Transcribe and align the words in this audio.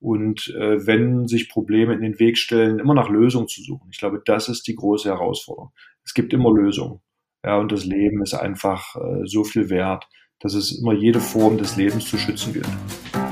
und 0.00 0.48
äh, 0.56 0.86
wenn 0.86 1.26
sich 1.26 1.48
Probleme 1.48 1.94
in 1.94 2.00
den 2.00 2.18
Weg 2.18 2.38
stellen, 2.38 2.78
immer 2.78 2.94
nach 2.94 3.08
Lösungen 3.08 3.48
zu 3.48 3.62
suchen. 3.62 3.88
Ich 3.90 3.98
glaube, 3.98 4.22
das 4.24 4.48
ist 4.48 4.66
die 4.66 4.74
große 4.74 5.08
Herausforderung. 5.08 5.72
Es 6.04 6.14
gibt 6.14 6.32
immer 6.32 6.52
Lösungen. 6.52 7.00
Ja, 7.44 7.58
und 7.58 7.70
das 7.72 7.84
Leben 7.84 8.22
ist 8.22 8.34
einfach 8.34 8.96
äh, 8.96 9.26
so 9.26 9.44
viel 9.44 9.70
wert, 9.70 10.08
dass 10.40 10.54
es 10.54 10.78
immer 10.78 10.92
jede 10.92 11.20
Form 11.20 11.58
des 11.58 11.76
Lebens 11.76 12.06
zu 12.06 12.16
schützen 12.16 12.52
gilt. 12.52 13.27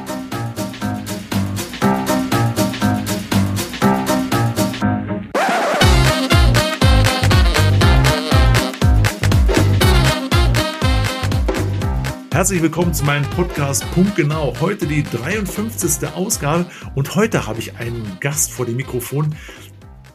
Herzlich 12.37 12.61
willkommen 12.61 12.93
zu 12.93 13.03
meinem 13.07 13.25
Podcast 13.31 13.91
Punkt 13.93 14.15
Genau. 14.15 14.53
Heute 14.61 14.87
die 14.87 15.03
53. 15.03 16.07
Ausgabe 16.15 16.71
und 16.95 17.15
heute 17.15 17.47
habe 17.47 17.61
ich 17.61 17.77
einen 17.77 18.19
Gast 18.21 18.53
vor 18.53 18.67
dem 18.67 18.77
Mikrofon, 18.77 19.35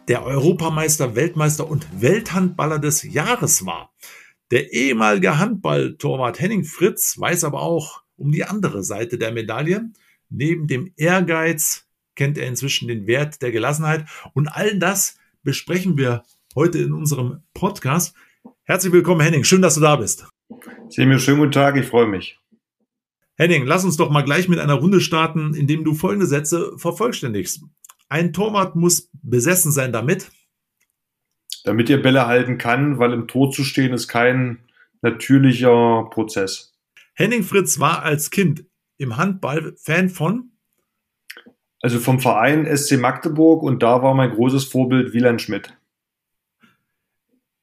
der 0.07 0.23
Europameister, 0.23 1.15
Weltmeister 1.15 1.67
und 1.67 1.88
Welthandballer 1.99 2.77
des 2.77 3.02
Jahres 3.02 3.65
war. 3.65 3.91
Der 4.52 4.71
ehemalige 4.71 5.39
Handballtorwart 5.39 6.39
Henning 6.39 6.63
Fritz 6.63 7.20
weiß 7.20 7.43
aber 7.43 7.63
auch 7.63 8.03
um 8.17 8.31
die 8.31 8.43
andere 8.43 8.84
Seite 8.84 9.17
der 9.17 9.31
Medaille. 9.31 9.90
Neben 10.29 10.67
dem 10.67 10.93
Ehrgeiz 10.98 11.88
kennt 12.15 12.38
er 12.38 12.45
inzwischen 12.45 12.88
den 12.88 13.07
Wert 13.07 13.41
der 13.41 13.51
Gelassenheit 13.51 14.05
und 14.35 14.48
all 14.48 14.77
das 14.77 15.17
besprechen 15.41 15.98
wir 15.98 16.21
heute 16.53 16.77
in 16.77 16.93
unserem 16.93 17.41
Podcast. 17.55 18.13
Herzlich 18.62 18.93
willkommen, 18.93 19.21
Henning. 19.21 19.43
Schön, 19.43 19.63
dass 19.63 19.73
du 19.73 19.81
da 19.81 19.95
bist. 19.95 20.30
Semir, 20.90 21.20
schönen 21.20 21.40
guten 21.40 21.52
Tag, 21.52 21.78
ich 21.78 21.86
freue 21.86 22.08
mich. 22.08 22.40
Henning, 23.38 23.66
lass 23.66 23.86
uns 23.86 23.98
doch 23.98 24.10
mal 24.10 24.23
gleich 24.23 24.48
mit 24.48 24.60
einer 24.60 24.76
Runde 24.76 25.02
starten, 25.02 25.54
indem 25.54 25.84
du 25.84 25.94
folgende 25.94 26.27
Sätze 26.27 26.74
vervollständigst. 26.77 27.64
Ein 28.10 28.34
Torwart 28.34 28.76
muss 28.76 29.10
besessen 29.24 29.72
sein 29.72 29.91
damit. 29.91 30.32
Damit 31.63 31.90
er 31.90 31.98
Bälle 31.98 32.27
halten 32.27 32.58
kann, 32.58 32.99
weil 32.99 33.13
im 33.13 33.27
Tor 33.27 33.52
zu 33.52 33.63
stehen 33.63 33.93
ist 33.93 34.08
kein 34.08 34.60
natürlicher 35.02 36.08
Prozess. 36.12 36.74
Henning 37.13 37.43
Fritz 37.43 37.80
war 37.80 38.04
als 38.04 38.30
Kind 38.30 38.65
im 38.98 39.18
Handball 39.18 39.76
Fan 39.77 40.10
von? 40.10 40.52
Also 41.82 41.99
vom 41.99 42.20
Verein 42.20 42.65
SC 42.76 42.99
Magdeburg 42.99 43.63
und 43.63 43.82
da 43.82 44.04
war 44.04 44.13
mein 44.13 44.32
großes 44.32 44.65
Vorbild 44.65 45.13
Wieland 45.13 45.41
Schmidt. 45.41 45.76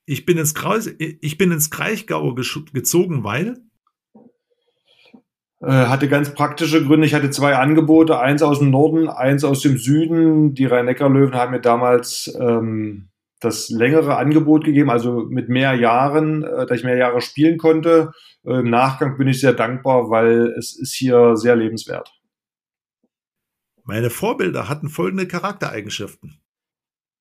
Ich 0.09 0.25
bin 0.25 0.39
ins, 0.39 0.55
Kreuz, 0.55 0.89
ich 0.99 1.37
bin 1.37 1.53
ins 1.53 1.71
Kraichgau 1.71 2.33
gezogen, 2.33 3.25
weil? 3.25 3.59
Äh, 5.61 5.67
hatte 5.67 6.09
ganz 6.09 6.33
praktische 6.33 6.83
Gründe. 6.83 7.07
Ich 7.07 7.13
hatte 7.13 7.29
zwei 7.29 7.57
Angebote, 7.57 8.19
eins 8.19 8.43
aus 8.43 8.61
dem 8.61 8.71
Norden, 8.71 9.11
eins 9.11 9.45
aus 9.45 9.61
dem 9.61 9.77
Süden. 9.77 10.55
Die 10.55 10.65
Rhein-Neckar-Löwen 10.65 11.35
haben 11.35 11.53
mir 11.53 11.61
damals 11.61 12.35
ähm, 12.41 13.11
das 13.41 13.69
längere 13.69 14.17
Angebot 14.17 14.65
gegeben, 14.65 14.89
also 14.89 15.27
mit 15.29 15.51
mehr 15.51 15.75
Jahren, 15.75 16.43
äh, 16.43 16.65
dass 16.65 16.79
ich 16.79 16.85
mehr 16.85 16.97
Jahre 16.97 17.21
spielen 17.21 17.59
konnte. 17.59 18.13
Äh, 18.47 18.61
Im 18.61 18.71
Nachgang 18.71 19.19
bin 19.19 19.29
ich 19.29 19.43
sehr 19.43 19.53
dankbar, 19.53 20.09
weil 20.09 20.55
es 20.59 20.75
ist 20.75 20.95
hier 20.95 21.37
sehr 21.37 21.55
lebenswert. 21.55 22.19
Meine 23.85 24.09
Vorbilder 24.09 24.71
hatten 24.71 24.89
folgende 24.89 25.29
Charaktereigenschaften. 25.29 26.41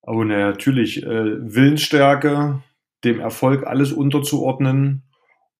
Oh, 0.00 0.24
na, 0.24 0.38
natürlich 0.38 1.02
äh, 1.02 1.06
Willensstärke, 1.06 2.62
dem 3.04 3.20
Erfolg 3.20 3.66
alles 3.66 3.92
unterzuordnen 3.92 5.04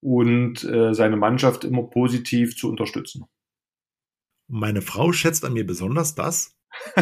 und 0.00 0.64
äh, 0.64 0.94
seine 0.94 1.17
Mannschaft 1.17 1.64
immer 1.64 1.84
positiv 1.84 2.56
zu 2.56 2.69
unterstützen. 2.69 3.25
Meine 4.48 4.83
Frau 4.83 5.12
schätzt 5.12 5.44
an 5.44 5.53
mir 5.53 5.66
besonders 5.66 6.14
das. 6.14 6.56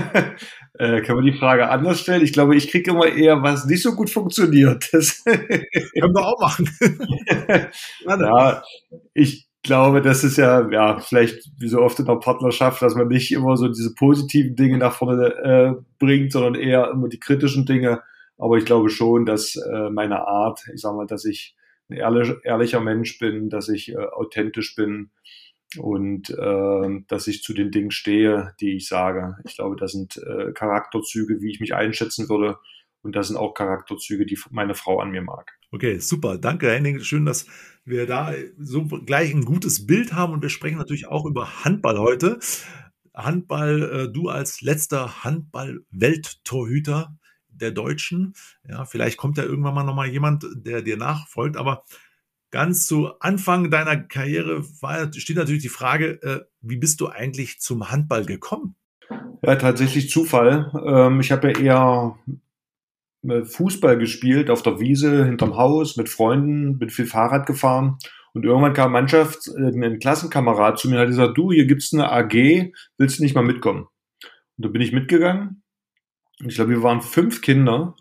äh, 0.79 1.01
kann 1.03 1.17
man 1.17 1.25
die 1.25 1.39
Frage 1.39 1.69
anders 1.69 2.01
stellen? 2.01 2.23
Ich 2.23 2.33
glaube, 2.33 2.57
ich 2.57 2.71
kriege 2.71 2.91
immer 2.91 3.07
eher, 3.07 3.43
was 3.43 3.67
nicht 3.67 3.83
so 3.83 3.95
gut 3.95 4.11
funktioniert. 4.11 4.89
Das 4.93 5.23
Können 5.25 6.15
wir 6.15 6.27
auch 6.27 6.41
machen. 6.41 6.69
ja, 8.07 8.63
ich 9.15 9.49
glaube, 9.63 10.01
das 10.01 10.25
ist 10.25 10.39
ja, 10.39 10.69
ja, 10.71 10.99
vielleicht 11.01 11.51
wie 11.59 11.69
so 11.69 11.81
oft 11.81 11.99
in 11.99 12.07
der 12.07 12.17
Partnerschaft, 12.17 12.81
dass 12.83 12.95
man 12.95 13.09
nicht 13.09 13.33
immer 13.33 13.57
so 13.57 13.69
diese 13.69 13.95
positiven 13.95 14.55
Dinge 14.57 14.79
nach 14.79 14.95
vorne 14.95 15.27
äh, 15.27 15.75
bringt, 15.99 16.33
sondern 16.33 16.55
eher 16.55 16.91
immer 16.91 17.09
die 17.09 17.19
kritischen 17.19 17.67
Dinge. 17.67 18.01
Aber 18.39 18.59
ich 18.59 18.65
glaube 18.65 18.91
schon, 18.91 19.25
dass 19.27 19.57
äh, 19.57 19.91
meine 19.91 20.27
Art, 20.27 20.61
ich 20.75 20.81
sage 20.81 20.97
mal, 20.97 21.07
dass 21.07 21.25
ich 21.25 21.57
ein 21.89 21.97
ehrlich, 21.97 22.33
ehrlicher 22.45 22.81
Mensch 22.81 23.19
bin, 23.19 23.49
dass 23.49 23.69
ich 23.69 23.93
äh, 23.93 23.97
authentisch 23.97 24.75
bin 24.75 25.11
und 25.79 26.31
äh, 26.31 27.03
dass 27.09 27.27
ich 27.27 27.43
zu 27.43 27.53
den 27.55 27.71
Dingen 27.71 27.91
stehe, 27.91 28.55
die 28.61 28.77
ich 28.77 28.89
sage. 28.89 29.37
Ich 29.45 29.57
glaube, 29.57 29.77
das 29.77 29.93
sind 29.93 30.17
äh, 30.17 30.53
Charakterzüge, 30.53 31.41
wie 31.41 31.51
ich 31.51 31.61
mich 31.61 31.75
einschätzen 31.75 32.29
würde. 32.29 32.59
Und 33.03 33.15
das 33.15 33.29
sind 33.29 33.37
auch 33.37 33.55
Charakterzüge, 33.55 34.27
die 34.27 34.39
meine 34.51 34.75
Frau 34.75 34.99
an 35.01 35.11
mir 35.11 35.23
mag. 35.23 35.53
Okay, 35.71 35.99
super. 35.99 36.39
Danke, 36.39 36.71
Henning. 36.71 37.01
Schön, 37.01 37.25
dass 37.25 37.47
wir 37.85 38.07
da 38.07 38.33
so 38.59 38.85
gleich 38.87 39.33
ein 39.33 39.45
gutes 39.45 39.87
Bild 39.87 40.13
haben. 40.13 40.33
Und 40.33 40.43
wir 40.43 40.49
sprechen 40.49 40.79
natürlich 40.79 41.07
auch 41.07 41.25
über 41.25 41.65
Handball 41.65 41.99
heute. 41.99 42.41
Handball, 43.15 43.83
äh, 43.83 44.13
du 44.13 44.29
als 44.29 44.61
letzter 44.61 45.23
Handball-Welttorhüter 45.25 47.17
der 47.61 47.71
Deutschen. 47.71 48.35
Ja, 48.69 48.85
vielleicht 48.85 49.17
kommt 49.17 49.39
ja 49.39 49.45
irgendwann 49.45 49.75
mal 49.75 49.85
nochmal 49.85 50.09
jemand, 50.09 50.47
der 50.55 50.83
dir 50.83 50.97
nachfolgt, 50.97 51.57
aber 51.57 51.85
ganz 52.51 52.87
zu 52.87 53.19
Anfang 53.21 53.71
deiner 53.71 53.97
Karriere 53.97 54.65
war, 54.81 55.13
steht 55.13 55.37
natürlich 55.37 55.63
die 55.63 55.69
Frage, 55.69 56.23
äh, 56.23 56.41
wie 56.61 56.77
bist 56.77 57.01
du 57.01 57.09
eigentlich 57.09 57.61
zum 57.61 57.91
Handball 57.91 58.25
gekommen? 58.25 58.77
Ja, 59.43 59.57
tatsächlich 59.57 60.11
Zufall. 60.11 60.73
Ähm, 60.87 61.21
ich 61.21 61.33
habe 61.33 61.53
ja 61.53 61.59
eher 61.59 62.19
äh, 63.29 63.45
Fußball 63.45 63.99
gespielt 63.99 64.51
auf 64.51 64.63
der 64.63 64.81
Wiese 64.81 65.25
hinterm 65.25 65.57
Haus 65.57 65.97
mit 65.97 66.09
Freunden, 66.09 66.79
bin 66.79 66.91
viel 66.91 67.07
Fahrrad 67.07 67.47
gefahren 67.47 67.99
und 68.33 68.45
irgendwann 68.45 68.75
kam 68.75 68.93
Mannschaft, 68.93 69.49
äh, 69.49 69.69
ein 69.69 69.99
Klassenkamerad 69.99 70.79
zu 70.79 70.89
mir 70.89 70.97
und 70.97 71.01
hat 71.03 71.09
gesagt, 71.09 71.39
du, 71.39 71.53
hier 71.53 71.67
gibt's 71.67 71.93
eine 71.93 72.11
AG, 72.11 72.73
willst 72.97 73.19
du 73.19 73.23
nicht 73.23 73.35
mal 73.35 73.45
mitkommen? 73.45 73.87
Und 74.57 74.65
da 74.65 74.69
bin 74.69 74.81
ich 74.81 74.93
mitgegangen 74.93 75.63
ich 76.45 76.55
glaube, 76.57 76.71
wir 76.71 76.83
waren 76.83 77.01
fünf 77.01 77.41
Kinder 77.41 77.95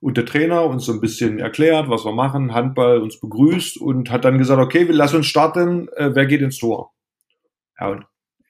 und 0.00 0.16
der 0.16 0.26
Trainer 0.26 0.64
uns 0.64 0.84
so 0.84 0.92
ein 0.92 1.00
bisschen 1.00 1.38
erklärt, 1.38 1.88
was 1.88 2.04
wir 2.04 2.12
machen, 2.12 2.54
Handball 2.54 3.00
uns 3.00 3.20
begrüßt 3.20 3.78
und 3.78 4.10
hat 4.10 4.24
dann 4.24 4.38
gesagt, 4.38 4.60
okay, 4.60 4.86
wir 4.88 4.94
lassen 4.94 5.16
uns 5.16 5.26
starten, 5.26 5.88
äh, 5.96 6.14
wer 6.14 6.26
geht 6.26 6.42
ins 6.42 6.58
Tor? 6.58 6.92
Ja, 7.78 7.88
und 7.88 8.06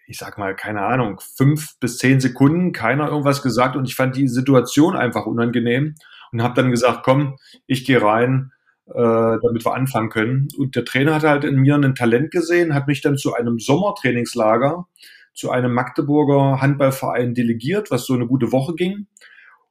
ich 0.07 0.19
sag 0.19 0.39
mal, 0.39 0.55
keine 0.55 0.83
Ahnung, 0.83 1.21
fünf 1.37 1.79
bis 1.81 1.99
zehn 1.99 2.21
Sekunden, 2.21 2.73
keiner 2.73 3.09
irgendwas 3.09 3.43
gesagt 3.43 3.77
und 3.77 3.89
ich 3.89 3.97
fand 3.97 4.17
die 4.17 4.29
Situation 4.29 4.97
einfach 4.97 5.27
unangenehm 5.27 5.97
und 6.33 6.43
habe 6.43 6.55
dann 6.55 6.71
gesagt, 6.71 7.03
komm, 7.03 7.37
ich 7.67 7.85
gehe 7.85 8.01
rein, 8.01 8.53
äh, 8.87 8.93
damit 8.95 9.65
wir 9.65 9.75
anfangen 9.75 10.11
können. 10.11 10.49
Und 10.57 10.77
der 10.77 10.85
Trainer 10.85 11.15
hat 11.15 11.25
halt 11.25 11.45
in 11.45 11.57
mir 11.57 11.75
ein 11.75 11.95
Talent 11.97 12.31
gesehen, 12.31 12.75
hat 12.75 12.87
mich 12.87 13.01
dann 13.01 13.17
zu 13.17 13.35
einem 13.35 13.59
Sommertrainingslager 13.59 14.87
zu 15.37 15.51
einem 15.51 15.73
Magdeburger 15.73 16.61
Handballverein 16.61 17.35
delegiert, 17.35 17.91
was 17.91 18.07
so 18.07 18.15
eine 18.15 18.27
gute 18.27 18.51
Woche 18.51 18.75
ging. 18.75 19.07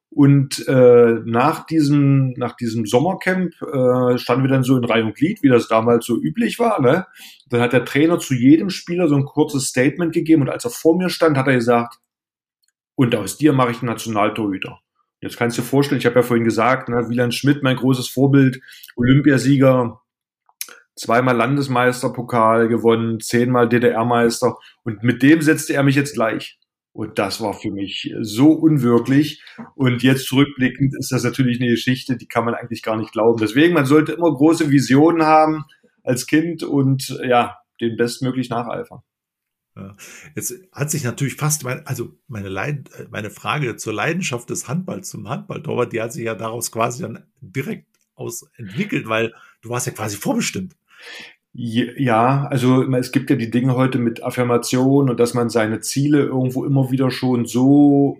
Und 0.09 0.65
äh, 0.69 1.19
nach 1.25 1.65
diesem, 1.65 2.31
nach 2.37 2.55
diesem 2.55 2.85
Sommercamp 2.85 3.53
äh, 3.61 4.17
standen 4.17 4.43
wir 4.43 4.49
dann 4.49 4.63
so 4.63 4.77
in 4.77 4.85
Reihe 4.85 5.03
und 5.03 5.15
Glied, 5.15 5.43
wie 5.43 5.49
das 5.49 5.67
damals 5.67 6.05
so 6.05 6.15
üblich 6.15 6.57
war. 6.57 6.79
Ne? 6.81 7.05
Dann 7.49 7.59
hat 7.59 7.73
der 7.73 7.83
Trainer 7.83 8.19
zu 8.19 8.33
jedem 8.33 8.69
Spieler 8.69 9.09
so 9.09 9.15
ein 9.15 9.25
kurzes 9.25 9.65
Statement 9.67 10.13
gegeben 10.13 10.43
und 10.43 10.49
als 10.49 10.63
er 10.63 10.71
vor 10.71 10.95
mir 10.95 11.09
stand, 11.09 11.35
hat 11.37 11.47
er 11.47 11.55
gesagt, 11.55 11.99
und 12.95 13.13
aus 13.13 13.37
dir 13.37 13.51
mache 13.51 13.71
ich 13.71 13.79
einen 13.79 13.89
Nationaltorhüter. 13.89 14.79
Jetzt 15.19 15.35
kannst 15.35 15.57
du 15.57 15.61
dir 15.61 15.67
vorstellen, 15.67 15.99
ich 15.99 16.05
habe 16.05 16.15
ja 16.15 16.23
vorhin 16.23 16.45
gesagt, 16.45 16.87
ne, 16.87 17.09
Wieland 17.09 17.33
Schmidt, 17.33 17.61
mein 17.61 17.75
großes 17.75 18.07
Vorbild, 18.07 18.61
Olympiasieger, 18.95 19.99
zweimal 20.95 21.35
Landesmeisterpokal 21.35 22.67
gewonnen, 22.67 23.19
zehnmal 23.19 23.69
DDR-Meister 23.69 24.57
und 24.83 25.03
mit 25.03 25.21
dem 25.21 25.41
setzte 25.41 25.73
er 25.73 25.83
mich 25.83 25.95
jetzt 25.95 26.13
gleich. 26.13 26.59
Und 26.93 27.19
das 27.19 27.41
war 27.41 27.53
für 27.53 27.71
mich 27.71 28.13
so 28.21 28.51
unwirklich. 28.51 29.43
Und 29.75 30.01
jetzt 30.01 30.27
zurückblickend 30.27 30.95
ist 30.97 31.11
das 31.11 31.25
natürlich 31.25 31.59
eine 31.59 31.69
Geschichte, 31.69 32.15
die 32.15 32.27
kann 32.27 32.45
man 32.45 32.53
eigentlich 32.53 32.83
gar 32.83 32.95
nicht 32.95 33.11
glauben. 33.11 33.37
Deswegen, 33.37 33.73
man 33.73 33.85
sollte 33.85 34.13
immer 34.13 34.33
große 34.33 34.71
Visionen 34.71 35.23
haben 35.23 35.65
als 36.03 36.25
Kind 36.25 36.63
und 36.63 37.19
ja, 37.27 37.57
den 37.81 37.97
bestmöglich 37.97 38.49
nacheifern. 38.49 39.01
Jetzt 40.35 40.53
hat 40.71 40.89
sich 40.89 41.03
natürlich 41.03 41.35
fast, 41.35 41.65
mein, 41.65 41.85
also 41.85 42.13
meine, 42.27 42.47
Leid, 42.47 42.89
meine 43.11 43.29
Frage 43.29 43.75
zur 43.75 43.93
Leidenschaft 43.93 44.49
des 44.49 44.69
Handballs 44.69 45.09
zum 45.09 45.27
Handballtorwart, 45.27 45.91
die 45.91 46.01
hat 46.01 46.13
sich 46.13 46.23
ja 46.23 46.33
daraus 46.33 46.71
quasi 46.71 47.01
dann 47.01 47.25
direkt 47.41 47.87
aus 48.13 48.49
entwickelt, 48.55 49.09
weil 49.09 49.33
du 49.61 49.69
warst 49.69 49.87
ja 49.87 49.91
quasi 49.91 50.15
vorbestimmt. 50.15 50.77
Ja, 51.57 52.47
also 52.47 52.83
es 52.95 53.13
gibt 53.13 53.29
ja 53.29 53.37
die 53.37 53.49
Dinge 53.49 53.75
heute 53.75 53.97
mit 53.97 54.21
Affirmation 54.21 55.09
und 55.09 55.19
dass 55.19 55.33
man 55.33 55.49
seine 55.49 55.79
Ziele 55.79 56.19
irgendwo 56.19 56.65
immer 56.65 56.91
wieder 56.91 57.11
schon 57.11 57.45
so 57.45 58.17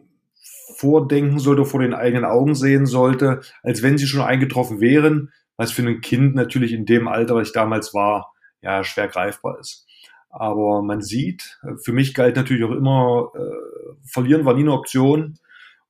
vordenken 0.78 1.40
sollte, 1.40 1.66
vor 1.66 1.82
den 1.82 1.94
eigenen 1.94 2.24
Augen 2.24 2.56
sehen 2.56 2.86
sollte, 2.86 3.42
als 3.62 3.84
wenn 3.84 3.98
sie 3.98 4.08
schon 4.08 4.22
eingetroffen 4.22 4.80
wären, 4.80 5.32
was 5.58 5.72
für 5.72 5.82
ein 5.84 6.02
Kind 6.02 6.36
natürlich 6.36 6.72
in 6.72 6.86
dem 6.86 7.08
Alter, 7.10 7.36
was 7.36 7.50
ich 7.50 7.54
damals 7.54 7.94
war, 7.94 8.34
ja, 8.62 8.84
schwer 8.84 9.10
greifbar 9.10 9.60
ist. 9.60 9.86
Aber 10.30 10.82
man 10.82 11.02
sieht, 11.02 11.60
für 11.84 11.94
mich 11.94 12.14
galt 12.14 12.36
natürlich 12.36 12.64
auch 12.64 12.72
immer, 12.72 13.32
äh, 13.36 13.96
verlieren 14.06 14.46
war 14.46 14.54
nie 14.54 14.62
eine 14.62 14.74
Option. 14.74 15.38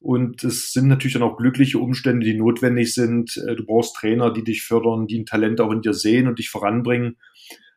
Und 0.05 0.43
es 0.43 0.71
sind 0.71 0.87
natürlich 0.87 1.13
dann 1.13 1.23
auch 1.23 1.35
glückliche 1.35 1.79
Umstände, 1.79 2.27
die 2.27 2.35
notwendig 2.35 2.93
sind. 2.93 3.37
Äh, 3.37 3.55
du 3.55 3.65
brauchst 3.65 3.95
Trainer, 3.95 4.31
die 4.31 4.43
dich 4.43 4.61
fördern, 4.61 5.07
die 5.07 5.17
ein 5.17 5.25
Talent 5.25 5.59
auch 5.59 5.71
in 5.71 5.81
dir 5.81 5.95
sehen 5.95 6.27
und 6.27 6.37
dich 6.37 6.51
voranbringen. 6.51 7.17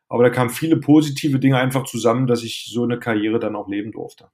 Aber 0.09 0.25
da 0.25 0.29
kamen 0.29 0.51
viele 0.51 0.77
positive 0.77 1.39
Dinge 1.39 1.57
einfach 1.57 1.85
zusammen, 1.85 2.27
dass 2.27 2.43
ich 2.43 2.69
so 2.71 2.85
eine 2.85 2.99
Karriere 2.99 3.39
dann 3.39 3.57
auch 3.57 3.67
leben 3.67 3.93
durfte. 3.93 4.29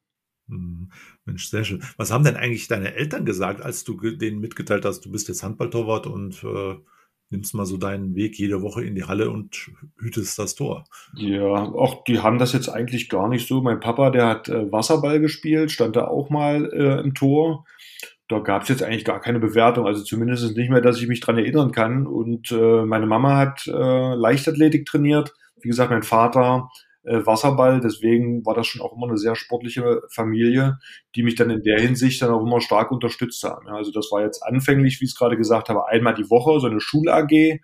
Hm, 0.49 0.91
Mensch, 1.25 1.47
sehr 1.47 1.63
schön. 1.63 1.85
Was 1.97 2.11
haben 2.11 2.25
denn 2.25 2.35
eigentlich 2.35 2.67
deine 2.67 2.95
Eltern 2.95 3.25
gesagt, 3.25 3.63
als 3.63 3.85
du 3.85 3.95
denen 3.95 4.41
mitgeteilt 4.41 4.85
hast, 4.85 5.03
du 5.05 5.13
bist 5.13 5.29
jetzt 5.29 5.45
Handballtorwart 5.45 6.09
und 6.09 6.43
äh, 6.43 6.75
nimmst 7.31 7.55
mal 7.55 7.65
so 7.65 7.77
deinen 7.77 8.17
Weg 8.17 8.37
jede 8.41 8.61
Woche 8.61 8.85
in 8.85 8.97
die 8.97 9.05
Halle 9.05 9.31
und 9.31 9.71
hütest 10.01 10.37
das 10.37 10.57
Tor? 10.57 10.85
Ja, 11.15 11.47
auch 11.47 12.03
die 12.03 12.19
haben 12.19 12.39
das 12.39 12.53
jetzt 12.53 12.69
eigentlich 12.69 13.09
gar 13.09 13.29
nicht 13.29 13.47
so. 13.47 13.63
Mein 13.63 13.79
Papa, 13.79 14.11
der 14.11 14.27
hat 14.27 14.49
äh, 14.49 14.73
Wasserball 14.73 15.21
gespielt, 15.21 15.71
stand 15.71 15.95
da 15.95 16.09
auch 16.09 16.29
mal 16.29 16.73
äh, 16.73 17.01
im 17.01 17.15
Tor. 17.15 17.65
Da 18.29 18.39
gab 18.39 18.63
es 18.63 18.69
jetzt 18.69 18.83
eigentlich 18.83 19.05
gar 19.05 19.21
keine 19.21 19.39
Bewertung, 19.39 19.87
also 19.87 20.03
zumindest 20.03 20.57
nicht 20.57 20.71
mehr, 20.71 20.81
dass 20.81 21.01
ich 21.01 21.09
mich 21.09 21.21
dran 21.21 21.37
erinnern 21.37 21.73
kann. 21.73 22.07
Und 22.07 22.51
äh, 22.53 22.85
meine 22.85 23.07
Mama 23.07 23.37
hat 23.37 23.67
äh, 23.67 24.15
Leichtathletik 24.15 24.87
trainiert. 24.87 25.35
Wie 25.61 25.69
gesagt, 25.69 25.91
mein 25.91 26.03
Vater 26.03 26.71
äh, 27.05 27.25
Wasserball. 27.27 27.81
Deswegen 27.81 28.45
war 28.45 28.55
das 28.55 28.67
schon 28.67 28.81
auch 28.81 28.97
immer 28.97 29.07
eine 29.09 29.19
sehr 29.19 29.37
sportliche 29.37 30.03
Familie, 30.11 30.79
die 31.15 31.23
mich 31.23 31.35
dann 31.35 31.51
in 31.51 31.63
der 31.63 31.79
Hinsicht 31.81 32.23
dann 32.23 32.31
auch 32.31 32.43
immer 32.43 32.61
stark 32.61 32.91
unterstützt 32.91 33.45
haben. 33.45 33.67
Ja, 33.67 33.75
also 33.75 33.93
das 33.93 34.11
war 34.11 34.23
jetzt 34.23 34.43
anfänglich, 34.43 35.01
wie 35.01 35.05
ich 35.05 35.11
es 35.11 35.17
gerade 35.17 35.37
gesagt 35.37 35.69
habe, 35.69 35.87
einmal 35.89 36.15
die 36.15 36.31
Woche, 36.31 36.61
so 36.61 36.67
eine 36.67 36.81
Schul-AG. 36.81 37.61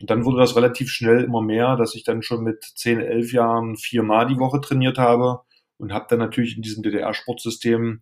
Und 0.00 0.10
dann 0.10 0.24
wurde 0.24 0.38
das 0.38 0.56
relativ 0.56 0.90
schnell 0.90 1.24
immer 1.24 1.42
mehr, 1.42 1.76
dass 1.76 1.94
ich 1.94 2.04
dann 2.04 2.22
schon 2.22 2.42
mit 2.42 2.64
10, 2.64 3.00
11 3.00 3.32
Jahren 3.32 3.76
viermal 3.76 4.26
die 4.26 4.38
Woche 4.38 4.60
trainiert 4.60 4.98
habe 4.98 5.40
und 5.76 5.92
habe 5.92 6.06
dann 6.08 6.18
natürlich 6.18 6.56
in 6.56 6.62
diesem 6.62 6.82
DDR-Sportsystem 6.82 8.00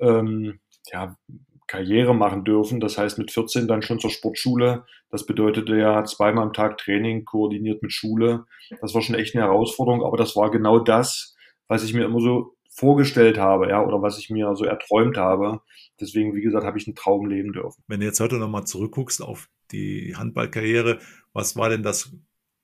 ähm, 0.00 0.60
ja, 0.86 1.16
Karriere 1.70 2.14
machen 2.14 2.44
dürfen. 2.44 2.80
Das 2.80 2.98
heißt, 2.98 3.18
mit 3.18 3.30
14 3.30 3.68
dann 3.68 3.82
schon 3.82 4.00
zur 4.00 4.10
Sportschule. 4.10 4.84
Das 5.08 5.24
bedeutete 5.24 5.76
ja 5.76 6.04
zweimal 6.04 6.44
am 6.44 6.52
Tag 6.52 6.78
Training 6.78 7.24
koordiniert 7.24 7.82
mit 7.82 7.92
Schule. 7.92 8.44
Das 8.80 8.92
war 8.92 9.02
schon 9.02 9.14
echt 9.14 9.36
eine 9.36 9.44
Herausforderung, 9.44 10.04
aber 10.04 10.16
das 10.16 10.34
war 10.34 10.50
genau 10.50 10.80
das, 10.80 11.36
was 11.68 11.84
ich 11.84 11.94
mir 11.94 12.04
immer 12.04 12.20
so 12.20 12.56
vorgestellt 12.70 13.38
habe, 13.38 13.68
ja, 13.68 13.84
oder 13.84 14.02
was 14.02 14.18
ich 14.18 14.30
mir 14.30 14.54
so 14.56 14.64
erträumt 14.64 15.16
habe. 15.16 15.60
Deswegen, 16.00 16.34
wie 16.34 16.40
gesagt, 16.40 16.64
habe 16.64 16.78
ich 16.78 16.88
einen 16.88 16.96
Traum 16.96 17.26
leben 17.26 17.52
dürfen. 17.52 17.84
Wenn 17.86 18.00
du 18.00 18.06
jetzt 18.06 18.20
heute 18.20 18.36
nochmal 18.36 18.66
zurückguckst 18.66 19.22
auf 19.22 19.48
die 19.70 20.16
Handballkarriere, 20.16 20.98
was 21.32 21.56
war 21.56 21.68
denn 21.68 21.84
das 21.84 22.12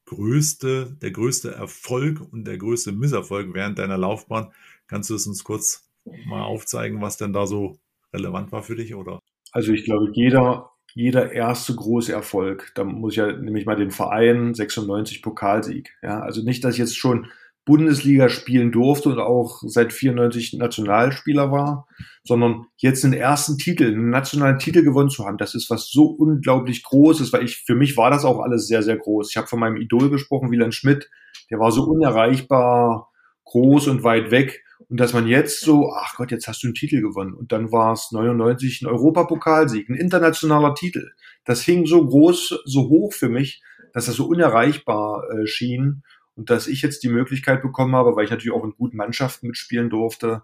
größte, 0.07 0.97
der 1.01 1.13
größte 1.13 1.53
Erfolg 1.53 2.21
und 2.33 2.45
der 2.45 2.59
größte 2.59 2.91
Misserfolg 2.91 3.55
während 3.55 3.79
deiner 3.79 3.99
Laufbahn? 3.99 4.53
Kannst 4.89 5.11
du 5.11 5.15
es 5.15 5.29
uns 5.29 5.45
kurz 5.45 5.89
mal 6.27 6.43
aufzeigen, 6.43 7.01
was 7.03 7.17
denn 7.17 7.33
da 7.33 7.47
so 7.47 7.79
relevant 8.17 8.53
war 8.53 8.63
für 8.63 8.77
dich, 8.77 8.95
oder? 8.95 9.21
Also 9.53 9.73
ich 9.73 9.85
glaube, 9.85 10.11
jeder, 10.13 10.71
jeder 10.95 11.33
erste 11.33 11.75
große 11.75 12.13
Erfolg, 12.13 12.73
da 12.75 12.85
muss 12.85 13.13
ich 13.13 13.19
ja 13.19 13.33
nämlich 13.33 13.67
mal 13.67 13.77
den 13.77 13.91
Verein 13.91 14.55
96 14.55 15.23
Pokalsieg. 15.23 15.97
Ja, 16.03 16.21
also 16.21 16.43
nicht, 16.43 16.65
dass 16.65 16.75
ich 16.75 16.79
jetzt 16.79 16.97
schon 16.97 17.29
Bundesliga 17.67 18.29
spielen 18.29 18.71
durfte 18.71 19.09
und 19.09 19.19
auch 19.19 19.61
seit 19.67 19.93
94 19.93 20.55
Nationalspieler 20.55 21.51
war, 21.51 21.89
sondern 22.23 22.67
jetzt 22.77 23.03
den 23.03 23.13
ersten 23.13 23.59
Titel, 23.59 23.87
einen 23.87 24.09
nationalen 24.09 24.61
Titel 24.61 24.83
gewonnen 24.85 25.11
zu 25.11 25.27
haben, 25.27 25.37
das 25.37 25.57
ist 25.57 25.69
was 25.69 25.91
so 25.91 26.05
unglaublich 26.05 26.85
Großes, 26.85 27.33
weil 27.33 27.45
ich, 27.45 27.65
für 27.65 27.75
mich 27.75 27.97
war 27.97 28.11
das 28.11 28.25
auch 28.25 28.39
alles 28.39 28.69
sehr, 28.69 28.85
sehr 28.85 28.97
groß. 28.97 29.31
Ich 29.31 29.37
habe 29.37 29.49
von 29.49 29.59
meinem 29.59 29.77
Idol 29.77 30.11
gesprochen, 30.11 30.53
Wieland 30.53 30.75
Schmidt, 30.75 31.11
der 31.51 31.59
war 31.59 31.73
so 31.73 31.83
unerreichbar 31.83 33.11
groß 33.45 33.89
und 33.89 34.05
weit 34.05 34.31
weg. 34.31 34.63
Und 34.88 35.00
dass 35.00 35.12
man 35.12 35.27
jetzt 35.27 35.61
so, 35.62 35.93
ach 35.93 36.15
Gott, 36.17 36.31
jetzt 36.31 36.47
hast 36.47 36.62
du 36.62 36.69
einen 36.69 36.75
Titel 36.75 37.00
gewonnen. 37.00 37.35
Und 37.35 37.50
dann 37.53 37.73
war 37.73 37.93
es 37.93 38.12
99 38.12 38.83
ein 38.83 38.87
Europapokalsieg, 38.87 39.88
ein 39.88 39.97
internationaler 39.97 40.75
Titel. 40.75 41.11
Das 41.44 41.62
hing 41.62 41.87
so 41.87 42.06
groß, 42.06 42.62
so 42.65 42.88
hoch 42.88 43.12
für 43.12 43.29
mich, 43.29 43.62
dass 43.93 44.06
das 44.06 44.15
so 44.15 44.27
unerreichbar 44.27 45.25
äh, 45.31 45.47
schien. 45.47 46.03
Und 46.35 46.50
dass 46.50 46.69
ich 46.69 46.83
jetzt 46.83 47.03
die 47.03 47.09
Möglichkeit 47.09 47.62
bekommen 47.62 47.97
habe, 47.97 48.15
weil 48.15 48.27
ich 48.27 48.31
natürlich 48.31 48.55
auch 48.55 48.65
in 48.65 48.75
guten 48.77 48.99
Mannschaften 48.99 49.47
mitspielen 49.47 49.88
durfte, 49.88 50.43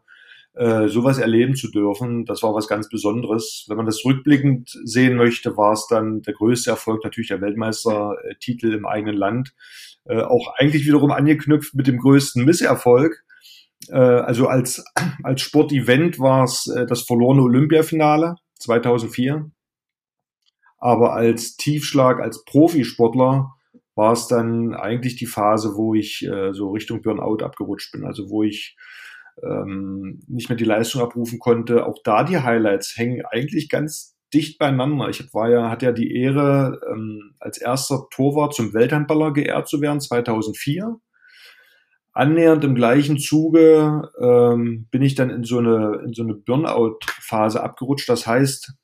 äh, 0.54 0.88
sowas 0.88 1.18
erleben 1.18 1.54
zu 1.54 1.70
dürfen, 1.70 2.24
das 2.24 2.42
war 2.42 2.54
was 2.54 2.68
ganz 2.68 2.88
Besonderes. 2.88 3.64
Wenn 3.68 3.76
man 3.76 3.86
das 3.86 4.04
rückblickend 4.04 4.70
sehen 4.84 5.16
möchte, 5.16 5.56
war 5.56 5.72
es 5.72 5.86
dann 5.88 6.20
der 6.22 6.34
größte 6.34 6.70
Erfolg 6.70 7.04
natürlich 7.04 7.28
der 7.28 7.40
Weltmeistertitel 7.40 8.72
im 8.74 8.86
eigenen 8.86 9.16
Land. 9.16 9.54
Äh, 10.04 10.20
auch 10.20 10.54
eigentlich 10.56 10.86
wiederum 10.86 11.10
angeknüpft 11.10 11.74
mit 11.74 11.86
dem 11.86 11.98
größten 11.98 12.44
Misserfolg, 12.44 13.24
äh, 13.88 13.96
also 13.96 14.46
als, 14.46 14.84
als 15.22 15.40
Sportevent 15.40 16.18
war 16.18 16.44
es 16.44 16.66
äh, 16.66 16.86
das 16.86 17.02
verlorene 17.02 17.42
Olympiafinale 17.42 18.36
2004. 18.60 19.50
Aber 20.78 21.12
als 21.14 21.56
Tiefschlag, 21.56 22.20
als 22.20 22.44
Profisportler 22.44 23.52
war 23.94 24.12
es 24.12 24.26
dann 24.26 24.74
eigentlich 24.74 25.16
die 25.16 25.26
Phase, 25.26 25.76
wo 25.76 25.94
ich 25.94 26.26
äh, 26.26 26.52
so 26.52 26.70
Richtung 26.70 27.02
Burnout 27.02 27.44
abgerutscht 27.44 27.92
bin. 27.92 28.04
Also 28.04 28.30
wo 28.30 28.42
ich 28.42 28.76
ähm, 29.42 30.22
nicht 30.26 30.48
mehr 30.48 30.56
die 30.56 30.64
Leistung 30.64 31.02
abrufen 31.02 31.38
konnte. 31.38 31.86
Auch 31.86 31.98
da 32.04 32.24
die 32.24 32.38
Highlights 32.38 32.96
hängen 32.96 33.24
eigentlich 33.30 33.68
ganz 33.68 34.16
dicht 34.34 34.58
beieinander. 34.58 35.08
Ich 35.08 35.32
war 35.34 35.50
ja, 35.50 35.70
hatte 35.70 35.86
ja 35.86 35.92
die 35.92 36.16
Ehre, 36.16 36.80
ähm, 36.90 37.34
als 37.38 37.58
erster 37.58 38.06
Torwart 38.10 38.54
zum 38.54 38.72
Welthandballer 38.74 39.32
geehrt 39.32 39.68
zu 39.68 39.80
werden, 39.80 40.00
2004 40.00 40.96
annähernd 42.12 42.64
im 42.64 42.74
gleichen 42.74 43.18
Zuge 43.18 44.10
ähm, 44.20 44.86
bin 44.90 45.02
ich 45.02 45.14
dann 45.14 45.30
in 45.30 45.44
so 45.44 45.58
eine, 45.58 46.02
in 46.04 46.12
so 46.12 46.22
eine 46.22 46.34
Burnout-Phase 46.34 47.62
abgerutscht. 47.62 48.08
Das 48.08 48.26
heißt, 48.26 48.74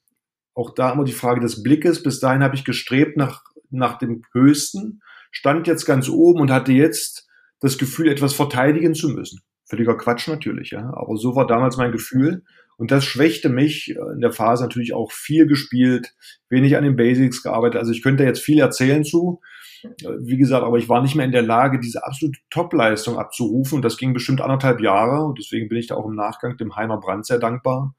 auch 0.55 0.75
da 0.75 0.93
immer 0.93 1.05
die 1.05 1.13
Frage 1.13 1.41
des 1.41 1.63
Blickes. 1.63 2.03
Bis 2.03 2.21
dahin 2.21 2.43
habe 2.43 2.57
ich 2.57 2.65
gestrebt 2.65 3.17
nach, 3.17 3.43
nach 3.71 3.99
dem 3.99 4.23
Höchsten, 4.33 5.01
stand 5.31 5.67
jetzt 5.67 5.85
ganz 5.85 6.09
oben 6.09 6.41
und 6.41 6.51
hatte 6.51 6.73
jetzt 6.73 7.29
das 7.61 7.79
Gefühl, 7.79 8.09
etwas 8.09 8.35
verteidigen 8.35 8.95
zu 8.95 9.09
müssen. 9.09 9.41
Völliger 9.69 9.97
Quatsch 9.97 10.29
natürlich, 10.29 10.71
ja. 10.71 10.93
Aber 10.95 11.17
so 11.17 11.37
war 11.37 11.47
damals 11.47 11.77
mein 11.77 11.93
Gefühl. 11.93 12.45
Und 12.79 12.93
das 12.93 13.05
schwächte 13.05 13.49
mich 13.49 13.95
in 14.15 14.21
der 14.21 14.33
Phase 14.33 14.63
natürlich 14.63 14.95
auch 14.95 15.11
viel 15.11 15.47
gespielt, 15.47 16.15
wenig 16.49 16.77
an 16.77 16.85
den 16.85 16.97
Basics 16.97 17.43
gearbeitet. 17.43 17.81
Also 17.81 17.93
ich 17.93 18.03
könnte 18.03 18.23
jetzt 18.23 18.41
viel 18.41 18.61
erzählen 18.61 19.05
zu. 19.05 19.41
Wie 19.83 20.37
gesagt, 20.37 20.65
aber 20.65 20.79
ich 20.79 20.89
war 20.89 21.03
nicht 21.03 21.15
mehr 21.15 21.27
in 21.27 21.33
der 21.33 21.43
Lage, 21.43 21.79
diese 21.79 22.05
absolute 22.05 22.41
Top-Leistung 22.51 23.19
abzurufen. 23.19 23.77
Und 23.77 23.85
das 23.85 23.97
ging 23.97 24.13
bestimmt 24.13 24.41
anderthalb 24.41 24.81
Jahre. 24.81 25.25
Und 25.25 25.39
deswegen 25.39 25.69
bin 25.69 25.79
ich 25.79 25.89
da 25.89 25.97
auch 25.97 26.07
im 26.07 26.15
Nachgang 26.15 26.57
dem 26.57 26.77
Heiner 26.77 26.99
Brandt 26.99 27.27
sehr 27.27 27.39
dankbar, 27.39 27.95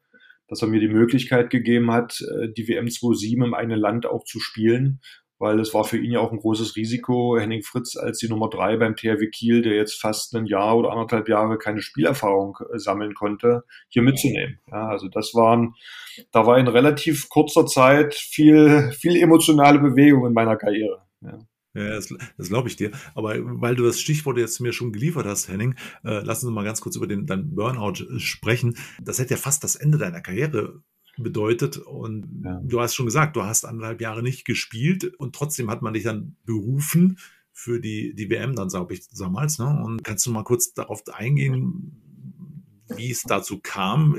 dass 0.48 0.62
er 0.62 0.68
mir 0.68 0.80
die 0.80 0.88
Möglichkeit 0.88 1.50
gegeben 1.50 1.92
hat, 1.92 2.22
äh, 2.22 2.50
die 2.50 2.68
WM 2.68 2.88
27 2.88 3.34
im 3.34 3.54
eigenen 3.54 3.80
Land 3.80 4.06
auch 4.06 4.24
zu 4.24 4.40
spielen. 4.40 5.00
Weil 5.42 5.62
es 5.62 5.74
war 5.74 5.86
für 5.86 5.98
ihn 5.98 6.12
ja 6.12 6.20
auch 6.20 6.34
ein 6.34 6.40
großes 6.40 6.76
Risiko, 6.76 7.38
Henning 7.40 7.64
Fritz 7.64 7.96
als 7.96 8.18
die 8.18 8.28
Nummer 8.28 8.50
drei 8.50 8.76
beim 8.76 8.98
THW 8.98 9.30
Kiel, 9.30 9.62
der 9.62 9.76
jetzt 9.76 9.94
fast 9.94 10.36
ein 10.36 10.46
Jahr 10.46 10.78
oder 10.78 10.92
anderthalb 10.92 11.30
Jahre 11.30 11.58
keine 11.58 11.82
Spielerfahrung 11.82 12.58
äh, 12.74 12.78
sammeln 12.78 13.14
konnte, 13.14 13.64
hier 13.88 14.02
mitzunehmen. 14.02 14.60
Ja, 14.70 14.90
also 14.90 15.08
das 15.08 15.34
waren, 15.34 15.76
da 16.34 16.46
war 16.46 16.58
in 16.58 16.68
relativ 16.68 17.30
kurzer 17.30 17.66
Zeit 17.66 18.16
viel, 18.16 18.92
viel 18.92 19.16
emotionale 19.16 19.80
Bewegung 19.80 20.28
in 20.28 20.34
meiner 20.34 20.58
Karriere. 20.58 21.04
Ja. 21.22 21.40
Ja, 21.80 21.96
das, 21.96 22.14
das 22.38 22.50
glaube 22.50 22.68
ich 22.68 22.76
dir. 22.76 22.92
Aber 23.16 23.36
weil 23.62 23.76
du 23.76 23.84
das 23.84 24.00
Stichwort 24.00 24.38
jetzt 24.38 24.60
mir 24.60 24.74
schon 24.74 24.92
geliefert 24.92 25.26
hast, 25.26 25.48
Henning, 25.48 25.76
äh, 26.04 26.22
lass 26.24 26.44
uns 26.44 26.54
mal 26.54 26.64
ganz 26.64 26.82
kurz 26.82 26.96
über 26.96 27.08
den 27.08 27.26
dein 27.26 27.56
Burnout 27.56 28.04
äh, 28.04 28.20
sprechen. 28.20 28.78
Das 29.02 29.20
hätte 29.20 29.36
ja 29.36 29.38
fast 29.38 29.64
das 29.64 29.76
Ende 29.76 29.98
deiner 29.98 30.22
Karriere 30.22 30.82
bedeutet. 31.18 31.78
Und 31.78 32.44
ja. 32.44 32.62
du 32.64 32.82
hast 32.82 32.96
schon 32.96 33.06
gesagt, 33.06 33.36
du 33.36 33.44
hast 33.44 33.66
anderthalb 33.66 34.02
Jahre 34.02 34.24
nicht 34.24 34.46
gespielt 34.46 35.06
und 35.16 35.36
trotzdem 35.36 35.70
hat 35.70 35.82
man 35.82 35.94
dich 35.94 36.04
dann 36.04 36.36
berufen 36.46 37.18
für 37.54 37.80
die, 37.80 38.14
die 38.16 38.30
WM 38.30 38.56
dann, 38.56 38.70
glaube 38.70 38.94
ich, 38.94 39.08
damals. 39.10 39.60
Ne? 39.60 39.82
Und 39.84 40.04
kannst 40.04 40.26
du 40.26 40.32
mal 40.32 40.44
kurz 40.44 40.74
darauf 40.74 41.04
eingehen, 41.12 42.02
wie 42.96 43.12
es 43.12 43.24
dazu 43.24 43.60
kam, 43.62 44.18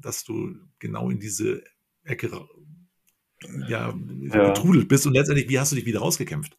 dass 0.00 0.24
du 0.24 0.56
genau 0.78 1.10
in 1.10 1.20
diese 1.20 1.62
Ecke 2.04 2.30
ja, 3.68 3.94
ja. 4.22 4.48
getrudelt 4.48 4.88
bist 4.88 5.06
und 5.06 5.12
letztendlich, 5.12 5.48
wie 5.48 5.58
hast 5.58 5.72
du 5.72 5.76
dich 5.76 5.86
wieder 5.86 6.00
rausgekämpft? 6.00 6.57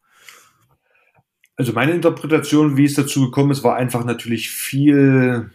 Also 1.60 1.74
meine 1.74 1.92
Interpretation, 1.92 2.78
wie 2.78 2.86
es 2.86 2.94
dazu 2.94 3.26
gekommen 3.26 3.52
ist, 3.52 3.66
war 3.66 3.76
einfach 3.76 4.06
natürlich 4.06 4.50
viel, 4.50 5.52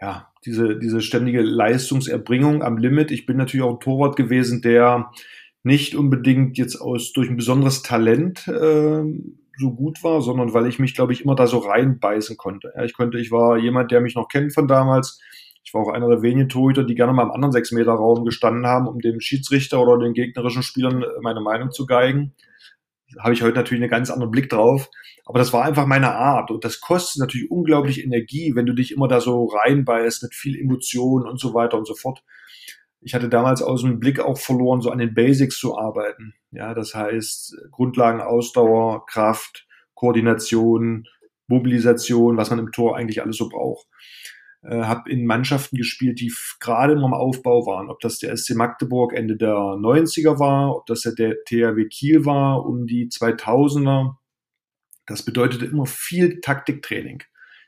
ja, 0.00 0.28
diese, 0.46 0.78
diese 0.78 1.00
ständige 1.00 1.42
Leistungserbringung 1.42 2.62
am 2.62 2.78
Limit. 2.78 3.10
Ich 3.10 3.26
bin 3.26 3.36
natürlich 3.36 3.64
auch 3.64 3.74
ein 3.74 3.80
Torwart 3.80 4.14
gewesen, 4.14 4.62
der 4.62 5.10
nicht 5.64 5.96
unbedingt 5.96 6.56
jetzt 6.56 6.76
aus 6.76 7.12
durch 7.12 7.28
ein 7.28 7.36
besonderes 7.36 7.82
Talent 7.82 8.46
äh, 8.46 9.02
so 9.58 9.74
gut 9.74 10.04
war, 10.04 10.22
sondern 10.22 10.54
weil 10.54 10.68
ich 10.68 10.78
mich, 10.78 10.94
glaube 10.94 11.14
ich, 11.14 11.24
immer 11.24 11.34
da 11.34 11.48
so 11.48 11.58
reinbeißen 11.58 12.36
konnte. 12.36 12.72
Ja, 12.76 12.84
ich 12.84 12.92
konnte, 12.92 13.18
ich 13.18 13.32
war 13.32 13.58
jemand, 13.58 13.90
der 13.90 14.00
mich 14.00 14.14
noch 14.14 14.28
kennt 14.28 14.54
von 14.54 14.68
damals. 14.68 15.20
Ich 15.64 15.74
war 15.74 15.82
auch 15.82 15.92
einer 15.92 16.08
der 16.08 16.22
wenigen 16.22 16.48
Torhüter, 16.48 16.84
die 16.84 16.94
gerne 16.94 17.12
mal 17.12 17.24
im 17.24 17.32
anderen 17.32 17.50
sechs 17.50 17.72
Meter 17.72 17.94
Raum 17.94 18.24
gestanden 18.24 18.68
haben, 18.68 18.86
um 18.86 19.00
dem 19.00 19.20
Schiedsrichter 19.20 19.82
oder 19.82 19.98
den 19.98 20.14
gegnerischen 20.14 20.62
Spielern 20.62 21.04
meine 21.22 21.40
Meinung 21.40 21.72
zu 21.72 21.86
geigen 21.86 22.36
habe 23.18 23.34
ich 23.34 23.42
heute 23.42 23.56
natürlich 23.56 23.82
einen 23.82 23.90
ganz 23.90 24.10
anderen 24.10 24.30
Blick 24.30 24.48
drauf. 24.48 24.88
Aber 25.24 25.38
das 25.38 25.52
war 25.52 25.64
einfach 25.64 25.86
meine 25.86 26.14
Art. 26.14 26.50
Und 26.50 26.64
das 26.64 26.80
kostet 26.80 27.20
natürlich 27.20 27.50
unglaublich 27.50 28.02
Energie, 28.02 28.52
wenn 28.54 28.66
du 28.66 28.72
dich 28.72 28.92
immer 28.92 29.08
da 29.08 29.20
so 29.20 29.46
reinbeißt 29.46 30.22
mit 30.22 30.34
viel 30.34 30.58
Emotion 30.58 31.26
und 31.26 31.38
so 31.40 31.54
weiter 31.54 31.78
und 31.78 31.86
so 31.86 31.94
fort. 31.94 32.22
Ich 33.00 33.14
hatte 33.14 33.28
damals 33.28 33.62
aus 33.62 33.82
dem 33.82 33.98
Blick 33.98 34.20
auch 34.20 34.38
verloren, 34.38 34.80
so 34.80 34.90
an 34.90 34.98
den 34.98 35.14
Basics 35.14 35.58
zu 35.58 35.78
arbeiten. 35.78 36.34
Ja, 36.50 36.74
das 36.74 36.94
heißt 36.94 37.56
Grundlagen, 37.70 38.20
Ausdauer, 38.20 39.06
Kraft, 39.06 39.66
Koordination, 39.94 41.06
Mobilisation, 41.46 42.36
was 42.36 42.50
man 42.50 42.58
im 42.58 42.72
Tor 42.72 42.96
eigentlich 42.96 43.22
alles 43.22 43.36
so 43.36 43.48
braucht. 43.48 43.86
Äh, 44.62 44.82
habe 44.82 45.10
in 45.10 45.24
Mannschaften 45.24 45.78
gespielt, 45.78 46.20
die 46.20 46.30
gerade 46.58 46.94
noch 46.94 47.06
im 47.06 47.14
Aufbau 47.14 47.64
waren. 47.64 47.88
Ob 47.88 48.00
das 48.00 48.18
der 48.18 48.36
SC 48.36 48.54
Magdeburg 48.54 49.14
Ende 49.14 49.36
der 49.36 49.54
90er 49.54 50.38
war, 50.38 50.76
ob 50.76 50.86
das 50.86 51.00
der 51.00 51.36
THW 51.46 51.86
Kiel 51.88 52.26
war 52.26 52.66
um 52.66 52.86
die 52.86 53.08
2000er. 53.08 54.16
Das 55.06 55.24
bedeutete 55.24 55.64
immer 55.64 55.86
viel 55.86 56.40
Taktiktraining. 56.40 57.22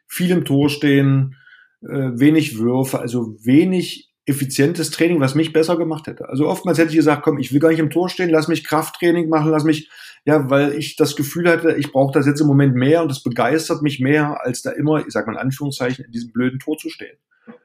Viel 0.06 0.32
im 0.32 0.44
Tor 0.44 0.68
stehen, 0.68 1.36
äh, 1.80 1.88
wenig 1.88 2.58
Würfe, 2.58 2.98
also 2.98 3.36
wenig 3.42 4.11
effizientes 4.32 4.90
Training, 4.90 5.20
was 5.20 5.34
mich 5.34 5.52
besser 5.52 5.76
gemacht 5.76 6.06
hätte. 6.06 6.28
Also 6.28 6.48
oftmals 6.48 6.78
hätte 6.78 6.90
ich 6.90 6.96
gesagt, 6.96 7.22
komm, 7.22 7.38
ich 7.38 7.52
will 7.52 7.60
gar 7.60 7.70
nicht 7.70 7.78
im 7.78 7.90
Tor 7.90 8.08
stehen, 8.08 8.30
lass 8.30 8.48
mich 8.48 8.64
Krafttraining 8.64 9.28
machen, 9.28 9.50
lass 9.50 9.64
mich, 9.64 9.88
ja, 10.24 10.50
weil 10.50 10.74
ich 10.74 10.96
das 10.96 11.16
Gefühl 11.16 11.48
hatte, 11.48 11.74
ich 11.76 11.92
brauche 11.92 12.12
das 12.12 12.26
jetzt 12.26 12.40
im 12.40 12.46
Moment 12.46 12.74
mehr 12.74 13.02
und 13.02 13.10
das 13.10 13.22
begeistert 13.22 13.82
mich 13.82 14.00
mehr, 14.00 14.44
als 14.44 14.62
da 14.62 14.70
immer, 14.70 15.06
ich 15.06 15.12
sag 15.12 15.26
mal 15.26 15.34
in 15.34 15.38
Anführungszeichen, 15.38 16.04
in 16.04 16.10
diesem 16.10 16.32
blöden 16.32 16.58
Tor 16.58 16.76
zu 16.76 16.88
stehen. 16.88 17.16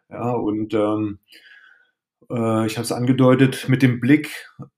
Ja, 0.10 0.32
und 0.32 0.74
ähm, 0.74 1.20
äh, 2.30 2.66
ich 2.66 2.78
habe 2.78 2.84
es 2.84 2.92
angedeutet, 2.92 3.68
mit 3.68 3.82
dem 3.82 4.00
Blick 4.00 4.32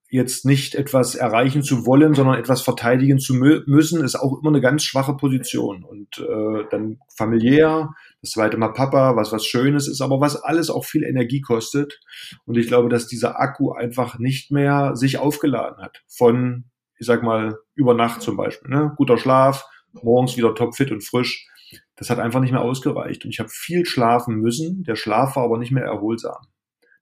jetzt 0.09 0.45
nicht 0.45 0.75
etwas 0.75 1.15
erreichen 1.15 1.61
zu 1.61 1.85
wollen, 1.85 2.15
sondern 2.15 2.39
etwas 2.39 2.61
verteidigen 2.61 3.19
zu 3.19 3.35
mü 3.35 3.61
müssen, 3.67 4.03
ist 4.03 4.15
auch 4.15 4.39
immer 4.39 4.49
eine 4.49 4.61
ganz 4.61 4.83
schwache 4.83 5.15
Position. 5.15 5.83
Und 5.83 6.17
äh, 6.17 6.65
dann 6.71 6.99
familiär, 7.15 7.93
das 8.21 8.31
zweite 8.31 8.57
Mal 8.57 8.73
Papa, 8.73 9.15
was 9.15 9.31
was 9.31 9.45
Schönes 9.45 9.87
ist, 9.87 10.01
aber 10.01 10.19
was 10.19 10.35
alles 10.35 10.69
auch 10.69 10.85
viel 10.85 11.03
Energie 11.03 11.41
kostet. 11.41 11.99
Und 12.45 12.57
ich 12.57 12.67
glaube, 12.67 12.89
dass 12.89 13.07
dieser 13.07 13.39
Akku 13.39 13.71
einfach 13.71 14.19
nicht 14.19 14.51
mehr 14.51 14.95
sich 14.95 15.17
aufgeladen 15.17 15.81
hat. 15.81 16.03
Von, 16.07 16.65
ich 16.97 17.07
sag 17.07 17.23
mal, 17.23 17.57
über 17.75 17.93
Nacht 17.93 18.21
zum 18.21 18.35
Beispiel. 18.35 18.71
Ne? 18.71 18.93
Guter 18.97 19.17
Schlaf, 19.17 19.65
morgens 19.93 20.35
wieder 20.35 20.53
topfit 20.53 20.91
und 20.91 21.03
frisch. 21.03 21.47
Das 21.95 22.09
hat 22.09 22.19
einfach 22.19 22.41
nicht 22.41 22.51
mehr 22.51 22.61
ausgereicht. 22.61 23.23
Und 23.23 23.31
ich 23.31 23.39
habe 23.39 23.49
viel 23.49 23.85
schlafen 23.85 24.35
müssen. 24.35 24.83
Der 24.83 24.95
Schlaf 24.95 25.35
war 25.35 25.43
aber 25.43 25.57
nicht 25.57 25.71
mehr 25.71 25.85
erholsam. 25.85 26.47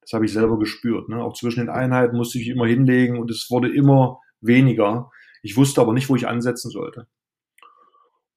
Das 0.02 0.14
habe 0.14 0.26
ich 0.26 0.34
selber 0.34 0.60
gespürt. 0.60 1.10
Ne? 1.10 1.22
Auch 1.22 1.34
zwischen 1.34 1.62
den 1.62 1.70
Einheiten 1.70 2.16
musste 2.16 2.40
ich 2.40 2.48
immer 2.48 2.66
hinlegen 2.66 3.20
und 3.20 3.32
es 3.32 3.48
wurde 3.50 3.74
immer 3.74 4.20
weniger. 4.40 5.10
Ich 5.42 5.58
wusste 5.58 5.82
aber 5.82 5.94
nicht, 5.94 6.10
wo 6.10 6.16
ich 6.16 6.28
ansetzen 6.28 6.70
sollte. 6.70 7.08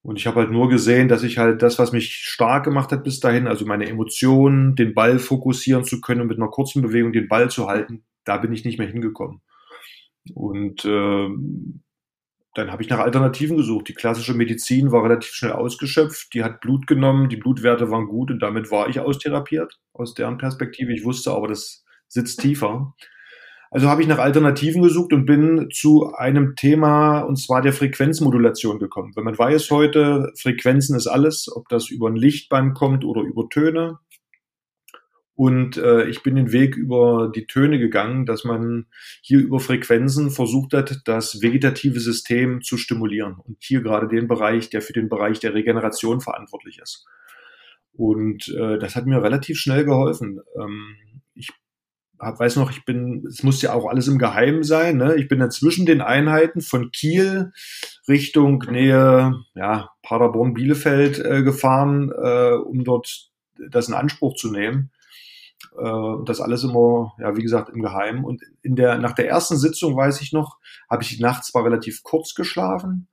Und 0.02 0.16
ich 0.16 0.26
habe 0.26 0.40
halt 0.40 0.50
nur 0.50 0.68
gesehen, 0.68 1.08
dass 1.08 1.22
ich 1.22 1.36
halt 1.38 1.60
das, 1.60 1.78
was 1.78 1.92
mich 1.92 2.14
stark 2.14 2.64
gemacht 2.64 2.90
hat 2.90 3.04
bis 3.04 3.20
dahin, 3.20 3.46
also 3.46 3.66
meine 3.66 3.88
Emotionen, 3.88 4.74
den 4.74 4.94
Ball 4.94 5.18
fokussieren 5.18 5.84
zu 5.84 6.00
können 6.00 6.22
und 6.22 6.28
mit 6.28 6.38
einer 6.38 6.48
kurzen 6.48 6.80
Bewegung 6.80 7.12
den 7.12 7.28
Ball 7.28 7.50
zu 7.50 7.66
halten, 7.66 8.04
da 8.24 8.38
bin 8.38 8.52
ich 8.52 8.64
nicht 8.64 8.78
mehr 8.78 8.88
hingekommen. 8.88 9.42
Und 10.34 10.84
äh, 10.84 11.28
dann 12.54 12.72
habe 12.72 12.82
ich 12.82 12.88
nach 12.88 12.98
Alternativen 12.98 13.56
gesucht. 13.56 13.88
Die 13.88 13.94
klassische 13.94 14.34
Medizin 14.34 14.90
war 14.90 15.04
relativ 15.04 15.32
schnell 15.32 15.52
ausgeschöpft. 15.52 16.34
Die 16.34 16.42
hat 16.42 16.60
Blut 16.60 16.86
genommen, 16.86 17.28
die 17.28 17.36
Blutwerte 17.36 17.90
waren 17.90 18.06
gut 18.06 18.30
und 18.30 18.40
damit 18.40 18.70
war 18.70 18.88
ich 18.88 19.00
austherapiert 19.00 19.78
aus 19.92 20.14
deren 20.14 20.38
Perspektive. 20.38 20.92
Ich 20.92 21.04
wusste 21.04 21.30
aber, 21.30 21.48
das 21.48 21.84
sitzt 22.08 22.40
tiefer. 22.40 22.94
Also 23.70 23.88
habe 23.88 24.02
ich 24.02 24.08
nach 24.08 24.18
Alternativen 24.18 24.82
gesucht 24.82 25.12
und 25.12 25.26
bin 25.26 25.68
zu 25.72 26.12
einem 26.12 26.56
Thema, 26.56 27.20
und 27.20 27.36
zwar 27.36 27.62
der 27.62 27.72
Frequenzmodulation 27.72 28.80
gekommen. 28.80 29.12
Wenn 29.14 29.24
man 29.24 29.38
weiß 29.38 29.70
heute, 29.70 30.32
Frequenzen 30.36 30.96
ist 30.96 31.06
alles, 31.06 31.48
ob 31.54 31.68
das 31.68 31.88
über 31.88 32.08
ein 32.08 32.16
Lichtband 32.16 32.74
kommt 32.74 33.04
oder 33.04 33.22
über 33.22 33.48
Töne, 33.48 33.98
und 35.40 35.78
äh, 35.78 36.04
ich 36.04 36.22
bin 36.22 36.36
den 36.36 36.52
Weg 36.52 36.76
über 36.76 37.32
die 37.34 37.46
Töne 37.46 37.78
gegangen, 37.78 38.26
dass 38.26 38.44
man 38.44 38.84
hier 39.22 39.38
über 39.38 39.58
Frequenzen 39.58 40.30
versucht 40.30 40.74
hat, 40.74 41.00
das 41.06 41.40
vegetative 41.40 41.98
System 41.98 42.60
zu 42.60 42.76
stimulieren. 42.76 43.36
Und 43.42 43.56
hier 43.60 43.80
gerade 43.80 44.06
den 44.06 44.28
Bereich, 44.28 44.68
der 44.68 44.82
für 44.82 44.92
den 44.92 45.08
Bereich 45.08 45.40
der 45.40 45.54
Regeneration 45.54 46.20
verantwortlich 46.20 46.78
ist. 46.82 47.06
Und 47.94 48.48
äh, 48.48 48.78
das 48.78 48.96
hat 48.96 49.06
mir 49.06 49.22
relativ 49.22 49.56
schnell 49.56 49.86
geholfen. 49.86 50.42
Ähm, 50.60 50.96
hab, 52.20 52.38
weiß 52.38 52.56
noch, 52.56 52.70
ich 52.70 52.84
bin, 52.84 53.24
es 53.26 53.42
muss 53.42 53.62
ja 53.62 53.72
auch 53.72 53.86
alles 53.86 54.06
im 54.06 54.18
Geheimen 54.18 54.62
sein. 54.62 54.98
Ne? 54.98 55.16
Ich 55.16 55.28
bin 55.28 55.40
dann 55.40 55.50
zwischen 55.50 55.86
den 55.86 56.00
Einheiten 56.00 56.60
von 56.60 56.90
Kiel 56.90 57.52
Richtung 58.08 58.64
Nähe, 58.70 59.34
ja, 59.54 59.90
Paderborn, 60.02 60.54
Bielefeld 60.54 61.18
äh, 61.18 61.42
gefahren, 61.42 62.10
äh, 62.10 62.52
um 62.52 62.84
dort 62.84 63.30
das 63.70 63.88
in 63.88 63.94
Anspruch 63.94 64.36
zu 64.36 64.50
nehmen. 64.50 64.90
Äh, 65.78 66.24
das 66.24 66.40
alles 66.40 66.64
immer, 66.64 67.12
ja, 67.18 67.36
wie 67.36 67.42
gesagt, 67.42 67.70
im 67.70 67.82
Geheimen. 67.82 68.24
Und 68.24 68.42
in 68.62 68.76
der, 68.76 68.98
nach 68.98 69.12
der 69.12 69.28
ersten 69.28 69.56
Sitzung, 69.56 69.96
weiß 69.96 70.20
ich 70.20 70.32
noch, 70.32 70.58
habe 70.90 71.02
ich 71.02 71.20
nachts 71.20 71.48
zwar 71.48 71.64
relativ 71.64 72.02
kurz 72.02 72.34
geschlafen, 72.34 73.08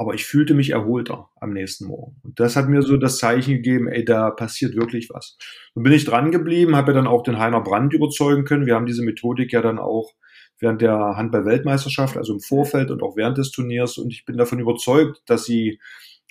aber 0.00 0.14
ich 0.14 0.24
fühlte 0.24 0.54
mich 0.54 0.70
erholter 0.70 1.28
am 1.42 1.52
nächsten 1.52 1.84
Morgen. 1.84 2.16
Und 2.22 2.40
das 2.40 2.56
hat 2.56 2.70
mir 2.70 2.80
so 2.80 2.96
das 2.96 3.18
Zeichen 3.18 3.52
gegeben, 3.56 3.86
ey, 3.86 4.02
da 4.02 4.30
passiert 4.30 4.74
wirklich 4.74 5.10
was. 5.10 5.36
Dann 5.74 5.84
bin 5.84 5.92
ich 5.92 6.06
dran 6.06 6.30
geblieben, 6.30 6.74
habe 6.74 6.92
ja 6.92 6.96
dann 6.96 7.06
auch 7.06 7.22
den 7.22 7.38
Heiner 7.38 7.60
Brandt 7.60 7.92
überzeugen 7.92 8.46
können. 8.46 8.64
Wir 8.64 8.76
haben 8.76 8.86
diese 8.86 9.04
Methodik 9.04 9.52
ja 9.52 9.60
dann 9.60 9.78
auch 9.78 10.14
während 10.58 10.80
der 10.80 10.96
Handball-Weltmeisterschaft, 10.96 12.16
also 12.16 12.32
im 12.32 12.40
Vorfeld 12.40 12.90
und 12.90 13.02
auch 13.02 13.14
während 13.18 13.36
des 13.36 13.50
Turniers. 13.50 13.98
Und 13.98 14.10
ich 14.10 14.24
bin 14.24 14.38
davon 14.38 14.58
überzeugt, 14.58 15.20
dass 15.26 15.44
sie 15.44 15.78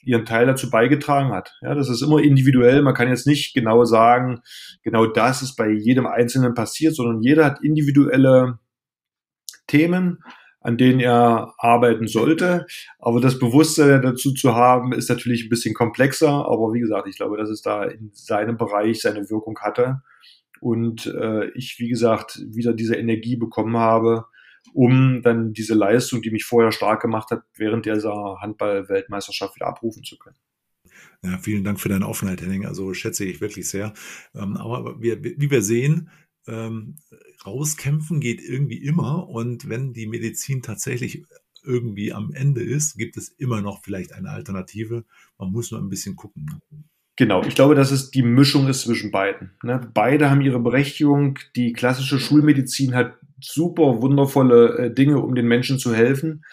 ihren 0.02 0.26
Teil 0.26 0.48
dazu 0.48 0.72
beigetragen 0.72 1.32
hat. 1.32 1.56
Ja, 1.62 1.76
das 1.76 1.90
ist 1.90 2.02
immer 2.02 2.24
individuell. 2.24 2.82
Man 2.82 2.96
kann 2.96 3.08
jetzt 3.08 3.28
nicht 3.28 3.54
genau 3.54 3.86
sagen, 3.86 4.42
genau 4.82 5.06
das 5.06 5.44
ist 5.44 5.56
bei 5.56 5.70
jedem 5.70 6.08
Einzelnen 6.08 6.56
passiert, 6.56 6.96
sondern 6.96 7.22
jeder 7.22 7.46
hat 7.46 7.64
individuelle 7.64 8.58
Themen, 9.68 10.24
an 10.62 10.78
denen 10.78 11.00
er 11.00 11.54
arbeiten 11.58 12.08
sollte. 12.08 12.66
Aber 13.00 13.22
das 13.22 13.40
Bewusstsein 13.40 14.02
dazu 14.02 14.34
zu 14.34 14.56
haben, 14.56 14.94
ist 14.94 15.10
natürlich 15.10 15.46
ein 15.46 15.50
bisschen 15.50 15.74
komplexer. 15.74 16.30
Aber 16.30 16.74
wie 16.74 16.82
gesagt, 16.82 17.08
ich 17.08 17.16
glaube, 17.16 17.38
dass 17.38 17.50
es 17.50 17.62
da 17.62 17.84
in 17.84 18.12
seinem 18.14 18.58
Bereich 18.58 19.02
seine 19.02 19.30
Wirkung 19.30 19.58
hatte. 19.60 20.02
Und 20.60 21.06
äh, 21.08 21.50
ich, 21.52 21.78
wie 21.80 21.88
gesagt, 21.88 22.42
wieder 22.50 22.74
diese 22.74 22.96
Energie 22.96 23.38
bekommen 23.38 23.78
habe, 23.78 24.26
um 24.74 25.22
dann 25.24 25.54
diese 25.54 25.74
Leistung, 25.74 26.22
die 26.22 26.32
mich 26.32 26.44
vorher 26.44 26.72
stark 26.72 27.02
gemacht 27.02 27.32
hat, 27.32 27.44
während 27.56 27.86
dieser 27.86 28.38
Handball-Weltmeisterschaft 28.42 29.56
wieder 29.56 29.68
abrufen 29.68 30.04
zu 30.04 30.18
können. 30.18 30.36
Ja, 31.24 31.38
vielen 31.38 31.64
Dank 31.64 31.80
für 31.80 31.90
deine 31.90 32.08
Offenheit, 32.08 32.42
Henning. 32.42 32.66
Also 32.66 32.94
schätze 32.94 33.26
ich 33.26 33.40
wirklich 33.40 33.70
sehr. 33.70 33.94
Ähm, 34.36 34.58
aber 34.58 35.02
wir, 35.02 35.24
wie 35.24 35.50
wir 35.52 35.62
sehen, 35.62 36.10
ähm, 36.48 36.96
rauskämpfen 37.46 38.20
geht 38.20 38.42
irgendwie 38.42 38.78
immer. 38.78 39.28
Und 39.30 39.70
wenn 39.70 39.94
die 39.94 40.08
Medizin 40.08 40.62
tatsächlich 40.62 41.24
irgendwie 41.64 42.14
am 42.14 42.32
Ende 42.34 42.62
ist, 42.62 42.98
gibt 42.98 43.18
es 43.18 43.30
immer 43.30 43.62
noch 43.62 43.84
vielleicht 43.84 44.14
eine 44.14 44.30
Alternative. 44.30 45.06
Man 45.38 45.52
muss 45.52 45.72
nur 45.72 45.82
ein 45.82 45.90
bisschen 45.90 46.16
gucken. 46.16 46.46
Ne? 46.46 46.84
Genau, 47.16 47.44
ich 47.44 47.56
glaube, 47.56 47.76
dass 47.76 47.92
es 47.92 48.12
die 48.12 48.24
Mischung 48.24 48.68
ist 48.70 48.82
zwischen 48.82 49.12
beiden. 49.12 49.52
Ne? 49.62 49.82
Beide 49.94 50.30
haben 50.30 50.42
ihre 50.42 50.60
Berechtigung. 50.60 51.38
Die 51.56 51.74
klassische 51.74 52.18
Schulmedizin 52.18 52.96
hat 52.96 53.18
super 53.42 54.02
wundervolle 54.02 54.78
äh, 54.78 54.94
Dinge, 54.94 55.20
um 55.20 55.36
den 55.36 55.48
Menschen 55.48 55.80
zu 55.80 55.94
helfen. 55.94 56.46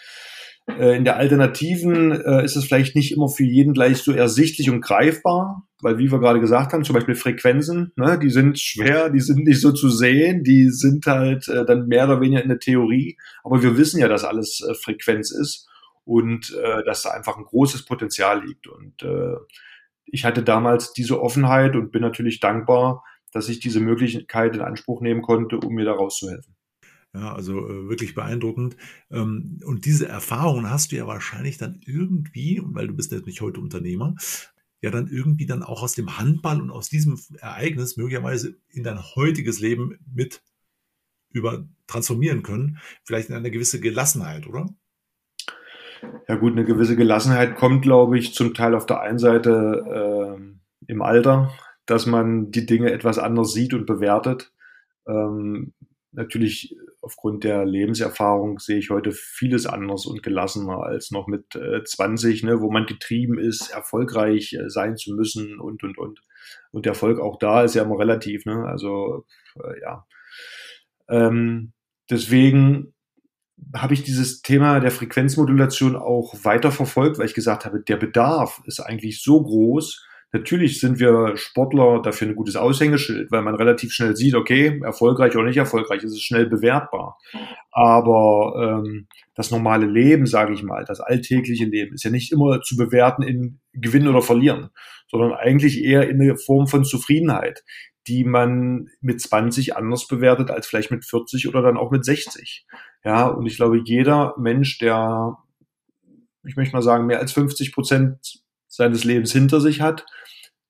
Äh, 0.67 0.97
in 0.97 1.05
der 1.05 1.17
Alternativen 1.17 2.11
äh, 2.11 2.43
ist 2.43 2.55
es 2.55 2.65
vielleicht 2.65 2.95
nicht 2.95 3.13
immer 3.13 3.29
für 3.29 3.43
jeden 3.43 3.73
gleich 3.73 3.99
so 3.99 4.11
ersichtlich 4.11 4.69
und 4.69 4.81
greifbar, 4.81 5.67
weil 5.81 5.97
wie 5.97 6.11
wir 6.11 6.19
gerade 6.19 6.39
gesagt 6.39 6.73
haben, 6.73 6.83
zum 6.83 6.95
Beispiel 6.95 7.15
Frequenzen, 7.15 7.93
ne, 7.95 8.19
die 8.19 8.29
sind 8.29 8.59
schwer, 8.59 9.09
die 9.09 9.21
sind 9.21 9.45
nicht 9.45 9.61
so 9.61 9.71
zu 9.71 9.89
sehen, 9.89 10.43
die 10.43 10.69
sind 10.69 11.05
halt 11.05 11.47
äh, 11.47 11.65
dann 11.65 11.87
mehr 11.87 12.05
oder 12.05 12.19
weniger 12.19 12.41
in 12.41 12.49
der 12.49 12.59
Theorie, 12.59 13.17
aber 13.43 13.63
wir 13.63 13.77
wissen 13.77 13.99
ja, 13.99 14.07
dass 14.07 14.23
alles 14.23 14.65
Frequenz 14.81 15.31
ist 15.31 15.67
und 16.07 16.55
äh, 16.55 16.83
dass 16.83 17.03
da 17.03 17.11
einfach 17.11 17.37
ein 17.37 17.43
großes 17.43 17.85
Potenzial 17.85 18.45
liegt. 18.45 18.67
Und 18.67 19.03
äh, 19.03 19.35
ich 20.05 20.23
hatte 20.23 20.41
damals 20.41 20.93
diese 20.93 21.21
Offenheit 21.21 21.75
und 21.75 21.91
bin 21.91 22.01
natürlich 22.01 22.39
dankbar, 22.39 23.03
dass 23.33 23.49
ich 23.49 23.59
diese 23.59 23.81
Möglichkeit 23.81 24.55
in 24.55 24.61
Anspruch 24.61 25.01
nehmen 25.01 25.21
konnte, 25.21 25.57
um 25.57 25.73
mir 25.73 25.85
da 25.85 25.91
rauszuhelfen. 25.91 26.56
Ja, 27.17 27.33
also 27.33 27.67
äh, 27.67 27.89
wirklich 27.89 28.13
beeindruckend. 28.13 28.77
Ähm, 29.09 29.59
und 29.65 29.85
diese 29.85 30.07
Erfahrungen 30.07 30.69
hast 30.69 30.91
du 30.91 30.97
ja 30.97 31.07
wahrscheinlich 31.07 31.57
dann 31.57 31.81
irgendwie, 31.83 32.61
weil 32.63 32.87
du 32.87 32.93
bist 32.95 33.11
ja 33.11 33.19
nicht 33.19 33.41
heute 33.41 33.59
Unternehmer, 33.59 34.15
ja 34.81 34.91
dann 34.91 35.07
irgendwie 35.07 35.47
dann 35.47 35.63
auch 35.63 35.81
aus 35.81 35.93
dem 35.93 36.19
Handball 36.19 36.61
und 36.61 36.69
aus 36.69 36.89
diesem 36.89 37.19
Ereignis 37.39 37.97
möglicherweise 37.97 38.55
in 38.69 38.83
dein 38.83 38.99
heutiges 39.15 39.59
Leben 39.59 39.97
mit 40.13 40.43
über 41.31 41.67
transformieren 41.87 42.43
können. 42.43 42.77
Vielleicht 43.03 43.29
in 43.29 43.35
eine 43.35 43.49
gewisse 43.49 43.79
Gelassenheit, 43.79 44.45
oder? 44.45 44.67
Ja 46.27 46.35
gut, 46.35 46.51
eine 46.51 46.65
gewisse 46.65 46.95
Gelassenheit 46.95 47.55
kommt, 47.55 47.81
glaube 47.81 48.19
ich, 48.19 48.35
zum 48.35 48.53
Teil 48.53 48.75
auf 48.75 48.85
der 48.85 49.01
einen 49.01 49.17
Seite 49.17 50.37
äh, 50.37 50.91
im 50.91 51.01
Alter, 51.01 51.51
dass 51.87 52.05
man 52.05 52.51
die 52.51 52.67
Dinge 52.67 52.91
etwas 52.91 53.17
anders 53.17 53.53
sieht 53.53 53.73
und 53.73 53.87
bewertet. 53.87 54.53
Ähm, 55.07 55.73
natürlich 56.11 56.77
aufgrund 57.07 57.45
der 57.45 57.65
Lebenserfahrung 57.65 58.59
sehe 58.59 58.79
ich 58.79 58.89
heute 58.89 59.13
vieles 59.13 59.65
anders 59.65 60.05
und 60.05 60.23
gelassener 60.23 60.83
als 60.83 61.09
noch 61.09 61.27
mit 61.27 61.55
äh, 61.55 61.81
20, 61.85 62.43
ne, 62.43 62.59
wo 62.59 62.69
man 62.69 62.85
getrieben 62.85 63.39
ist, 63.39 63.69
erfolgreich 63.69 64.51
äh, 64.53 64.69
sein 64.69 64.97
zu 64.97 65.13
müssen 65.15 65.57
und, 65.57 65.83
und, 65.83 65.97
und. 65.97 66.21
Und 66.71 66.85
der 66.85 66.91
Erfolg 66.91 67.21
auch 67.21 67.39
da 67.39 67.63
ist 67.63 67.75
ja 67.75 67.83
immer 67.83 67.97
relativ, 67.97 68.45
ne? 68.45 68.65
Also, 68.65 69.25
äh, 69.55 69.81
ja. 69.81 70.05
Ähm, 71.07 71.71
deswegen 72.09 72.93
habe 73.73 73.93
ich 73.93 74.03
dieses 74.03 74.41
Thema 74.41 74.81
der 74.81 74.91
Frequenzmodulation 74.91 75.95
auch 75.95 76.35
weiter 76.43 76.71
verfolgt, 76.71 77.19
weil 77.19 77.25
ich 77.25 77.33
gesagt 77.33 77.65
habe, 77.65 77.81
der 77.81 77.95
Bedarf 77.95 78.61
ist 78.65 78.81
eigentlich 78.81 79.23
so 79.23 79.41
groß, 79.41 80.05
Natürlich 80.33 80.81
sind 80.81 80.99
wir 80.99 81.37
Sportler 81.37 82.01
dafür 82.01 82.27
ein 82.27 82.35
gutes 82.35 82.57
Aushängeschild, 82.57 83.31
weil 83.31 83.43
man 83.43 83.55
relativ 83.55 83.93
schnell 83.93 84.15
sieht, 84.15 84.35
okay, 84.35 84.81
erfolgreich 84.83 85.35
oder 85.35 85.45
nicht 85.45 85.57
erfolgreich, 85.57 86.03
ist 86.03 86.11
es 86.11 86.21
schnell 86.21 86.47
bewertbar. 86.47 87.17
Aber 87.71 88.83
ähm, 88.85 89.07
das 89.35 89.51
normale 89.51 89.85
Leben, 89.85 90.25
sage 90.25 90.53
ich 90.53 90.63
mal, 90.63 90.83
das 90.83 90.99
alltägliche 90.99 91.65
Leben, 91.65 91.93
ist 91.93 92.03
ja 92.03 92.11
nicht 92.11 92.33
immer 92.33 92.61
zu 92.61 92.75
bewerten 92.75 93.23
in 93.23 93.59
Gewinnen 93.73 94.09
oder 94.09 94.21
Verlieren, 94.21 94.69
sondern 95.09 95.31
eigentlich 95.31 95.81
eher 95.81 96.09
in 96.09 96.21
eine 96.21 96.35
Form 96.35 96.67
von 96.67 96.83
Zufriedenheit, 96.83 97.63
die 98.07 98.25
man 98.25 98.89
mit 98.99 99.21
20 99.21 99.77
anders 99.77 100.07
bewertet 100.07 100.51
als 100.51 100.67
vielleicht 100.67 100.91
mit 100.91 101.05
40 101.05 101.47
oder 101.47 101.61
dann 101.61 101.77
auch 101.77 101.91
mit 101.91 102.03
60. 102.03 102.65
Ja, 103.05 103.27
und 103.27 103.45
ich 103.45 103.55
glaube, 103.55 103.81
jeder 103.83 104.33
Mensch, 104.37 104.77
der, 104.79 105.37
ich 106.45 106.57
möchte 106.57 106.75
mal 106.75 106.81
sagen, 106.81 107.05
mehr 107.05 107.19
als 107.19 107.31
50 107.31 107.71
Prozent 107.71 108.41
seines 108.67 109.03
Lebens 109.03 109.31
hinter 109.31 109.61
sich 109.61 109.81
hat, 109.81 110.05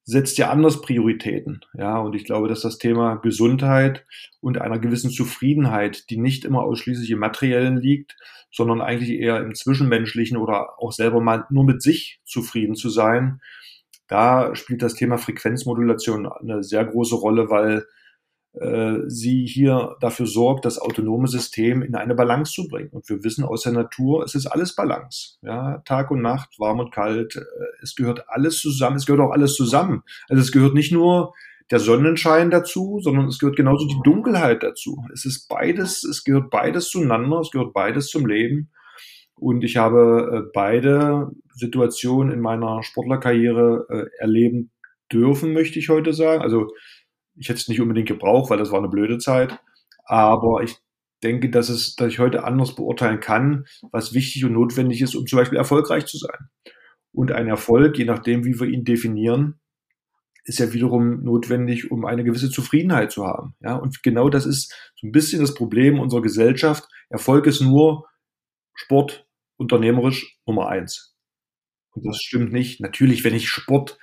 setzt 0.07 0.37
ja 0.37 0.49
anders 0.49 0.81
Prioritäten. 0.81 1.59
Ja, 1.73 1.99
und 1.99 2.15
ich 2.15 2.23
glaube, 2.23 2.47
dass 2.47 2.61
das 2.61 2.77
Thema 2.77 3.17
Gesundheit 3.17 4.05
und 4.39 4.59
einer 4.59 4.79
gewissen 4.79 5.11
Zufriedenheit, 5.11 6.09
die 6.09 6.17
nicht 6.17 6.45
immer 6.45 6.63
ausschließlich 6.63 7.11
im 7.11 7.19
Materiellen 7.19 7.77
liegt, 7.77 8.15
sondern 8.49 8.79
eigentlich 8.79 9.09
eher 9.19 9.41
im 9.41 9.53
Zwischenmenschlichen 9.53 10.37
oder 10.37 10.79
auch 10.79 10.93
selber 10.93 11.19
mal 11.19 11.45
nur 11.49 11.65
mit 11.65 11.81
sich 11.81 12.21
zufrieden 12.23 12.75
zu 12.75 12.89
sein, 12.89 13.41
da 14.07 14.55
spielt 14.55 14.81
das 14.81 14.93
Thema 14.93 15.17
Frequenzmodulation 15.17 16.25
eine 16.25 16.63
sehr 16.63 16.85
große 16.85 17.15
Rolle, 17.15 17.49
weil 17.49 17.85
äh, 18.61 19.07
sie 19.07 19.45
hier 19.45 19.95
dafür 19.99 20.25
sorgt, 20.25 20.65
das 20.65 20.79
autonome 20.79 21.27
System 21.27 21.81
in 21.81 21.95
eine 21.95 22.15
Balance 22.15 22.53
zu 22.53 22.67
bringen. 22.67 22.89
Und 22.91 23.07
wir 23.09 23.23
wissen 23.23 23.43
aus 23.43 23.63
der 23.63 23.73
Natur, 23.73 24.23
es 24.23 24.35
ist 24.35 24.47
alles 24.47 24.75
Balance. 24.75 25.37
Ja, 25.41 25.79
Tag 25.85 26.11
und 26.11 26.21
Nacht, 26.21 26.59
warm 26.59 26.79
und 26.79 26.91
kalt, 26.91 27.35
äh, 27.35 27.41
es 27.81 27.95
gehört 27.95 28.29
alles 28.29 28.59
zusammen, 28.59 28.97
es 28.97 29.05
gehört 29.05 29.21
auch 29.21 29.31
alles 29.31 29.55
zusammen. 29.55 30.03
Also 30.29 30.41
es 30.41 30.51
gehört 30.51 30.73
nicht 30.73 30.91
nur 30.91 31.33
der 31.69 31.79
Sonnenschein 31.79 32.49
dazu, 32.49 32.99
sondern 33.01 33.27
es 33.27 33.39
gehört 33.39 33.57
genauso 33.57 33.87
die 33.87 34.01
Dunkelheit 34.03 34.63
dazu. 34.63 35.03
Es 35.13 35.25
ist 35.25 35.47
beides, 35.47 36.03
es 36.03 36.23
gehört 36.23 36.49
beides 36.49 36.89
zueinander, 36.89 37.39
es 37.41 37.51
gehört 37.51 37.73
beides 37.73 38.07
zum 38.07 38.25
Leben. 38.25 38.69
Und 39.35 39.63
ich 39.63 39.77
habe 39.77 40.45
äh, 40.45 40.49
beide 40.53 41.31
Situationen 41.53 42.33
in 42.33 42.39
meiner 42.39 42.83
Sportlerkarriere 42.83 44.09
erleben 44.19 44.71
dürfen, 45.11 45.53
möchte 45.53 45.79
ich 45.79 45.89
heute 45.89 46.13
sagen. 46.13 46.41
Also 46.41 46.67
ich 47.37 47.49
hätte 47.49 47.59
es 47.59 47.67
nicht 47.67 47.81
unbedingt 47.81 48.07
gebraucht, 48.07 48.49
weil 48.49 48.57
das 48.57 48.71
war 48.71 48.79
eine 48.79 48.89
blöde 48.89 49.17
Zeit. 49.17 49.59
Aber 50.05 50.63
ich 50.63 50.75
denke, 51.23 51.49
dass 51.49 51.69
es, 51.69 51.95
dass 51.95 52.09
ich 52.09 52.19
heute 52.19 52.43
anders 52.43 52.75
beurteilen 52.75 53.19
kann, 53.19 53.65
was 53.91 54.13
wichtig 54.13 54.45
und 54.45 54.53
notwendig 54.53 55.01
ist, 55.01 55.15
um 55.15 55.25
zum 55.25 55.37
Beispiel 55.37 55.57
erfolgreich 55.57 56.05
zu 56.05 56.17
sein. 56.17 56.49
Und 57.11 57.31
ein 57.31 57.47
Erfolg, 57.47 57.97
je 57.97 58.05
nachdem, 58.05 58.45
wie 58.45 58.59
wir 58.59 58.67
ihn 58.67 58.83
definieren, 58.83 59.59
ist 60.43 60.59
ja 60.59 60.71
wiederum 60.71 61.23
notwendig, 61.23 61.91
um 61.91 62.05
eine 62.05 62.23
gewisse 62.23 62.49
Zufriedenheit 62.49 63.11
zu 63.11 63.25
haben. 63.25 63.55
Ja, 63.59 63.75
und 63.75 64.01
genau 64.01 64.29
das 64.29 64.45
ist 64.45 64.73
so 64.95 65.07
ein 65.07 65.11
bisschen 65.11 65.41
das 65.41 65.53
Problem 65.53 65.99
unserer 65.99 66.21
Gesellschaft. 66.21 66.87
Erfolg 67.09 67.47
ist 67.47 67.61
nur 67.61 68.07
Sport, 68.73 69.27
unternehmerisch 69.57 70.39
Nummer 70.45 70.69
eins. 70.69 71.15
Und 71.91 72.05
das 72.05 72.21
stimmt 72.21 72.53
nicht. 72.53 72.79
Natürlich, 72.79 73.23
wenn 73.23 73.33
ich 73.33 73.49
Sport 73.49 73.97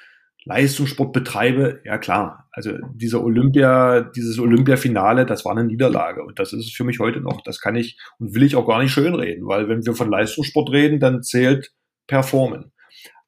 Leistungssport 0.47 1.13
betreibe, 1.13 1.81
ja 1.85 1.97
klar, 1.97 2.49
also 2.53 2.73
dieser 2.95 3.25
Olympia, 3.25 4.03
dieses 4.03 4.39
Olympiafinale, 4.39 5.25
das 5.25 5.45
war 5.45 5.53
eine 5.53 5.65
Niederlage 5.65 6.23
und 6.23 6.39
das 6.39 6.53
ist 6.53 6.67
es 6.67 6.73
für 6.73 6.85
mich 6.85 6.99
heute 6.99 7.21
noch. 7.21 7.41
Das 7.43 7.61
kann 7.61 7.77
ich 7.77 7.99
und 8.19 8.35
will 8.35 8.43
ich 8.43 8.55
auch 8.55 8.67
gar 8.67 8.83
nicht 8.83 8.93
schönreden, 8.93 9.47
weil 9.47 9.69
wenn 9.69 9.87
wir 9.87 9.95
von 9.95 10.11
Leistungssport 10.11 10.71
reden, 10.71 11.01
dann 11.01 11.23
zählt 11.23 11.73
Performen. 12.07 12.73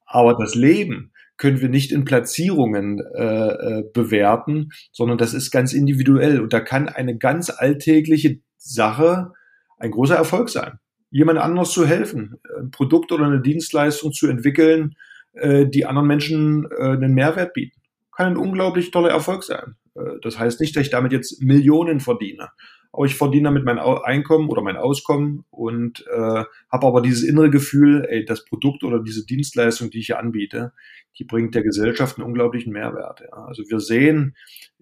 Aber 0.05 0.35
das 0.35 0.55
Leben 0.55 1.12
können 1.38 1.61
wir 1.61 1.68
nicht 1.68 1.90
in 1.90 2.05
Platzierungen 2.05 3.00
äh, 3.14 3.22
äh, 3.22 3.85
bewerten, 3.92 4.70
sondern 4.92 5.18
das 5.18 5.35
ist 5.35 5.50
ganz 5.50 5.72
individuell 5.72 6.40
und 6.40 6.52
da 6.52 6.61
kann 6.61 6.88
eine 6.88 7.16
ganz 7.16 7.50
alltägliche 7.50 8.40
Sache 8.59 9.33
ein 9.79 9.90
großer 9.90 10.16
Erfolg 10.16 10.48
sein. 10.48 10.79
Jemand 11.11 11.38
anders 11.38 11.70
zu 11.70 11.87
helfen, 11.87 12.37
ein 12.59 12.70
Produkt 12.70 13.12
oder 13.12 13.26
eine 13.26 13.40
Dienstleistung 13.40 14.12
zu 14.12 14.29
entwickeln, 14.29 14.96
äh, 15.37 15.66
die 15.66 15.87
anderen 15.87 16.09
Menschen 16.09 16.66
äh, 16.70 16.83
einen 16.83 17.14
Mehrwert 17.14 17.53
bieten. 17.53 17.81
Kann 18.14 18.29
ein 18.29 18.37
unglaublich 18.37 18.90
toller 18.90 19.11
Erfolg 19.11 19.44
sein. 19.44 19.77
Äh, 19.94 20.18
das 20.22 20.38
heißt 20.38 20.61
nicht, 20.61 20.75
dass 20.77 20.85
ich 20.85 20.90
damit 20.90 21.12
jetzt 21.12 21.42
Millionen 21.42 22.01
verdiene. 22.01 22.51
Aber 22.92 23.05
ich 23.05 23.14
verdiene 23.14 23.44
damit 23.44 23.64
mein 23.64 23.79
Einkommen 23.79 24.49
oder 24.49 24.62
mein 24.62 24.79
Auskommen 24.79 25.44
und 25.51 26.07
äh, 26.11 26.44
habe 26.70 26.87
aber 26.87 27.03
dieses 27.03 27.25
innere 27.25 27.51
Gefühl, 27.51 28.07
ey, 28.09 28.25
das 28.25 28.46
Produkt 28.46 28.85
oder 28.85 29.03
diese 29.03 29.27
Dienstleistung, 29.27 29.90
die 29.90 29.99
ich 29.99 30.07
hier 30.07 30.18
anbiete, 30.18 30.72
die 31.18 31.25
bringt 31.25 31.55
der 31.55 31.62
Gesellschaft 31.62 32.16
einen 32.16 32.27
unglaublichen 32.27 32.72
Mehrwert. 32.72 33.20
Ja. 33.20 33.44
Also 33.44 33.64
wir 33.68 33.81
sehen, 33.81 34.35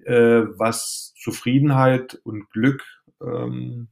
äh, 0.04 0.42
was 0.56 1.12
Zufriedenheit 1.16 2.20
und 2.22 2.50
Glück 2.50 2.84
ähm, 3.20 3.88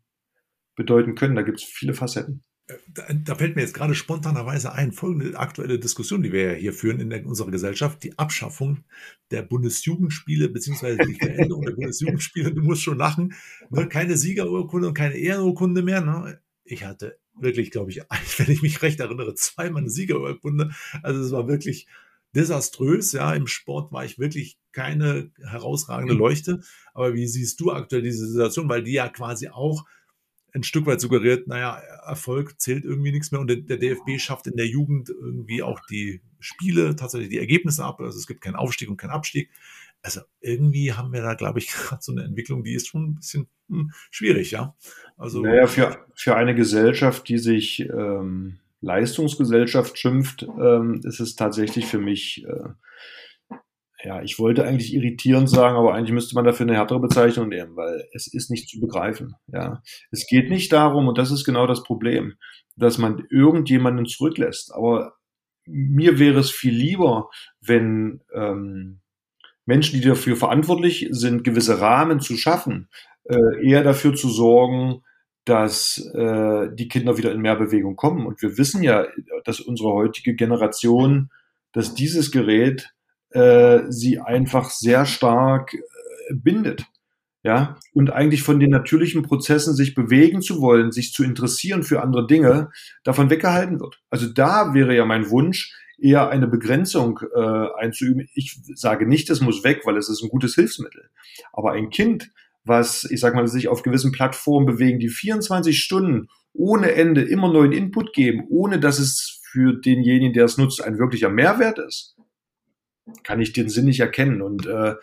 bedeuten 0.76 1.16
können. 1.16 1.34
Da 1.34 1.42
gibt 1.42 1.58
es 1.58 1.64
viele 1.64 1.94
Facetten 1.94 2.44
da, 2.88 3.02
da, 3.12 3.34
fällt 3.34 3.56
mir 3.56 3.62
jetzt 3.62 3.74
gerade 3.74 3.94
spontanerweise 3.94 4.72
ein, 4.72 4.92
folgende 4.92 5.38
aktuelle 5.38 5.78
Diskussion, 5.78 6.22
die 6.22 6.32
wir 6.32 6.52
ja 6.52 6.58
hier 6.58 6.72
führen 6.72 7.00
in 7.00 7.10
der, 7.10 7.26
unserer 7.26 7.50
Gesellschaft, 7.50 8.02
die 8.02 8.18
Abschaffung 8.18 8.84
der 9.30 9.42
Bundesjugendspiele, 9.42 10.48
beziehungsweise 10.48 10.98
die 11.06 11.14
Veränderung 11.14 11.64
der 11.64 11.72
Bundesjugendspiele, 11.72 12.52
du 12.52 12.62
musst 12.62 12.82
schon 12.82 12.98
lachen, 12.98 13.34
ne? 13.70 13.88
keine 13.88 14.16
Siegerurkunde 14.16 14.88
und 14.88 14.94
keine 14.94 15.16
Ehrenurkunde 15.16 15.82
mehr. 15.82 16.00
Ne? 16.00 16.40
Ich 16.64 16.84
hatte 16.84 17.18
wirklich, 17.34 17.70
glaube 17.70 17.90
ich, 17.90 17.98
wenn 18.38 18.50
ich 18.50 18.62
mich 18.62 18.82
recht 18.82 19.00
erinnere, 19.00 19.34
zweimal 19.34 19.82
eine 19.82 19.90
Siegerurkunde. 19.90 20.70
Also 21.02 21.20
es 21.20 21.32
war 21.32 21.48
wirklich 21.48 21.86
desaströs. 22.34 23.12
Ja, 23.12 23.34
im 23.34 23.46
Sport 23.46 23.92
war 23.92 24.04
ich 24.04 24.18
wirklich 24.18 24.58
keine 24.72 25.30
herausragende 25.42 26.14
Leuchte. 26.14 26.60
Aber 26.94 27.14
wie 27.14 27.26
siehst 27.26 27.60
du 27.60 27.72
aktuell 27.72 28.02
diese 28.02 28.26
Situation? 28.28 28.68
Weil 28.68 28.82
die 28.82 28.92
ja 28.92 29.08
quasi 29.08 29.48
auch 29.48 29.84
ein 30.54 30.62
Stück 30.62 30.86
weit 30.86 31.00
suggeriert, 31.00 31.46
naja, 31.46 31.76
Erfolg 32.06 32.60
zählt 32.60 32.84
irgendwie 32.84 33.12
nichts 33.12 33.32
mehr 33.32 33.40
und 33.40 33.48
der, 33.48 33.76
DFB 33.76 34.18
schafft 34.18 34.46
in 34.46 34.56
der 34.56 34.66
Jugend 34.66 35.08
irgendwie 35.08 35.62
auch 35.62 35.80
die 35.90 36.20
Spiele, 36.40 36.94
tatsächlich 36.94 37.30
die 37.30 37.38
Ergebnisse 37.38 37.84
ab. 37.84 38.00
Also 38.00 38.18
es 38.18 38.26
gibt 38.26 38.42
keinen 38.42 38.56
Aufstieg 38.56 38.90
und 38.90 38.96
keinen 38.96 39.10
Abstieg. 39.10 39.50
Also 40.02 40.20
irgendwie 40.40 40.92
haben 40.92 41.12
wir 41.12 41.22
da, 41.22 41.34
glaube 41.34 41.58
ich, 41.58 41.68
gerade 41.72 42.02
so 42.02 42.12
eine 42.12 42.24
Entwicklung, 42.24 42.64
die 42.64 42.74
ist 42.74 42.88
schon 42.88 43.10
ein 43.10 43.14
bisschen 43.14 43.48
hm, 43.68 43.92
schwierig, 44.10 44.50
ja. 44.50 44.74
Also 45.16 45.40
naja, 45.40 45.66
für, 45.66 46.04
für 46.14 46.36
eine 46.36 46.54
Gesellschaft, 46.54 47.28
die 47.28 47.38
sich 47.38 47.80
ähm, 47.80 48.58
Leistungsgesellschaft 48.80 49.96
schimpft, 49.98 50.42
ähm, 50.42 51.00
ist 51.04 51.20
es 51.20 51.36
tatsächlich 51.36 51.86
für 51.86 51.98
mich 51.98 52.44
äh, 52.44 52.68
ja, 54.04 54.22
ich 54.22 54.38
wollte 54.38 54.64
eigentlich 54.64 54.94
irritierend 54.94 55.48
sagen, 55.48 55.76
aber 55.76 55.94
eigentlich 55.94 56.12
müsste 56.12 56.34
man 56.34 56.44
dafür 56.44 56.66
eine 56.66 56.76
härtere 56.76 57.00
Bezeichnung 57.00 57.48
nehmen, 57.48 57.76
weil 57.76 58.04
es 58.12 58.26
ist 58.26 58.50
nicht 58.50 58.68
zu 58.68 58.80
begreifen. 58.80 59.34
Ja, 59.46 59.82
es 60.10 60.26
geht 60.26 60.50
nicht 60.50 60.72
darum, 60.72 61.08
und 61.08 61.18
das 61.18 61.30
ist 61.30 61.44
genau 61.44 61.66
das 61.66 61.82
Problem, 61.84 62.34
dass 62.76 62.98
man 62.98 63.24
irgendjemanden 63.30 64.06
zurücklässt. 64.06 64.74
Aber 64.74 65.14
mir 65.66 66.18
wäre 66.18 66.40
es 66.40 66.50
viel 66.50 66.74
lieber, 66.74 67.30
wenn 67.60 68.22
ähm, 68.34 69.00
Menschen, 69.64 70.00
die 70.00 70.06
dafür 70.06 70.36
verantwortlich 70.36 71.08
sind, 71.10 71.44
gewisse 71.44 71.80
Rahmen 71.80 72.20
zu 72.20 72.36
schaffen, 72.36 72.88
äh, 73.24 73.64
eher 73.64 73.84
dafür 73.84 74.14
zu 74.14 74.28
sorgen, 74.28 75.02
dass 75.44 75.98
äh, 76.14 76.68
die 76.74 76.88
Kinder 76.88 77.16
wieder 77.18 77.32
in 77.32 77.40
mehr 77.40 77.56
Bewegung 77.56 77.96
kommen. 77.96 78.26
Und 78.26 78.42
wir 78.42 78.58
wissen 78.58 78.82
ja, 78.82 79.06
dass 79.44 79.60
unsere 79.60 79.92
heutige 79.92 80.34
Generation, 80.34 81.30
dass 81.72 81.94
dieses 81.94 82.30
Gerät 82.30 82.92
äh, 83.32 83.80
sie 83.88 84.20
einfach 84.20 84.70
sehr 84.70 85.06
stark 85.06 85.74
äh, 85.74 85.78
bindet. 86.34 86.86
Ja, 87.44 87.76
und 87.92 88.12
eigentlich 88.12 88.44
von 88.44 88.60
den 88.60 88.70
natürlichen 88.70 89.22
Prozessen 89.24 89.74
sich 89.74 89.96
bewegen 89.96 90.42
zu 90.42 90.60
wollen, 90.60 90.92
sich 90.92 91.12
zu 91.12 91.24
interessieren 91.24 91.82
für 91.82 92.00
andere 92.00 92.24
Dinge, 92.28 92.70
davon 93.02 93.30
weggehalten 93.30 93.80
wird. 93.80 94.00
Also 94.10 94.28
da 94.28 94.74
wäre 94.74 94.94
ja 94.94 95.04
mein 95.04 95.28
Wunsch, 95.28 95.76
eher 96.02 96.30
eine 96.30 96.46
Begrenzung 96.46 97.20
äh, 97.34 97.66
einzuüben. 97.78 98.28
Ich 98.34 98.60
sage 98.74 99.06
nicht, 99.06 99.30
es 99.30 99.40
muss 99.40 99.64
weg, 99.64 99.82
weil 99.84 99.96
es 99.96 100.08
ist 100.08 100.22
ein 100.22 100.28
gutes 100.28 100.54
Hilfsmittel. 100.54 101.10
Aber 101.52 101.72
ein 101.72 101.90
Kind, 101.90 102.30
was, 102.64 103.04
ich 103.10 103.20
sag 103.20 103.34
mal, 103.34 103.46
sich 103.48 103.68
auf 103.68 103.82
gewissen 103.82 104.12
Plattformen 104.12 104.66
bewegen, 104.66 104.98
die 104.98 105.08
24 105.08 105.78
Stunden 105.80 106.28
ohne 106.52 106.92
Ende 106.92 107.22
immer 107.22 107.52
neuen 107.52 107.72
Input 107.72 108.12
geben, 108.12 108.44
ohne 108.50 108.78
dass 108.78 108.98
es 108.98 109.40
für 109.50 109.74
denjenigen, 109.74 110.32
der 110.32 110.44
es 110.44 110.58
nutzt, 110.58 110.82
ein 110.82 110.98
wirklicher 110.98 111.30
Mehrwert 111.30 111.78
ist, 111.78 112.16
kann 113.24 113.40
ich 113.40 113.52
den 113.52 113.68
Sinn 113.68 113.86
nicht 113.86 114.00
erkennen. 114.00 114.42
Und 114.42 114.66
äh, 114.66 114.94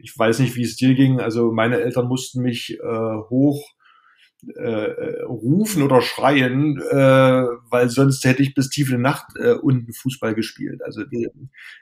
ich 0.00 0.16
weiß 0.16 0.38
nicht, 0.40 0.56
wie 0.56 0.62
es 0.62 0.76
dir 0.76 0.94
ging. 0.94 1.20
Also 1.20 1.50
meine 1.52 1.80
Eltern 1.80 2.06
mussten 2.06 2.42
mich 2.42 2.78
äh, 2.80 3.16
hoch 3.30 3.62
äh, 4.54 5.22
rufen 5.24 5.82
oder 5.82 6.00
schreien, 6.00 6.80
äh, 6.90 6.94
weil 7.70 7.88
sonst 7.88 8.24
hätte 8.24 8.42
ich 8.42 8.54
bis 8.54 8.68
tief 8.70 8.90
in 8.90 8.98
die 8.98 9.02
Nacht 9.02 9.26
äh, 9.36 9.52
unten 9.54 9.92
Fußball 9.92 10.34
gespielt. 10.34 10.80
Also 10.84 11.02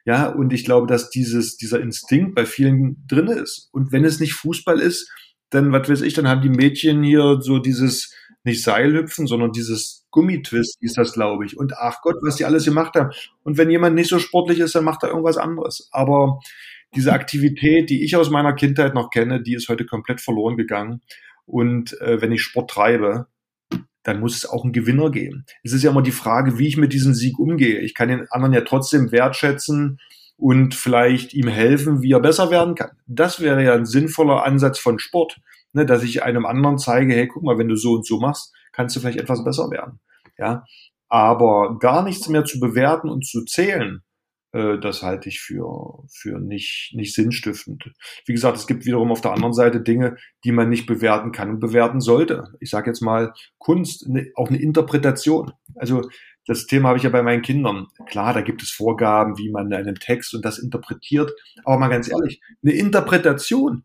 ja, 0.04 0.28
und 0.28 0.52
ich 0.52 0.64
glaube, 0.64 0.86
dass 0.86 1.10
dieses 1.10 1.56
dieser 1.56 1.80
Instinkt 1.80 2.34
bei 2.34 2.46
vielen 2.46 3.06
drin 3.06 3.28
ist. 3.28 3.68
Und 3.72 3.92
wenn 3.92 4.04
es 4.04 4.20
nicht 4.20 4.34
Fußball 4.34 4.80
ist, 4.80 5.10
dann 5.50 5.70
was 5.72 5.88
weiß 5.88 6.00
ich, 6.00 6.14
dann 6.14 6.28
haben 6.28 6.42
die 6.42 6.48
Mädchen 6.48 7.02
hier 7.02 7.38
so 7.40 7.58
dieses 7.58 8.14
nicht 8.46 8.62
Seilhüpfen, 8.62 9.26
sondern 9.26 9.52
dieses 9.52 10.06
Gummitwist 10.10 10.78
ist 10.80 10.96
das, 10.96 11.12
glaube 11.12 11.44
ich. 11.44 11.56
Und 11.56 11.74
ach 11.76 12.00
Gott, 12.02 12.16
was 12.22 12.36
die 12.36 12.44
alles 12.44 12.64
gemacht 12.64 12.94
haben. 12.94 13.10
Und 13.42 13.58
wenn 13.58 13.70
jemand 13.70 13.94
nicht 13.94 14.08
so 14.08 14.18
sportlich 14.18 14.60
ist, 14.60 14.74
dann 14.74 14.84
macht 14.84 15.02
er 15.02 15.10
irgendwas 15.10 15.36
anderes. 15.36 15.88
Aber 15.92 16.40
diese 16.94 17.12
Aktivität, 17.12 17.90
die 17.90 18.04
ich 18.04 18.16
aus 18.16 18.30
meiner 18.30 18.54
Kindheit 18.54 18.94
noch 18.94 19.10
kenne, 19.10 19.42
die 19.42 19.54
ist 19.54 19.68
heute 19.68 19.84
komplett 19.84 20.20
verloren 20.20 20.56
gegangen. 20.56 21.02
Und 21.44 22.00
äh, 22.00 22.20
wenn 22.22 22.32
ich 22.32 22.42
Sport 22.42 22.70
treibe, 22.70 23.26
dann 24.02 24.20
muss 24.20 24.36
es 24.36 24.48
auch 24.48 24.62
einen 24.62 24.72
Gewinner 24.72 25.10
geben. 25.10 25.44
Es 25.64 25.72
ist 25.72 25.82
ja 25.82 25.90
immer 25.90 26.02
die 26.02 26.12
Frage, 26.12 26.58
wie 26.58 26.68
ich 26.68 26.76
mit 26.76 26.92
diesem 26.92 27.12
Sieg 27.12 27.38
umgehe. 27.38 27.80
Ich 27.80 27.94
kann 27.94 28.08
den 28.08 28.26
anderen 28.30 28.54
ja 28.54 28.60
trotzdem 28.60 29.10
wertschätzen 29.10 29.98
und 30.36 30.74
vielleicht 30.74 31.34
ihm 31.34 31.48
helfen, 31.48 32.02
wie 32.02 32.12
er 32.12 32.20
besser 32.20 32.50
werden 32.50 32.74
kann. 32.74 32.90
Das 33.06 33.40
wäre 33.40 33.64
ja 33.64 33.74
ein 33.74 33.86
sinnvoller 33.86 34.44
Ansatz 34.44 34.78
von 34.78 34.98
Sport, 34.98 35.40
ne, 35.76 35.86
dass 35.86 36.02
ich 36.02 36.22
einem 36.22 36.46
anderen 36.46 36.78
zeige, 36.78 37.14
hey, 37.14 37.28
guck 37.28 37.44
mal, 37.44 37.58
wenn 37.58 37.68
du 37.68 37.76
so 37.76 37.92
und 37.92 38.06
so 38.06 38.18
machst, 38.18 38.52
kannst 38.72 38.96
du 38.96 39.00
vielleicht 39.00 39.20
etwas 39.20 39.44
besser 39.44 39.70
werden. 39.70 40.00
Ja, 40.38 40.64
aber 41.08 41.78
gar 41.78 42.02
nichts 42.02 42.28
mehr 42.28 42.44
zu 42.44 42.58
bewerten 42.58 43.08
und 43.08 43.24
zu 43.24 43.44
zählen, 43.44 44.02
äh, 44.52 44.78
das 44.78 45.02
halte 45.02 45.28
ich 45.28 45.40
für, 45.40 46.02
für 46.10 46.40
nicht, 46.40 46.92
nicht 46.94 47.14
sinnstiftend. 47.14 47.92
Wie 48.24 48.32
gesagt, 48.32 48.56
es 48.56 48.66
gibt 48.66 48.86
wiederum 48.86 49.12
auf 49.12 49.20
der 49.20 49.32
anderen 49.32 49.52
Seite 49.52 49.80
Dinge, 49.80 50.16
die 50.44 50.52
man 50.52 50.68
nicht 50.68 50.86
bewerten 50.86 51.30
kann 51.30 51.50
und 51.50 51.60
bewerten 51.60 52.00
sollte. 52.00 52.54
Ich 52.60 52.70
sage 52.70 52.90
jetzt 52.90 53.02
mal 53.02 53.32
Kunst, 53.58 54.08
ne, 54.08 54.32
auch 54.34 54.48
eine 54.48 54.60
Interpretation. 54.60 55.52
Also 55.76 56.08
das 56.46 56.66
Thema 56.66 56.88
habe 56.88 56.98
ich 56.98 57.04
ja 57.04 57.10
bei 57.10 57.22
meinen 57.22 57.42
Kindern. 57.42 57.88
Klar, 58.06 58.32
da 58.32 58.40
gibt 58.40 58.62
es 58.62 58.70
Vorgaben, 58.70 59.36
wie 59.36 59.50
man 59.50 59.72
einen 59.72 59.96
Text 59.96 60.34
und 60.34 60.44
das 60.44 60.58
interpretiert. 60.58 61.32
Aber 61.64 61.78
mal 61.78 61.88
ganz 61.88 62.10
ehrlich, 62.10 62.40
eine 62.62 62.72
Interpretation 62.72 63.84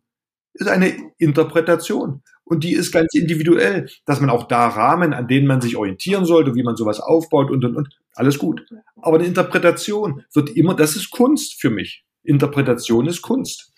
ist 0.54 0.68
eine 0.68 0.94
Interpretation. 1.18 2.22
Und 2.44 2.64
die 2.64 2.74
ist 2.74 2.92
ganz 2.92 3.14
individuell, 3.14 3.88
dass 4.06 4.20
man 4.20 4.30
auch 4.30 4.48
da 4.48 4.68
Rahmen, 4.68 5.14
an 5.14 5.28
denen 5.28 5.48
man 5.48 5.62
sich 5.62 5.78
orientieren 5.78 6.26
sollte, 6.26 6.54
wie 6.56 6.64
man 6.64 6.76
sowas 6.76 7.00
aufbaut 7.00 7.50
und, 7.50 7.64
und, 7.64 7.78
und, 7.78 7.90
alles 8.14 8.38
gut. 8.38 8.66
Aber 8.98 9.18
eine 9.18 9.28
Interpretation 9.28 10.26
wird 10.34 10.50
immer, 10.58 10.76
das 10.76 10.98
ist 10.98 11.12
Kunst 11.12 11.62
für 11.62 11.70
mich. 11.70 12.04
Interpretation 12.24 13.08
ist 13.08 13.22
Kunst. 13.22 13.74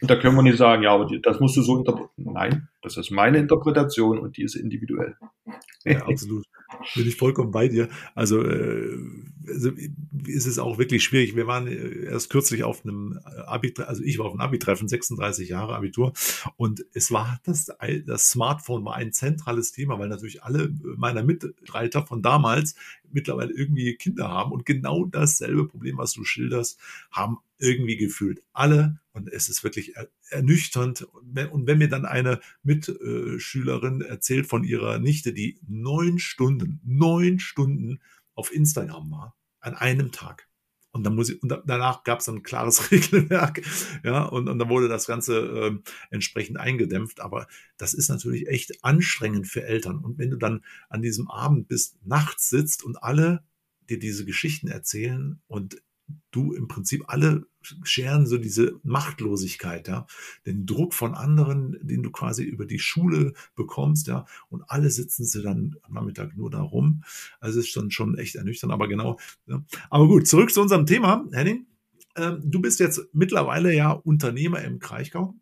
Und 0.00 0.10
da 0.10 0.16
können 0.16 0.36
wir 0.36 0.42
nicht 0.42 0.58
sagen, 0.58 0.82
ja, 0.82 0.92
aber 0.92 1.08
das 1.22 1.40
musst 1.40 1.56
du 1.56 1.62
so 1.62 1.78
interpretieren. 1.78 2.32
Nein, 2.34 2.68
das 2.82 2.96
ist 2.96 3.10
meine 3.10 3.38
Interpretation 3.38 4.18
und 4.18 4.36
die 4.36 4.42
ist 4.42 4.54
individuell. 4.54 5.16
Ja, 5.84 6.04
absolut. 6.06 6.44
Bin 6.94 7.06
ich 7.06 7.16
vollkommen 7.16 7.50
bei 7.50 7.68
dir. 7.68 7.88
Also, 8.14 8.42
äh, 8.42 8.98
also 9.46 9.70
ist 10.26 10.46
es 10.46 10.58
auch 10.58 10.78
wirklich 10.78 11.02
schwierig. 11.02 11.34
Wir 11.34 11.46
waren 11.46 11.66
äh, 11.66 12.04
erst 12.04 12.30
kürzlich 12.30 12.64
auf 12.64 12.84
einem 12.84 13.18
Abi, 13.46 13.74
also 13.78 14.02
ich 14.02 14.18
war 14.18 14.26
auf 14.26 14.32
einem 14.32 14.42
Abi-Treffen, 14.42 14.88
36 14.88 15.48
Jahre 15.48 15.74
Abitur, 15.74 16.12
und 16.56 16.84
es 16.92 17.10
war 17.10 17.40
das, 17.44 17.70
das 18.06 18.30
Smartphone 18.30 18.84
war 18.84 18.96
ein 18.96 19.12
zentrales 19.12 19.72
Thema, 19.72 19.98
weil 19.98 20.08
natürlich 20.08 20.42
alle 20.42 20.72
meiner 20.96 21.22
Mitreiter 21.22 22.06
von 22.06 22.22
damals 22.22 22.74
mittlerweile 23.10 23.52
irgendwie 23.52 23.94
Kinder 23.94 24.28
haben 24.28 24.52
und 24.52 24.66
genau 24.66 25.06
dasselbe 25.06 25.66
Problem, 25.66 25.96
was 25.98 26.12
du 26.12 26.24
schilderst, 26.24 26.78
haben 27.10 27.38
irgendwie 27.58 27.96
gefühlt 27.96 28.42
alle 28.52 29.00
und 29.18 29.28
es 29.28 29.48
ist 29.48 29.64
wirklich 29.64 29.94
ernüchternd. 30.30 31.02
Und 31.02 31.66
wenn 31.66 31.78
mir 31.78 31.88
dann 31.88 32.06
eine 32.06 32.40
Mitschülerin 32.62 34.00
erzählt 34.00 34.46
von 34.46 34.64
ihrer 34.64 34.98
Nichte, 34.98 35.32
die 35.32 35.60
neun 35.66 36.18
Stunden, 36.18 36.80
neun 36.84 37.38
Stunden 37.38 38.00
auf 38.34 38.52
Instagram 38.52 39.10
war, 39.10 39.36
an 39.60 39.74
einem 39.74 40.12
Tag. 40.12 40.48
Und 40.92 41.04
dann 41.04 41.14
muss 41.14 41.28
ich, 41.28 41.42
und 41.42 41.50
danach 41.66 42.02
gab 42.02 42.20
es 42.20 42.28
ein 42.28 42.42
klares 42.42 42.90
Regelwerk, 42.90 43.62
ja, 44.04 44.24
und, 44.24 44.48
und 44.48 44.58
dann 44.58 44.68
wurde 44.68 44.88
das 44.88 45.06
Ganze 45.06 45.38
äh, 45.38 45.90
entsprechend 46.10 46.58
eingedämpft. 46.58 47.20
Aber 47.20 47.46
das 47.76 47.94
ist 47.94 48.08
natürlich 48.08 48.48
echt 48.48 48.84
anstrengend 48.84 49.46
für 49.46 49.64
Eltern. 49.64 49.98
Und 49.98 50.18
wenn 50.18 50.30
du 50.30 50.36
dann 50.36 50.64
an 50.88 51.02
diesem 51.02 51.28
Abend 51.28 51.68
bis 51.68 51.96
nachts 52.04 52.48
sitzt 52.48 52.82
und 52.82 53.02
alle 53.02 53.44
dir 53.88 53.98
diese 53.98 54.24
Geschichten 54.24 54.68
erzählen 54.68 55.40
und 55.46 55.82
du 56.30 56.52
im 56.52 56.68
Prinzip 56.68 57.04
alle 57.08 57.46
scheren 57.82 58.26
so 58.26 58.38
diese 58.38 58.80
Machtlosigkeit, 58.82 59.88
ja, 59.88 60.06
den 60.46 60.66
Druck 60.66 60.94
von 60.94 61.14
anderen, 61.14 61.76
den 61.82 62.02
du 62.02 62.10
quasi 62.10 62.44
über 62.44 62.66
die 62.66 62.78
Schule 62.78 63.34
bekommst, 63.54 64.06
ja, 64.06 64.26
und 64.48 64.62
alle 64.68 64.90
sitzen 64.90 65.24
sie 65.24 65.42
dann 65.42 65.76
am 65.82 65.94
Nachmittag 65.94 66.36
nur 66.36 66.50
da 66.50 66.60
rum. 66.60 67.02
Also 67.40 67.60
ist 67.60 67.76
dann 67.76 67.90
schon 67.90 68.16
echt 68.16 68.36
ernüchternd, 68.36 68.72
aber 68.72 68.88
genau. 68.88 69.18
Ja. 69.46 69.62
Aber 69.90 70.06
gut, 70.06 70.26
zurück 70.26 70.52
zu 70.52 70.62
unserem 70.62 70.86
Thema, 70.86 71.26
Henning. 71.32 71.66
Ähm, 72.16 72.40
du 72.44 72.60
bist 72.60 72.80
jetzt 72.80 73.00
mittlerweile 73.12 73.74
ja 73.74 73.90
Unternehmer 73.90 74.62
im 74.62 74.78
Kraichgau 74.78 75.34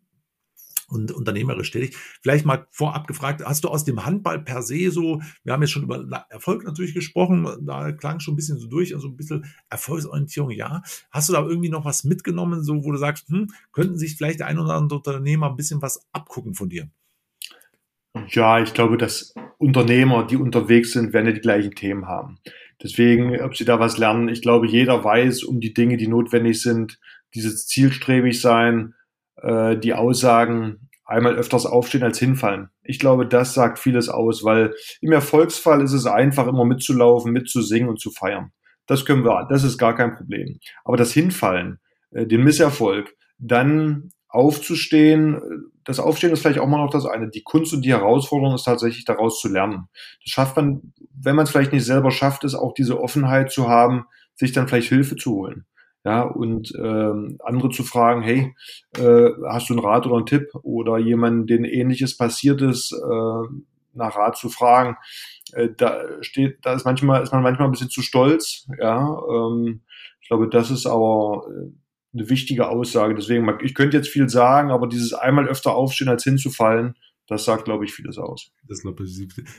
und 0.87 1.11
unternehmerisch 1.11 1.71
tätig. 1.71 1.95
Vielleicht 2.21 2.45
mal 2.45 2.67
vorab 2.71 3.07
gefragt, 3.07 3.43
hast 3.45 3.63
du 3.63 3.69
aus 3.69 3.83
dem 3.83 4.05
Handball 4.05 4.39
per 4.39 4.61
se 4.61 4.89
so, 4.91 5.21
wir 5.43 5.53
haben 5.53 5.61
jetzt 5.61 5.71
schon 5.71 5.83
über 5.83 6.25
Erfolg 6.29 6.63
natürlich 6.63 6.93
gesprochen, 6.93 7.47
da 7.61 7.91
klang 7.91 8.19
schon 8.19 8.33
ein 8.33 8.37
bisschen 8.37 8.57
so 8.57 8.67
durch, 8.67 8.95
also 8.95 9.07
ein 9.09 9.17
bisschen 9.17 9.45
Erfolgsorientierung, 9.69 10.51
ja. 10.51 10.81
Hast 11.11 11.29
du 11.29 11.33
da 11.33 11.45
irgendwie 11.45 11.69
noch 11.69 11.85
was 11.85 12.03
mitgenommen, 12.03 12.63
so 12.63 12.83
wo 12.83 12.91
du 12.91 12.97
sagst, 12.97 13.27
hm, 13.29 13.47
könnten 13.71 13.97
sich 13.97 14.15
vielleicht 14.15 14.39
der 14.39 14.47
ein 14.47 14.59
oder 14.59 14.75
andere 14.75 14.97
Unternehmer 14.97 15.49
ein 15.49 15.57
bisschen 15.57 15.81
was 15.81 16.05
abgucken 16.11 16.53
von 16.53 16.69
dir? 16.69 16.89
Ja, 18.29 18.61
ich 18.61 18.73
glaube, 18.73 18.97
dass 18.97 19.35
Unternehmer, 19.57 20.25
die 20.25 20.37
unterwegs 20.37 20.91
sind, 20.91 21.13
werden 21.13 21.27
ja 21.27 21.33
die 21.33 21.41
gleichen 21.41 21.75
Themen 21.75 22.07
haben. 22.07 22.39
Deswegen, 22.81 23.39
ob 23.41 23.55
sie 23.55 23.65
da 23.65 23.79
was 23.79 23.97
lernen, 23.97 24.29
ich 24.29 24.41
glaube, 24.41 24.67
jeder 24.67 25.03
weiß 25.03 25.43
um 25.43 25.59
die 25.59 25.73
Dinge, 25.73 25.97
die 25.97 26.07
notwendig 26.07 26.61
sind, 26.61 26.99
dieses 27.33 27.67
zielstrebig 27.67 28.39
sein, 28.39 28.93
äh, 29.41 29.77
die 29.77 29.93
Aussagen 29.93 30.89
einmal 31.05 31.35
öfters 31.35 31.65
aufstehen 31.65 32.03
als 32.03 32.19
hinfallen. 32.19 32.69
Ich 32.83 32.99
glaube, 32.99 33.25
das 33.25 33.53
sagt 33.53 33.79
vieles 33.79 34.09
aus, 34.09 34.43
weil 34.43 34.75
im 35.01 35.13
Erfolgsfall 35.13 35.81
ist 35.81 35.93
es 35.93 36.05
einfach, 36.05 36.47
immer 36.47 36.65
mitzulaufen, 36.65 37.31
mitzusingen 37.31 37.89
und 37.89 37.99
zu 37.99 38.11
feiern. 38.11 38.51
Das 38.87 39.05
können 39.05 39.23
wir, 39.23 39.47
das 39.49 39.63
ist 39.63 39.77
gar 39.77 39.95
kein 39.95 40.15
Problem. 40.15 40.59
Aber 40.83 40.97
das 40.97 41.13
Hinfallen, 41.13 41.79
äh, 42.11 42.25
den 42.25 42.43
Misserfolg, 42.43 43.15
dann 43.37 44.09
aufzustehen, 44.27 45.41
das 45.85 45.99
Aufstehen 45.99 46.31
ist 46.33 46.41
vielleicht 46.41 46.59
auch 46.59 46.67
mal 46.67 46.83
noch 46.83 46.91
das 46.91 47.05
eine. 47.05 47.29
Die 47.29 47.43
Kunst 47.43 47.73
und 47.73 47.83
die 47.83 47.93
Herausforderung 47.93 48.55
ist 48.55 48.65
tatsächlich 48.65 49.05
daraus 49.05 49.39
zu 49.39 49.47
lernen. 49.47 49.87
Das 50.23 50.31
schafft 50.31 50.57
man, 50.57 50.93
wenn 51.15 51.35
man 51.35 51.45
es 51.45 51.51
vielleicht 51.51 51.71
nicht 51.71 51.85
selber 51.85 52.11
schafft, 52.11 52.43
ist 52.43 52.55
auch 52.55 52.73
diese 52.73 52.99
Offenheit 52.99 53.51
zu 53.51 53.69
haben, 53.69 54.05
sich 54.35 54.51
dann 54.51 54.67
vielleicht 54.67 54.89
Hilfe 54.89 55.15
zu 55.15 55.31
holen 55.31 55.65
ja, 56.03 56.21
und 56.21 56.73
ähm, 56.81 57.37
andere 57.43 57.69
zu 57.69 57.83
fragen, 57.83 58.21
hey, 58.21 58.55
äh, 58.97 59.29
hast 59.49 59.69
du 59.69 59.73
einen 59.73 59.83
Rat 59.83 60.05
oder 60.05 60.17
einen 60.17 60.25
Tipp 60.25 60.49
oder 60.63 60.97
jemanden, 60.97 61.47
den 61.47 61.65
ähnliches 61.65 62.15
passiert 62.15 62.61
ist, 62.61 62.93
äh, 62.93 63.61
nach 63.93 64.15
Rat 64.15 64.37
zu 64.37 64.49
fragen. 64.49 64.95
Äh, 65.53 65.69
da 65.75 66.01
steht, 66.21 66.59
da 66.61 66.73
ist 66.73 66.85
manchmal, 66.85 67.23
ist 67.23 67.33
man 67.33 67.43
manchmal 67.43 67.67
ein 67.67 67.71
bisschen 67.71 67.89
zu 67.89 68.01
stolz, 68.01 68.67
ja. 68.79 69.19
Ähm, 69.29 69.81
ich 70.21 70.29
glaube, 70.29 70.49
das 70.49 70.71
ist 70.71 70.85
aber 70.85 71.45
äh, 71.49 71.71
eine 72.13 72.29
wichtige 72.29 72.69
Aussage. 72.69 73.15
Deswegen, 73.15 73.47
ich 73.61 73.75
könnte 73.75 73.97
jetzt 73.97 74.09
viel 74.09 74.29
sagen, 74.29 74.71
aber 74.71 74.87
dieses 74.87 75.13
einmal 75.13 75.47
öfter 75.47 75.75
aufstehen 75.75 76.09
als 76.09 76.23
hinzufallen, 76.23 76.95
das 77.27 77.43
sagt, 77.43 77.65
glaube 77.65 77.83
ich, 77.83 77.93
vieles 77.93 78.17
aus. 78.17 78.51
Das 78.67 78.79
sagt 78.79 79.01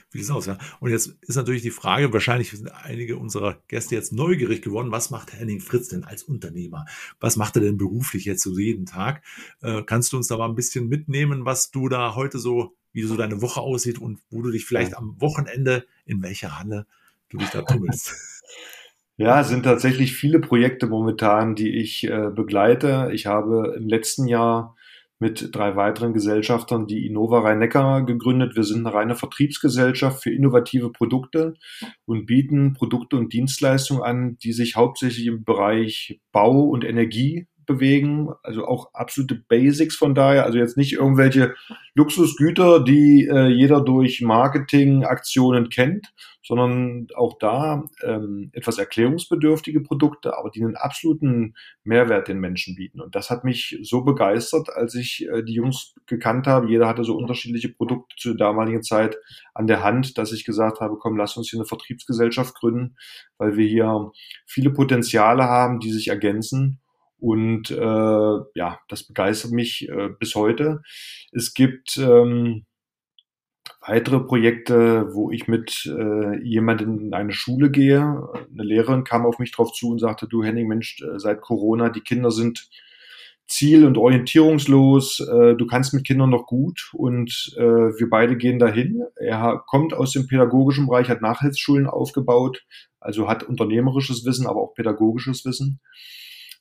vieles 0.09 0.31
aus, 0.31 0.47
ja. 0.47 0.59
Und 0.81 0.91
jetzt 0.91 1.19
ist 1.21 1.37
natürlich 1.37 1.63
die 1.63 1.71
Frage, 1.71 2.13
wahrscheinlich 2.13 2.51
sind 2.51 2.69
einige 2.69 3.19
unserer 3.19 3.63
Gäste 3.69 3.95
jetzt 3.95 4.13
neugierig 4.13 4.63
geworden, 4.63 4.91
was 4.91 5.11
macht 5.11 5.35
Henning 5.35 5.61
Fritz 5.61 5.89
denn 5.89 6.05
als 6.05 6.23
Unternehmer? 6.23 6.87
Was 7.21 7.37
macht 7.37 7.57
er 7.57 7.63
denn 7.63 7.77
beruflich 7.77 8.25
jetzt 8.25 8.43
so 8.43 8.59
jeden 8.59 8.87
Tag? 8.87 9.23
Äh, 9.61 9.83
kannst 9.83 10.13
du 10.13 10.17
uns 10.17 10.29
da 10.29 10.39
mal 10.39 10.49
ein 10.49 10.55
bisschen 10.55 10.89
mitnehmen, 10.89 11.45
was 11.45 11.71
du 11.71 11.89
da 11.89 12.15
heute 12.15 12.39
so, 12.39 12.75
wie 12.93 13.03
so 13.03 13.17
deine 13.17 13.43
Woche 13.43 13.61
aussieht 13.61 13.99
und 13.99 14.21
wo 14.31 14.41
du 14.41 14.51
dich 14.51 14.65
vielleicht 14.65 14.97
am 14.97 15.21
Wochenende, 15.21 15.85
in 16.07 16.23
welcher 16.23 16.59
Halle 16.59 16.87
du 17.29 17.37
dich 17.37 17.51
da 17.51 17.63
tummelst? 17.63 18.15
Ja, 19.21 19.41
es 19.41 19.49
sind 19.49 19.65
tatsächlich 19.65 20.15
viele 20.15 20.39
Projekte 20.39 20.87
momentan, 20.87 21.57
die 21.57 21.77
ich 21.77 22.05
äh, 22.05 22.31
begleite. 22.33 23.11
Ich 23.13 23.27
habe 23.27 23.75
im 23.77 23.89
letzten 23.89 24.29
Jahr 24.29 24.77
mit 25.19 25.51
drei 25.53 25.77
weiteren 25.77 26.13
Gesellschaftern 26.13 26.87
die 26.87 27.07
Innova 27.07 27.41
Rhein-Neckar 27.41 28.05
gegründet. 28.05 28.55
Wir 28.57 28.65
sind 28.65 28.87
eine 28.87 28.95
reine 28.95 29.17
Vertriebsgesellschaft 29.17 30.23
für 30.23 30.33
innovative 30.33 30.93
Produkte 30.93 31.55
und 32.05 32.27
bieten 32.27 32.75
Produkte 32.75 33.17
und 33.17 33.33
Dienstleistungen 33.33 34.03
an, 34.03 34.39
die 34.39 34.53
sich 34.53 34.77
hauptsächlich 34.77 35.27
im 35.27 35.45
Bereich 35.45 36.21
Bau 36.33 36.63
und 36.63 36.85
Energie 36.85 37.47
bewegen, 37.69 38.31
also 38.43 38.67
auch 38.67 38.93
absolute 38.95 39.37
Basics 39.37 39.95
von 39.95 40.17
daher, 40.17 40.45
also 40.45 40.59
jetzt 40.59 40.77
nicht 40.77 40.95
irgendwelche 40.95 41.55
Luxusgüter, 41.95 42.83
die 42.83 43.29
äh, 43.31 43.47
jeder 43.47 43.81
durch 43.81 44.21
Marketingaktionen 44.23 45.69
kennt, 45.69 46.13
sondern 46.43 47.09
auch 47.15 47.39
da 47.39 47.85
ähm, 48.03 48.51
etwas 48.55 48.79
erklärungsbedürftige 48.79 49.83
Produkte, 49.83 50.37
aber 50.37 50.49
die 50.51 50.65
einen 50.65 50.77
absoluten 50.77 51.55
Mehrwert 51.85 52.29
den 52.29 52.41
Menschen 52.41 52.75
bieten. 52.75 53.03
Und 53.03 53.15
das 53.15 53.29
hat 53.29 53.45
mich 53.45 53.79
so 53.83 54.03
begeistert, 54.03 54.71
als 54.71 54.95
ich 54.95 55.29
äh, 55.29 55.43
die 55.43 55.53
Jungs 55.53 55.95
gekannt 56.07 56.47
habe. 56.47 56.69
Jeder 56.69 56.89
hatte 56.89 57.05
so 57.05 57.17
unterschiedliche 57.17 57.69
Produkte 57.69 58.17
zur 58.17 58.37
damaligen 58.37 58.83
Zeit 58.83 59.19
an 59.53 59.67
der 59.67 59.83
Hand, 59.83 60.17
dass 60.17 60.33
ich 60.33 60.45
gesagt 60.47 60.81
habe, 60.81 60.97
komm, 60.99 61.19
lass 61.19 61.37
uns 61.37 61.51
hier 61.51 61.59
eine 61.59 61.67
Vertriebsgesellschaft 61.67 62.55
gründen, 62.55 62.97
weil 63.37 63.57
wir 63.59 63.69
hier 63.69 64.11
viele 64.47 64.71
Potenziale 64.71 65.45
haben, 65.45 65.81
die 65.81 65.91
sich 65.91 66.09
ergänzen. 66.09 66.81
Und 67.19 67.71
äh, 67.71 67.77
ja, 68.55 68.81
das 68.89 69.05
begeistert 69.05 69.51
mich 69.53 69.89
äh, 69.89 70.09
bis 70.19 70.35
heute. 70.35 70.83
Es 71.33 71.53
gibt 71.53 71.97
ähm, 71.97 72.65
weitere 73.81 74.21
Projekte, 74.21 75.15
wo 75.15 75.31
ich 75.31 75.49
mit 75.49 75.87
äh, 75.87 76.43
jemandem 76.43 76.99
in 77.01 77.15
eine 77.15 77.33
Schule 77.33 77.71
gehe. 77.71 78.01
Eine 78.53 78.63
Lehrerin 78.63 79.05
kam 79.05 79.27
auf 79.27 79.39
mich 79.39 79.53
drauf 79.53 79.73
zu 79.73 79.91
und 79.91 79.99
sagte, 79.99 80.29
du 80.29 80.45
Henning, 80.45 80.69
Mensch, 80.69 81.03
äh, 81.03 81.19
seit 81.19 81.41
Corona, 81.41 81.89
die 81.89 82.03
Kinder 82.03 82.31
sind 82.31 82.69
ziel- 83.49 83.87
und 83.87 83.97
orientierungslos, 83.97 85.21
äh, 85.21 85.57
du 85.57 85.67
kannst 85.67 85.95
mit 85.95 86.07
Kindern 86.07 86.31
noch 86.31 86.47
gut 86.47 86.91
und 86.93 87.55
äh, 87.57 87.63
wir 87.63 88.11
beide 88.11 88.37
gehen 88.37 88.59
dahin. 88.59 89.03
Er 89.17 89.65
kommt 89.67 89.95
aus 89.95 90.13
dem 90.13 90.27
pädagogischen 90.27 90.87
Bereich, 90.87 91.09
hat 91.09 91.23
Nachhilfsschulen 91.23 91.87
aufgebaut, 91.87 92.65
also 93.01 93.27
hat 93.27 93.43
unternehmerisches 93.43 94.25
Wissen, 94.27 94.47
aber 94.47 94.61
auch 94.61 94.75
pädagogisches 94.75 95.47
Wissen. 95.47 95.81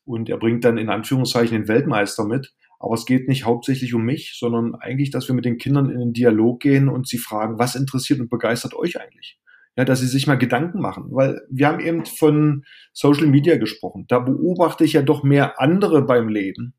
Und 0.08 0.30
er 0.30 0.38
bringt 0.38 0.64
dann 0.64 0.78
in 0.78 0.90
Anführungszeichen 0.90 1.58
den 1.58 1.68
Weltmeister 1.68 2.26
mit. 2.26 2.54
Aber 2.80 2.94
es 2.94 3.06
geht 3.06 3.28
nicht 3.28 3.46
hauptsächlich 3.46 3.94
um 3.94 4.04
mich, 4.04 4.38
sondern 4.40 4.76
eigentlich, 4.76 5.12
dass 5.12 5.28
wir 5.28 5.36
mit 5.36 5.46
den 5.46 5.58
Kindern 5.58 5.90
in 5.90 6.00
den 6.00 6.14
Dialog 6.14 6.62
gehen 6.62 6.88
und 6.88 7.08
sie 7.08 7.18
fragen, 7.18 7.60
was 7.60 7.76
interessiert 7.76 8.20
und 8.20 8.30
begeistert 8.30 8.74
euch 8.74 9.00
eigentlich? 9.02 9.38
Ja, 9.76 9.84
dass 9.84 10.00
sie 10.00 10.08
sich 10.08 10.26
mal 10.26 10.38
Gedanken 10.38 10.80
machen, 10.80 11.06
weil 11.10 11.42
wir 11.52 11.68
haben 11.68 11.80
eben 11.80 12.06
von 12.06 12.64
Social 12.94 13.28
Media 13.28 13.58
gesprochen. 13.58 14.06
Da 14.08 14.20
beobachte 14.20 14.84
ich 14.84 14.94
ja 14.94 15.04
doch 15.04 15.24
mehr 15.24 15.60
andere 15.60 16.04
beim 16.04 16.30
Leben, 16.30 16.74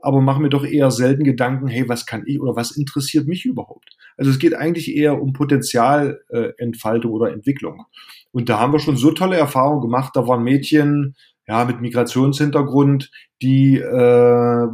aber 0.00 0.20
mache 0.20 0.40
mir 0.40 0.48
doch 0.48 0.64
eher 0.64 0.90
selten 0.90 1.22
Gedanken, 1.22 1.68
hey, 1.68 1.88
was 1.88 2.06
kann 2.06 2.24
ich 2.26 2.40
oder 2.40 2.56
was 2.56 2.76
interessiert 2.76 3.28
mich 3.28 3.44
überhaupt? 3.44 3.90
Also 4.16 4.30
es 4.30 4.38
geht 4.38 4.54
eigentlich 4.54 4.94
eher 4.94 5.20
um 5.20 5.32
Potenzialentfaltung 5.32 7.12
äh, 7.12 7.14
oder 7.14 7.32
Entwicklung. 7.32 7.84
Und 8.32 8.48
da 8.48 8.58
haben 8.58 8.72
wir 8.72 8.80
schon 8.80 8.96
so 8.96 9.12
tolle 9.12 9.36
Erfahrungen 9.36 9.82
gemacht. 9.82 10.14
Da 10.14 10.26
waren 10.26 10.42
Mädchen 10.42 11.14
ja 11.50 11.64
mit 11.64 11.80
Migrationshintergrund, 11.80 13.10
die 13.42 13.76
äh, 13.76 14.66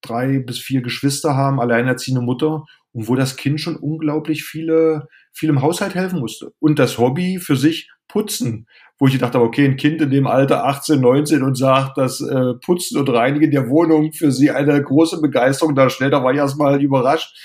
drei 0.00 0.38
bis 0.38 0.58
vier 0.58 0.80
Geschwister 0.80 1.36
haben, 1.36 1.60
alleinerziehende 1.60 2.22
Mutter 2.22 2.64
und 2.92 3.08
wo 3.08 3.14
das 3.14 3.36
Kind 3.36 3.60
schon 3.60 3.76
unglaublich 3.76 4.44
viele, 4.44 5.06
viel 5.34 5.50
im 5.50 5.60
Haushalt 5.60 5.94
helfen 5.94 6.18
musste. 6.18 6.52
Und 6.60 6.78
das 6.78 6.96
Hobby 6.96 7.38
für 7.38 7.56
sich 7.56 7.90
putzen, 8.08 8.66
wo 8.98 9.06
ich 9.06 9.12
gedacht 9.12 9.34
habe, 9.34 9.44
okay, 9.44 9.66
ein 9.66 9.76
Kind 9.76 10.00
in 10.00 10.10
dem 10.10 10.26
Alter 10.26 10.64
18, 10.64 10.98
19 10.98 11.42
und 11.42 11.58
sagt, 11.58 11.98
dass 11.98 12.22
äh, 12.22 12.54
Putzen 12.64 12.98
und 12.98 13.10
Reinigen 13.10 13.50
der 13.50 13.68
Wohnung 13.68 14.12
für 14.14 14.32
sie 14.32 14.50
eine 14.50 14.82
große 14.82 15.20
Begeisterung 15.20 15.74
darstellt, 15.74 16.14
da 16.14 16.24
war 16.24 16.32
ich 16.32 16.38
erstmal 16.38 16.82
überrascht 16.82 17.36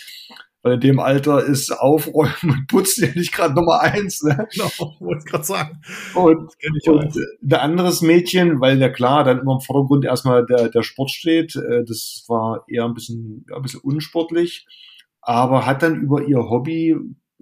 weil 0.63 0.76
in 0.76 0.80
dem 0.80 1.00
Alter 1.00 1.43
ist 1.43 1.71
Aufräumen 1.71 2.36
und 2.43 2.67
Putzen 2.67 3.06
ja 3.06 3.12
nicht 3.15 3.34
gerade 3.34 3.56
Nummer 3.56 3.82
eins. 3.82 4.21
Ne? 4.24 4.47
Genau, 4.54 4.95
wollte 5.00 5.24
ich 5.26 5.32
gerade 5.32 5.43
sagen. 5.43 5.82
Und, 6.13 6.52
und 6.88 7.17
ein 7.43 7.54
anderes 7.54 8.02
Mädchen, 8.02 8.60
weil 8.60 8.80
ja 8.80 8.89
klar, 8.89 9.24
dann 9.24 9.39
immer 9.39 9.54
im 9.54 9.62
Vordergrund 9.62 10.06
erstmal 10.06 10.45
der, 10.45 10.69
der 10.69 10.84
Sport 10.84 11.12
steht, 11.12 11.56
äh, 11.56 11.84
das 11.86 12.26
war 12.28 12.63
eher 12.67 12.86
ein 12.86 12.93
bisschen, 12.93 13.45
ja, 13.50 13.56
ein 13.56 13.62
bisschen 13.62 13.82
unsportlich, 13.82 14.67
aber 15.21 15.65
hat 15.65 15.84
dann 15.84 16.00
über 16.00 16.24
ihr 16.28 16.50
Hobby 16.50 16.95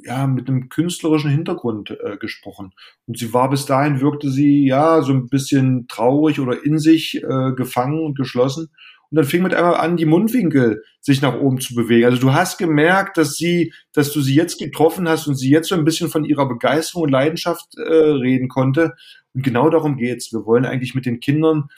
ja, 0.04 0.28
mit 0.28 0.48
einem 0.48 0.70
künstlerischen 0.70 1.32
Hintergrund 1.32 1.92
äh, 1.92 2.18
gesprochen. 2.18 2.72
Und 3.06 3.18
sie 3.18 3.34
war 3.34 3.50
bis 3.50 3.66
dahin, 3.66 4.02
wirkte 4.02 4.30
sie 4.30 4.66
ja 4.66 5.02
so 5.02 5.14
ein 5.14 5.28
bisschen 5.28 5.88
traurig 5.88 6.40
oder 6.40 6.64
in 6.64 6.80
sich 6.80 7.22
äh, 7.22 7.52
gefangen 7.54 8.06
und 8.06 8.18
geschlossen. 8.18 8.70
Und 9.12 9.16
dann 9.16 9.26
fing 9.26 9.42
mit 9.42 9.54
einmal 9.54 9.76
an, 9.76 9.98
die 9.98 10.06
Mundwinkel 10.06 10.84
sich 11.02 11.22
nach 11.22 11.40
oben 11.40 11.60
zu 11.60 11.74
bewegen. 11.74 12.06
Also 12.06 12.20
du 12.20 12.34
hast 12.34 12.58
gemerkt, 12.58 13.18
dass 13.18 13.36
sie, 13.36 13.74
dass 13.94 14.12
du 14.12 14.22
sie 14.22 14.36
jetzt 14.36 14.60
getroffen 14.60 15.10
hast 15.10 15.28
und 15.28 15.36
sie 15.36 15.50
jetzt 15.50 15.70
so 15.70 15.76
ein 15.76 15.86
bisschen 15.86 16.10
von 16.10 16.26
ihrer 16.26 16.48
Begeisterung 16.48 17.04
und 17.04 17.10
Leidenschaft 17.10 17.76
äh, 17.78 17.82
reden 17.82 18.50
konnte. 18.50 18.94
Und 19.34 19.44
genau 19.44 19.70
darum 19.70 19.98
geht's. 19.98 20.32
Wir 20.32 20.46
wollen 20.46 20.66
eigentlich 20.66 20.94
mit 20.94 21.06
den 21.06 21.20
Kindern 21.20 21.70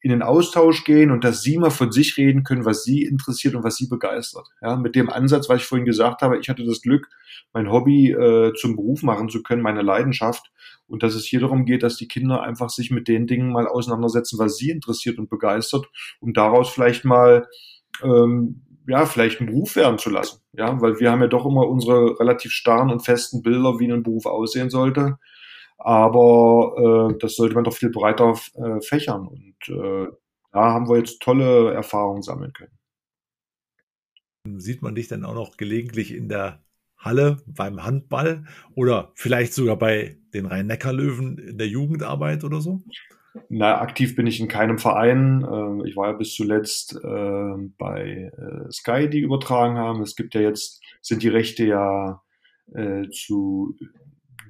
in 0.00 0.10
den 0.10 0.22
Austausch 0.22 0.84
gehen 0.84 1.10
und 1.10 1.24
dass 1.24 1.42
sie 1.42 1.58
mal 1.58 1.70
von 1.70 1.90
sich 1.90 2.16
reden 2.16 2.44
können, 2.44 2.64
was 2.64 2.84
sie 2.84 3.02
interessiert 3.02 3.54
und 3.54 3.64
was 3.64 3.76
sie 3.76 3.88
begeistert. 3.88 4.46
Ja, 4.62 4.76
mit 4.76 4.94
dem 4.94 5.10
Ansatz, 5.10 5.48
was 5.48 5.58
ich 5.58 5.66
vorhin 5.66 5.84
gesagt 5.84 6.22
habe, 6.22 6.38
ich 6.38 6.48
hatte 6.48 6.64
das 6.64 6.82
Glück, 6.82 7.08
mein 7.52 7.70
Hobby 7.70 8.12
äh, 8.12 8.52
zum 8.54 8.76
Beruf 8.76 9.02
machen 9.02 9.28
zu 9.28 9.42
können, 9.42 9.62
meine 9.62 9.82
Leidenschaft. 9.82 10.52
Und 10.86 11.02
dass 11.02 11.14
es 11.14 11.24
hier 11.24 11.40
darum 11.40 11.64
geht, 11.64 11.82
dass 11.82 11.96
die 11.96 12.08
Kinder 12.08 12.42
einfach 12.42 12.70
sich 12.70 12.90
mit 12.90 13.08
den 13.08 13.26
Dingen 13.26 13.52
mal 13.52 13.66
auseinandersetzen, 13.66 14.38
was 14.38 14.56
sie 14.56 14.70
interessiert 14.70 15.18
und 15.18 15.28
begeistert, 15.28 15.86
um 16.20 16.32
daraus 16.32 16.70
vielleicht 16.70 17.04
mal 17.04 17.46
ähm, 18.02 18.62
ja, 18.86 19.04
vielleicht 19.04 19.40
einen 19.40 19.50
Beruf 19.50 19.76
werden 19.76 19.98
zu 19.98 20.08
lassen. 20.08 20.40
Ja, 20.54 20.80
weil 20.80 20.98
wir 20.98 21.10
haben 21.10 21.20
ja 21.20 21.26
doch 21.26 21.44
immer 21.44 21.68
unsere 21.68 22.18
relativ 22.18 22.52
starren 22.52 22.90
und 22.90 23.04
festen 23.04 23.42
Bilder, 23.42 23.78
wie 23.78 23.92
ein 23.92 24.02
Beruf 24.02 24.24
aussehen 24.24 24.70
sollte. 24.70 25.18
Aber 25.78 27.10
äh, 27.12 27.18
das 27.18 27.36
sollte 27.36 27.54
man 27.54 27.64
doch 27.64 27.74
viel 27.74 27.90
breiter 27.90 28.34
äh, 28.54 28.80
fächern. 28.80 29.26
Und 29.26 29.56
äh, 29.68 30.08
da 30.52 30.72
haben 30.72 30.88
wir 30.88 30.98
jetzt 30.98 31.20
tolle 31.20 31.72
Erfahrungen 31.72 32.22
sammeln 32.22 32.52
können. 32.52 32.78
Sieht 34.60 34.82
man 34.82 34.94
dich 34.94 35.08
dann 35.08 35.24
auch 35.24 35.34
noch 35.34 35.56
gelegentlich 35.56 36.12
in 36.14 36.28
der 36.28 36.62
Halle 36.96 37.38
beim 37.46 37.84
Handball 37.84 38.44
oder 38.74 39.12
vielleicht 39.14 39.52
sogar 39.52 39.76
bei 39.76 40.18
den 40.34 40.46
Rhein-Neckar-Löwen 40.46 41.38
in 41.38 41.58
der 41.58 41.68
Jugendarbeit 41.68 42.42
oder 42.44 42.60
so? 42.60 42.82
Na, 43.48 43.80
aktiv 43.80 44.16
bin 44.16 44.26
ich 44.26 44.40
in 44.40 44.48
keinem 44.48 44.78
Verein. 44.78 45.46
Ähm, 45.48 45.84
ich 45.84 45.96
war 45.96 46.08
ja 46.08 46.12
bis 46.14 46.34
zuletzt 46.34 46.98
ähm, 47.04 47.74
bei 47.78 48.32
äh, 48.36 48.72
Sky, 48.72 49.08
die 49.08 49.20
übertragen 49.20 49.76
haben. 49.76 50.02
Es 50.02 50.16
gibt 50.16 50.34
ja 50.34 50.40
jetzt, 50.40 50.82
sind 51.02 51.22
die 51.22 51.28
Rechte 51.28 51.64
ja 51.64 52.22
äh, 52.74 53.08
zu 53.10 53.76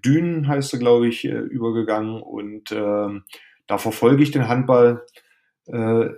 Dünen 0.05 0.49
heißt 0.49 0.73
er, 0.73 0.79
glaube 0.79 1.09
ich, 1.09 1.25
äh, 1.25 1.31
übergegangen 1.31 2.21
und 2.21 2.73
ähm, 2.73 3.25
da 3.67 3.79
verfolge 3.79 4.23
ich 4.23 4.31
den 4.31 4.49
Handball. 4.49 5.05
Äh, 5.67 6.09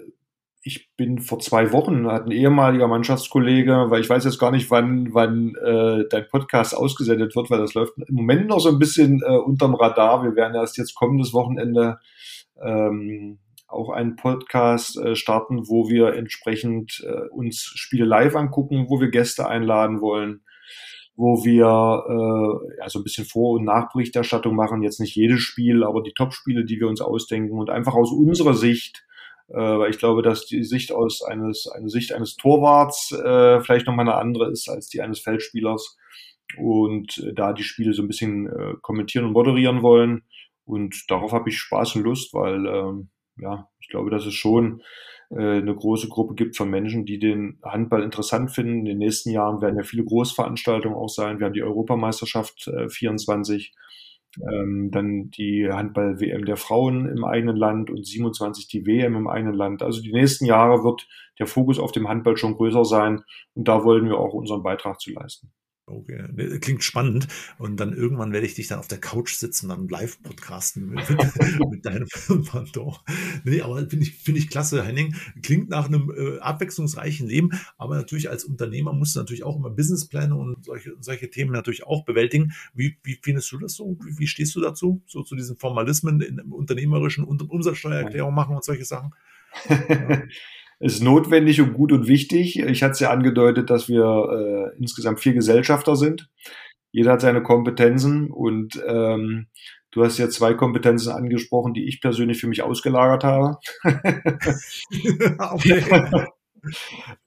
ich 0.62 0.90
bin 0.96 1.20
vor 1.20 1.38
zwei 1.38 1.72
Wochen, 1.72 2.06
hat 2.06 2.26
ein 2.26 2.32
ehemaliger 2.32 2.86
Mannschaftskollege, 2.86 3.86
weil 3.88 4.02
ich 4.02 4.10
weiß 4.10 4.24
jetzt 4.24 4.38
gar 4.38 4.50
nicht, 4.50 4.70
wann, 4.70 5.14
wann 5.14 5.54
äh, 5.54 6.04
dein 6.10 6.28
Podcast 6.28 6.76
ausgesendet 6.76 7.34
wird, 7.34 7.50
weil 7.50 7.60
das 7.60 7.74
läuft 7.74 7.94
im 7.96 8.14
Moment 8.14 8.46
noch 8.46 8.60
so 8.60 8.68
ein 8.68 8.78
bisschen 8.78 9.22
äh, 9.22 9.36
unterm 9.36 9.74
Radar. 9.74 10.22
Wir 10.22 10.36
werden 10.36 10.54
erst 10.54 10.76
jetzt 10.76 10.94
kommendes 10.94 11.32
Wochenende 11.32 11.98
ähm, 12.62 13.38
auch 13.68 13.88
einen 13.88 14.16
Podcast 14.16 14.98
äh, 14.98 15.16
starten, 15.16 15.68
wo 15.68 15.88
wir 15.88 16.14
entsprechend 16.14 17.02
äh, 17.06 17.28
uns 17.30 17.72
Spiele 17.76 18.04
live 18.04 18.36
angucken, 18.36 18.86
wo 18.88 19.00
wir 19.00 19.10
Gäste 19.10 19.48
einladen 19.48 20.00
wollen 20.02 20.42
wo 21.20 21.44
wir 21.44 21.66
äh, 21.66 22.80
also 22.80 22.98
ein 22.98 23.04
bisschen 23.04 23.26
Vor- 23.26 23.58
und 23.58 23.64
Nachberichterstattung 23.64 24.56
machen. 24.56 24.82
Jetzt 24.82 25.00
nicht 25.00 25.14
jedes 25.14 25.40
Spiel, 25.40 25.84
aber 25.84 26.02
die 26.02 26.14
Top-Spiele, 26.14 26.64
die 26.64 26.80
wir 26.80 26.88
uns 26.88 27.02
ausdenken 27.02 27.58
und 27.58 27.68
einfach 27.68 27.92
aus 27.92 28.10
unserer 28.10 28.54
Sicht, 28.54 29.04
äh, 29.48 29.58
weil 29.58 29.90
ich 29.90 29.98
glaube, 29.98 30.22
dass 30.22 30.46
die 30.46 30.64
Sicht 30.64 30.92
aus 30.92 31.22
eines 31.22 31.66
eine 31.66 31.90
Sicht 31.90 32.14
eines 32.14 32.36
Torwarts 32.36 33.12
äh, 33.12 33.60
vielleicht 33.60 33.86
nochmal 33.86 34.08
eine 34.08 34.16
andere 34.16 34.50
ist 34.50 34.70
als 34.70 34.88
die 34.88 35.02
eines 35.02 35.20
Feldspielers 35.20 35.98
und 36.56 37.18
äh, 37.18 37.34
da 37.34 37.52
die 37.52 37.64
Spiele 37.64 37.92
so 37.92 38.00
ein 38.00 38.08
bisschen 38.08 38.46
äh, 38.46 38.74
kommentieren 38.80 39.26
und 39.26 39.32
moderieren 39.32 39.82
wollen. 39.82 40.22
Und 40.64 41.04
darauf 41.08 41.32
habe 41.32 41.50
ich 41.50 41.58
Spaß 41.58 41.96
und 41.96 42.04
Lust, 42.04 42.32
weil 42.32 42.64
ähm, 42.66 43.10
ja, 43.36 43.68
ich 43.80 43.88
glaube, 43.90 44.08
das 44.08 44.24
ist 44.24 44.34
schon 44.34 44.80
äh, 44.80 44.84
eine 45.32 45.74
große 45.74 46.08
Gruppe 46.08 46.34
gibt 46.34 46.56
von 46.56 46.68
Menschen, 46.70 47.04
die 47.04 47.18
den 47.18 47.58
Handball 47.62 48.02
interessant 48.02 48.50
finden. 48.50 48.80
In 48.80 48.84
den 48.84 48.98
nächsten 48.98 49.30
Jahren 49.30 49.62
werden 49.62 49.76
ja 49.76 49.84
viele 49.84 50.04
Großveranstaltungen 50.04 50.98
auch 50.98 51.08
sein. 51.08 51.38
Wir 51.38 51.46
haben 51.46 51.52
die 51.52 51.62
Europameisterschaft 51.62 52.66
äh, 52.66 52.88
24, 52.88 53.72
ähm, 54.52 54.90
dann 54.90 55.30
die 55.30 55.68
Handball-WM 55.70 56.44
der 56.44 56.56
Frauen 56.56 57.06
im 57.06 57.24
eigenen 57.24 57.56
Land 57.56 57.90
und 57.90 58.04
27 58.04 58.66
die 58.68 58.86
WM 58.86 59.14
im 59.14 59.28
eigenen 59.28 59.54
Land. 59.54 59.82
Also 59.82 60.02
die 60.02 60.12
nächsten 60.12 60.46
Jahre 60.46 60.82
wird 60.82 61.06
der 61.38 61.46
Fokus 61.46 61.78
auf 61.78 61.92
dem 61.92 62.08
Handball 62.08 62.36
schon 62.36 62.56
größer 62.56 62.84
sein 62.84 63.22
und 63.54 63.68
da 63.68 63.84
wollen 63.84 64.06
wir 64.06 64.18
auch 64.18 64.34
unseren 64.34 64.62
Beitrag 64.62 65.00
zu 65.00 65.12
leisten. 65.12 65.52
Okay, 65.90 66.58
klingt 66.60 66.84
spannend. 66.84 67.26
Und 67.58 67.78
dann 67.80 67.92
irgendwann 67.92 68.32
werde 68.32 68.46
ich 68.46 68.54
dich 68.54 68.68
dann 68.68 68.78
auf 68.78 68.86
der 68.86 69.00
Couch 69.00 69.34
sitzen, 69.34 69.68
dann 69.68 69.88
live 69.88 70.22
podcasten 70.22 70.88
mit, 70.88 71.04
mit 71.70 71.84
deinem 71.84 72.06
Pendant. 72.26 73.00
Nee, 73.44 73.62
aber 73.62 73.78
finde 73.88 74.06
ich, 74.06 74.14
finde 74.16 74.40
ich 74.40 74.48
klasse, 74.48 74.84
Henning. 74.84 75.16
Klingt 75.42 75.68
nach 75.68 75.86
einem 75.86 76.12
äh, 76.16 76.38
abwechslungsreichen 76.38 77.26
Leben, 77.26 77.50
aber 77.76 77.96
natürlich 77.96 78.30
als 78.30 78.44
Unternehmer 78.44 78.92
musst 78.92 79.16
du 79.16 79.20
natürlich 79.20 79.42
auch 79.42 79.56
immer 79.56 79.70
Businesspläne 79.70 80.34
und 80.34 80.64
solche, 80.64 80.94
solche 81.00 81.28
Themen 81.30 81.52
natürlich 81.52 81.84
auch 81.84 82.04
bewältigen. 82.04 82.52
Wie, 82.72 82.96
wie 83.02 83.18
findest 83.20 83.50
du 83.52 83.58
das 83.58 83.74
so? 83.74 83.98
Wie, 84.04 84.18
wie 84.18 84.26
stehst 84.26 84.54
du 84.54 84.60
dazu? 84.60 85.02
So 85.06 85.22
zu 85.22 85.34
diesen 85.34 85.56
Formalismen 85.56 86.20
im 86.20 86.52
unternehmerischen 86.52 87.24
und 87.24 87.42
Umsatzsteuererklärung 87.42 88.34
machen 88.34 88.54
und 88.54 88.64
solche 88.64 88.84
Sachen? 88.84 89.12
ist 90.80 91.02
notwendig 91.02 91.60
und 91.60 91.74
gut 91.74 91.92
und 91.92 92.08
wichtig. 92.08 92.58
Ich 92.58 92.82
hatte 92.82 92.92
es 92.92 93.00
ja 93.00 93.10
angedeutet, 93.10 93.68
dass 93.68 93.88
wir 93.88 94.72
äh, 94.74 94.78
insgesamt 94.78 95.20
vier 95.20 95.34
Gesellschafter 95.34 95.94
sind. 95.94 96.30
Jeder 96.90 97.12
hat 97.12 97.20
seine 97.20 97.42
Kompetenzen 97.42 98.30
und 98.30 98.82
ähm, 98.86 99.48
du 99.90 100.02
hast 100.02 100.18
ja 100.18 100.28
zwei 100.30 100.54
Kompetenzen 100.54 101.12
angesprochen, 101.12 101.74
die 101.74 101.86
ich 101.86 102.00
persönlich 102.00 102.40
für 102.40 102.48
mich 102.48 102.62
ausgelagert 102.62 103.24
habe. 103.24 103.58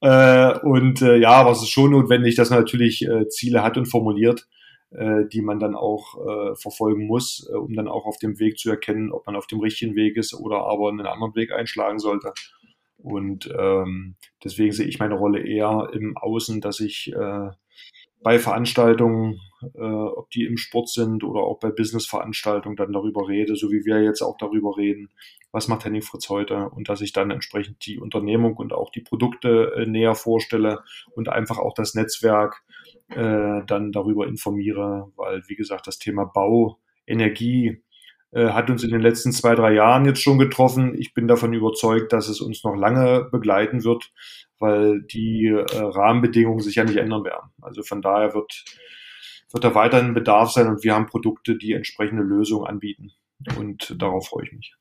äh, 0.02 0.60
und 0.60 1.02
äh, 1.02 1.18
ja, 1.18 1.32
aber 1.32 1.52
es 1.52 1.62
ist 1.62 1.70
schon 1.70 1.92
notwendig, 1.92 2.36
dass 2.36 2.50
man 2.50 2.60
natürlich 2.60 3.08
äh, 3.08 3.30
Ziele 3.30 3.64
hat 3.64 3.78
und 3.78 3.86
formuliert, 3.86 4.48
äh, 4.90 5.26
die 5.32 5.42
man 5.42 5.60
dann 5.60 5.76
auch 5.76 6.16
äh, 6.16 6.56
verfolgen 6.56 7.06
muss, 7.06 7.48
äh, 7.52 7.56
um 7.56 7.76
dann 7.76 7.88
auch 7.88 8.06
auf 8.06 8.18
dem 8.18 8.40
Weg 8.40 8.58
zu 8.58 8.72
erkennen, 8.72 9.12
ob 9.12 9.28
man 9.28 9.36
auf 9.36 9.48
dem 9.48 9.60
richtigen 9.60 9.96
Weg 9.96 10.18
ist 10.18 10.34
oder 10.34 10.66
aber 10.66 10.90
einen 10.90 11.06
anderen 11.06 11.36
Weg 11.36 11.52
einschlagen 11.52 12.00
sollte. 12.00 12.34
Und 13.04 13.54
ähm, 13.58 14.16
deswegen 14.44 14.72
sehe 14.72 14.88
ich 14.88 15.00
meine 15.00 15.16
Rolle 15.16 15.46
eher 15.46 15.90
im 15.94 16.16
Außen, 16.16 16.62
dass 16.62 16.80
ich 16.80 17.12
äh, 17.14 17.50
bei 18.24 18.40
Veranstaltungen, 18.40 19.42
äh, 19.76 19.82
ob 19.82 20.30
die 20.32 20.46
im 20.46 20.56
Sport 20.56 20.88
sind 20.88 21.26
oder 21.26 21.42
auch 21.42 21.60
bei 21.60 21.70
Business-Veranstaltungen, 21.70 22.78
dann 22.78 22.94
darüber 22.94 23.28
rede, 23.28 23.58
so 23.58 23.70
wie 23.70 23.84
wir 23.84 24.02
jetzt 24.02 24.22
auch 24.22 24.38
darüber 24.38 24.78
reden, 24.78 25.10
was 25.52 25.68
macht 25.68 25.84
Henning 25.84 26.02
Fritz 26.02 26.30
heute 26.30 26.70
und 26.70 26.88
dass 26.88 27.02
ich 27.02 27.12
dann 27.12 27.30
entsprechend 27.30 27.86
die 27.86 28.00
Unternehmung 28.00 28.56
und 28.56 28.72
auch 28.72 28.90
die 28.90 29.02
Produkte 29.02 29.74
äh, 29.76 29.86
näher 29.86 30.16
vorstelle 30.16 30.80
und 31.14 31.28
einfach 31.28 31.58
auch 31.58 31.74
das 31.74 31.94
Netzwerk 31.94 32.64
äh, 33.10 33.62
dann 33.68 33.92
darüber 33.92 34.28
informiere, 34.28 35.12
weil 35.18 35.44
wie 35.48 35.56
gesagt 35.56 35.88
das 35.88 36.00
Thema 36.00 36.24
Bau, 36.24 36.80
Energie, 37.06 37.84
hat 38.36 38.70
uns 38.70 38.84
in 38.84 38.92
den 38.92 39.02
letzten 39.02 39.32
zwei, 39.32 39.56
drei 39.56 39.74
Jahren 39.74 40.06
jetzt 40.06 40.22
schon 40.22 40.40
getroffen. 40.40 40.96
Ich 40.98 41.14
bin 41.14 41.28
davon 41.28 41.54
überzeugt, 41.54 42.14
dass 42.14 42.28
es 42.28 42.42
uns 42.42 42.64
noch 42.64 42.76
lange 42.76 43.28
begleiten 43.32 43.84
wird, 43.84 44.12
weil 44.60 45.02
die 45.04 45.48
äh, 45.48 45.78
Rahmenbedingungen 45.78 46.62
sich 46.62 46.76
ja 46.76 46.84
nicht 46.84 46.98
ändern 46.98 47.24
werden. 47.24 47.52
Also 47.62 47.84
von 47.84 48.02
daher 48.02 48.34
wird, 48.34 48.64
wird 49.52 49.64
da 49.64 49.76
weiterhin 49.76 50.14
Bedarf 50.14 50.52
sein 50.52 50.68
und 50.68 50.84
wir 50.84 50.96
haben 50.96 51.06
Produkte, 51.06 51.58
die 51.58 51.74
entsprechende 51.74 52.24
Lösungen 52.24 52.68
anbieten. 52.68 53.12
Und 53.58 53.96
darauf 54.02 54.28
freue 54.28 54.46
ich 54.46 54.54
mich. 54.54 54.76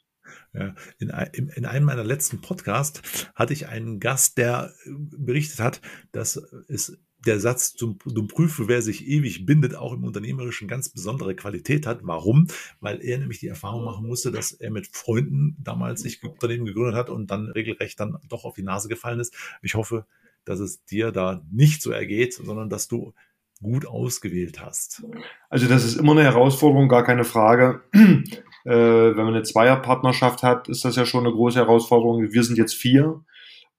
Ja, 0.55 0.75
in, 0.99 1.11
in, 1.49 1.67
einem 1.67 1.87
meiner 1.87 2.05
letzten 2.05 2.41
Podcasts 2.41 3.31
hatte 3.35 3.53
ich 3.53 3.69
einen 3.69 4.01
Gast, 4.01 4.39
der 4.39 4.73
berichtet 4.87 5.61
hat, 5.61 5.81
dass 6.13 6.37
es 6.69 6.99
der 7.27 7.41
Satz 7.41 7.75
zum, 7.75 7.99
zum 8.01 8.29
Prüfe, 8.29 8.69
wer 8.69 8.83
sich 8.83 9.07
ewig 9.07 9.47
bindet, 9.47 9.75
auch 9.75 9.93
im 9.93 10.05
Unternehmerischen 10.05 10.69
ganz 10.69 10.89
besondere 10.89 11.35
Qualität 11.35 11.87
hat. 11.87 12.01
Warum? 12.03 12.49
Weil 12.81 13.03
er 13.03 13.19
nämlich 13.19 13.39
die 13.39 13.49
Erfahrung 13.49 13.85
machen 13.85 14.07
musste, 14.07 14.33
dass 14.33 14.53
er 14.53 14.71
mit 14.71 14.89
Freunden 14.89 15.57
damals 15.63 16.03
sich 16.03 16.23
Unternehmen 16.23 16.65
gegründet 16.65 16.95
hat 16.95 17.11
und 17.11 17.31
dann 17.31 17.47
regelrecht 17.47 17.99
dann 18.01 18.19
doch 18.29 18.45
auf 18.45 18.55
die 18.55 18.63
Nase 18.63 18.89
gefallen 18.89 19.21
ist. 19.21 19.35
Ich 19.63 19.75
hoffe, 19.75 20.07
dass 20.45 20.59
es 20.59 20.85
dir 20.85 21.13
da 21.13 21.43
nicht 21.51 21.83
so 21.83 21.91
ergeht, 21.91 22.35
sondern 22.35 22.69
dass 22.69 22.89
du 22.89 23.15
gut 23.63 23.87
ausgewählt 23.87 24.61
hast. 24.61 25.05
Also 25.49 25.69
das 25.69 25.85
ist 25.85 25.97
immer 25.97 26.13
eine 26.13 26.25
Herausforderung, 26.25 26.89
gar 26.89 27.05
keine 27.05 27.25
Frage. 27.25 27.83
äh, 27.93 28.25
wenn 28.65 29.17
man 29.25 29.35
eine 29.35 29.45
Zweierpartnerschaft 29.45 30.43
hat, 30.43 30.69
ist 30.69 30.85
das 30.85 30.97
ja 30.97 31.07
schon 31.07 31.25
eine 31.25 31.35
große 31.35 31.59
Herausforderung. 31.59 32.33
Wir 32.33 32.43
sind 32.43 32.59
jetzt 32.59 32.75
vier. 32.75 33.25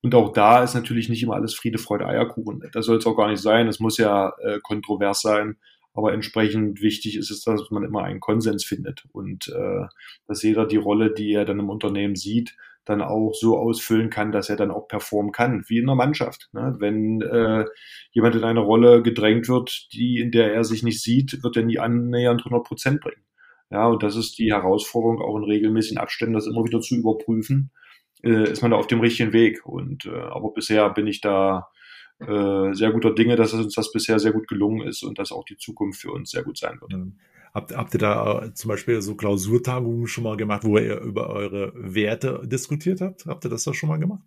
Und 0.04 0.14
auch 0.16 0.34
da 0.34 0.62
ist 0.64 0.74
natürlich 0.74 1.08
nicht 1.08 1.24
immer 1.24 1.36
alles 1.36 1.56
Friede, 1.56 1.78
Freude, 1.78 2.06
Eierkuchen. 2.06 2.62
Das 2.74 2.86
soll 2.86 2.98
es 2.98 3.06
auch 3.06 3.16
gar 3.16 3.30
nicht 3.30 3.42
sein. 3.42 3.70
Es 3.70 3.80
muss 3.80 3.98
ja 3.98 4.34
äh, 4.42 4.60
kontrovers 4.62 5.22
sein. 5.22 5.56
Aber 5.94 6.12
entsprechend 6.12 6.82
wichtig 6.82 7.16
ist 7.18 7.32
es, 7.32 7.44
dass 7.44 7.72
man 7.72 7.86
immer 7.86 8.04
einen 8.04 8.20
Konsens 8.20 8.66
findet 8.66 9.06
und 9.14 9.48
äh, 9.48 9.86
dass 10.28 10.44
jeder 10.44 10.66
die 10.66 10.78
Rolle, 10.78 11.14
die 11.14 11.32
er 11.32 11.46
dann 11.46 11.60
im 11.60 11.70
Unternehmen 11.70 12.16
sieht, 12.16 12.56
dann 12.84 13.02
auch 13.02 13.34
so 13.34 13.58
ausfüllen 13.58 14.10
kann, 14.10 14.34
dass 14.34 14.50
er 14.50 14.58
dann 14.58 14.72
auch 14.72 14.90
performen 14.90 15.32
kann, 15.32 15.64
wie 15.68 15.78
in 15.78 15.86
der 15.86 15.96
Mannschaft. 15.96 16.50
Ne? 16.52 16.76
Wenn 16.80 17.22
äh, 17.22 17.64
jemand 18.12 18.36
in 18.36 18.44
eine 18.44 18.60
Rolle 18.60 19.04
gedrängt 19.04 19.48
wird, 19.48 19.88
die 19.94 20.20
in 20.20 20.32
der 20.32 20.54
er 20.54 20.66
sich 20.66 20.84
nicht 20.84 21.02
sieht, 21.02 21.44
wird 21.44 21.56
er 21.56 21.64
nie 21.64 21.80
annähernd 21.80 22.42
100 22.42 22.68
Prozent 22.68 23.00
bringen. 23.00 23.24
Ja, 23.70 23.88
und 23.88 24.04
das 24.04 24.18
ist 24.18 24.38
die 24.38 24.52
Herausforderung, 24.52 25.22
auch 25.22 25.38
in 25.38 25.46
regelmäßigen 25.46 25.98
Abständen 25.98 26.34
das 26.34 26.46
immer 26.46 26.66
wieder 26.66 26.82
zu 26.82 26.96
überprüfen 26.96 27.72
äh, 28.24 28.52
ist 28.52 28.62
man 28.62 28.72
da 28.72 28.78
auf 28.78 28.88
dem 28.88 29.00
richtigen 29.00 29.34
Weg. 29.34 29.66
Und 29.66 30.06
äh, 30.06 30.18
aber 30.18 30.52
bisher 30.54 30.90
bin 30.90 31.08
ich 31.08 31.22
da 31.22 31.68
äh, 32.20 32.74
sehr 32.74 32.92
guter 32.92 33.14
Dinge, 33.14 33.36
dass 33.36 33.54
uns 33.54 33.76
das 33.76 33.92
bisher 33.92 34.20
sehr 34.20 34.32
gut 34.32 34.48
gelungen 34.48 34.88
ist 34.88 35.04
und 35.04 35.20
dass 35.20 35.32
auch 35.32 35.46
die 35.46 35.58
Zukunft 35.58 36.02
für 36.02 36.12
uns 36.12 36.32
sehr 36.32 36.44
gut 36.44 36.58
sein 36.58 36.80
wird. 36.82 36.94
Mhm. 36.94 37.16
Habt, 37.54 37.76
habt 37.76 37.94
ihr 37.94 38.00
da 38.00 38.46
äh, 38.46 38.54
zum 38.54 38.70
Beispiel 38.70 39.02
so 39.02 39.16
Klausurtagungen 39.16 40.08
schon 40.08 40.24
mal 40.24 40.38
gemacht, 40.38 40.64
wo 40.64 40.78
ihr 40.78 41.00
über 41.02 41.30
eure 41.30 41.72
Werte 41.76 42.42
diskutiert 42.46 43.02
habt? 43.02 43.26
Habt 43.28 43.46
ihr 43.46 43.50
das 43.50 43.64
da 43.64 43.74
schon 43.74 43.90
mal 43.90 44.00
gemacht? 44.00 44.24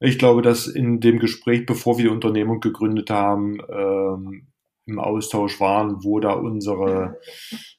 Ich 0.00 0.18
glaube, 0.18 0.42
dass 0.42 0.66
in 0.66 1.00
dem 1.00 1.18
Gespräch, 1.18 1.64
bevor 1.64 1.96
wir 1.96 2.06
die 2.06 2.10
Unternehmung 2.10 2.60
gegründet 2.60 3.08
haben, 3.08 3.58
ähm, 3.70 4.48
im 4.86 4.98
Austausch 4.98 5.60
waren, 5.60 6.02
wo 6.02 6.18
da 6.18 6.32
unsere 6.32 7.18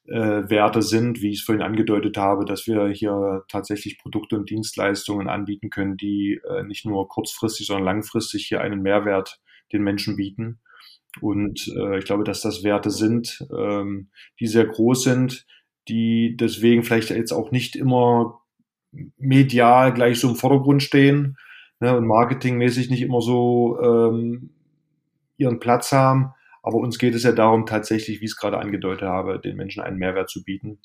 äh, 0.06 0.50
Werte 0.50 0.82
sind, 0.82 1.22
wie 1.22 1.32
ich 1.32 1.40
es 1.40 1.44
vorhin 1.44 1.62
angedeutet 1.62 2.18
habe, 2.18 2.46
dass 2.46 2.66
wir 2.66 2.88
hier 2.88 3.44
tatsächlich 3.50 4.00
Produkte 4.00 4.38
und 4.38 4.50
Dienstleistungen 4.50 5.28
anbieten 5.28 5.70
können, 5.70 5.98
die 5.98 6.40
äh, 6.50 6.64
nicht 6.64 6.86
nur 6.86 7.08
kurzfristig, 7.08 7.68
sondern 7.68 7.86
langfristig 7.86 8.46
hier 8.48 8.62
einen 8.62 8.82
Mehrwert 8.82 9.42
den 9.74 9.84
Menschen 9.84 10.16
bieten. 10.16 10.60
Und 11.22 11.68
äh, 11.78 12.00
ich 12.00 12.06
glaube, 12.06 12.24
dass 12.24 12.42
das 12.42 12.64
Werte 12.64 12.90
sind, 12.90 13.46
ähm, 13.56 14.10
die 14.40 14.48
sehr 14.48 14.66
groß 14.66 15.04
sind, 15.04 15.46
die 15.90 16.38
deswegen 16.38 16.84
vielleicht 16.84 17.10
jetzt 17.10 17.34
auch 17.34 17.52
nicht 17.52 17.76
immer 17.76 18.42
medial 19.18 19.94
gleich 19.94 20.20
so 20.20 20.30
im 20.30 20.36
Vordergrund 20.36 20.82
stehen 20.82 21.36
ne, 21.80 21.98
und 21.98 22.08
marketingmäßig 22.08 22.90
nicht 22.90 23.02
immer 23.02 23.22
so 23.22 23.80
ähm, 23.82 24.52
ihren 25.38 25.60
Platz 25.60 25.92
haben 25.92 26.34
aber 26.64 26.78
uns 26.78 26.98
geht 26.98 27.14
es 27.14 27.24
ja 27.24 27.34
darum, 27.34 27.66
tatsächlich, 27.66 28.22
wie 28.22 28.26
ich 28.26 28.32
es 28.32 28.38
gerade 28.38 28.58
angedeutet 28.58 29.04
habe, 29.04 29.40
den 29.40 29.58
Menschen 29.58 29.84
einen 29.84 29.98
Mehrwert 29.98 30.30
zu 30.30 30.44
bieten. 30.44 30.80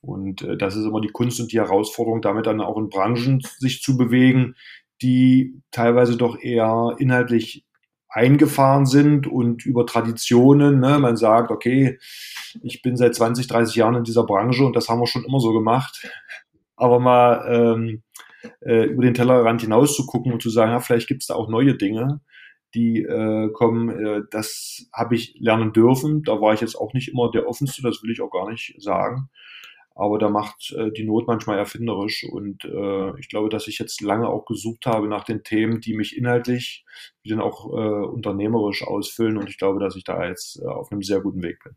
Und 0.00 0.42
äh, 0.42 0.56
das 0.56 0.76
ist 0.76 0.84
immer 0.84 1.00
die 1.00 1.08
Kunst 1.08 1.40
und 1.40 1.52
die 1.52 1.58
Herausforderung, 1.58 2.22
damit 2.22 2.46
dann 2.46 2.60
auch 2.60 2.78
in 2.78 2.88
Branchen 2.88 3.42
sich 3.58 3.82
zu 3.82 3.96
bewegen, 3.96 4.54
die 5.02 5.60
teilweise 5.72 6.16
doch 6.16 6.38
eher 6.40 6.94
inhaltlich 6.98 7.64
eingefahren 8.08 8.86
sind 8.86 9.26
und 9.26 9.66
über 9.66 9.86
Traditionen. 9.86 10.78
Ne? 10.78 11.00
Man 11.00 11.16
sagt, 11.16 11.50
okay, 11.50 11.98
ich 12.62 12.80
bin 12.80 12.96
seit 12.96 13.16
20, 13.16 13.48
30 13.48 13.74
Jahren 13.74 13.96
in 13.96 14.04
dieser 14.04 14.22
Branche 14.22 14.64
und 14.64 14.76
das 14.76 14.88
haben 14.88 15.00
wir 15.00 15.08
schon 15.08 15.24
immer 15.24 15.40
so 15.40 15.52
gemacht. 15.52 16.08
Aber 16.76 17.00
mal 17.00 17.44
ähm, 17.48 18.02
äh, 18.60 18.84
über 18.84 19.02
den 19.02 19.14
Tellerrand 19.14 19.62
hinaus 19.62 19.96
zu 19.96 20.06
gucken 20.06 20.32
und 20.32 20.42
zu 20.42 20.50
sagen, 20.50 20.70
ja, 20.70 20.78
vielleicht 20.78 21.08
gibt 21.08 21.22
es 21.22 21.26
da 21.26 21.34
auch 21.34 21.48
neue 21.48 21.74
Dinge, 21.74 22.20
die 22.74 23.02
äh, 23.02 23.50
kommen, 23.52 23.88
äh, 23.88 24.22
das 24.30 24.86
habe 24.92 25.14
ich 25.14 25.34
lernen 25.38 25.72
dürfen. 25.72 26.22
Da 26.22 26.40
war 26.40 26.54
ich 26.54 26.60
jetzt 26.60 26.76
auch 26.76 26.92
nicht 26.92 27.08
immer 27.08 27.30
der 27.30 27.48
offenste, 27.48 27.82
das 27.82 28.02
will 28.02 28.10
ich 28.10 28.20
auch 28.20 28.30
gar 28.30 28.50
nicht 28.50 28.74
sagen. 28.78 29.30
Aber 29.96 30.18
da 30.18 30.28
macht 30.28 30.72
äh, 30.76 30.90
die 30.90 31.04
Not 31.04 31.28
manchmal 31.28 31.56
erfinderisch. 31.56 32.24
Und 32.24 32.64
äh, 32.64 33.18
ich 33.20 33.28
glaube, 33.28 33.48
dass 33.48 33.68
ich 33.68 33.78
jetzt 33.78 34.00
lange 34.00 34.28
auch 34.28 34.44
gesucht 34.44 34.86
habe 34.86 35.06
nach 35.06 35.24
den 35.24 35.44
Themen, 35.44 35.80
die 35.80 35.94
mich 35.94 36.16
inhaltlich, 36.16 36.84
wie 37.22 37.30
dann 37.30 37.40
auch 37.40 37.66
äh, 37.72 38.06
unternehmerisch 38.06 38.82
ausfüllen. 38.82 39.36
Und 39.36 39.48
ich 39.48 39.56
glaube, 39.56 39.78
dass 39.78 39.94
ich 39.94 40.02
da 40.02 40.26
jetzt 40.26 40.60
äh, 40.60 40.66
auf 40.66 40.90
einem 40.90 41.02
sehr 41.02 41.20
guten 41.20 41.42
Weg 41.42 41.62
bin. 41.62 41.76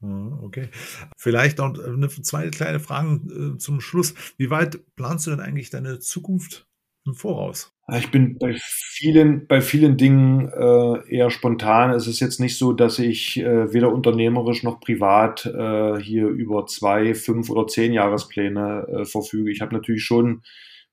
Hm, 0.00 0.38
okay. 0.42 0.68
Vielleicht 1.16 1.58
noch 1.58 1.78
eine, 1.78 2.08
zwei 2.08 2.48
kleine 2.48 2.80
Fragen 2.80 3.54
äh, 3.56 3.58
zum 3.58 3.80
Schluss. 3.80 4.14
Wie 4.38 4.48
weit 4.48 4.80
planst 4.96 5.26
du 5.26 5.30
denn 5.30 5.40
eigentlich 5.40 5.68
deine 5.68 5.98
Zukunft 5.98 6.66
im 7.04 7.14
Voraus? 7.14 7.77
Ich 7.96 8.10
bin 8.10 8.36
bei 8.38 8.54
vielen, 8.60 9.46
bei 9.46 9.62
vielen 9.62 9.96
Dingen 9.96 10.48
äh, 10.48 11.08
eher 11.08 11.30
spontan. 11.30 11.90
Es 11.90 12.06
ist 12.06 12.20
jetzt 12.20 12.38
nicht 12.38 12.58
so, 12.58 12.74
dass 12.74 12.98
ich 12.98 13.38
äh, 13.38 13.72
weder 13.72 13.90
unternehmerisch 13.92 14.62
noch 14.62 14.78
privat 14.78 15.46
äh, 15.46 15.98
hier 15.98 16.28
über 16.28 16.66
zwei, 16.66 17.14
fünf 17.14 17.48
oder 17.48 17.66
zehn 17.66 17.94
Jahrespläne 17.94 18.86
äh, 18.88 19.04
verfüge. 19.06 19.50
Ich 19.50 19.62
habe 19.62 19.74
natürlich 19.74 20.04
schon 20.04 20.42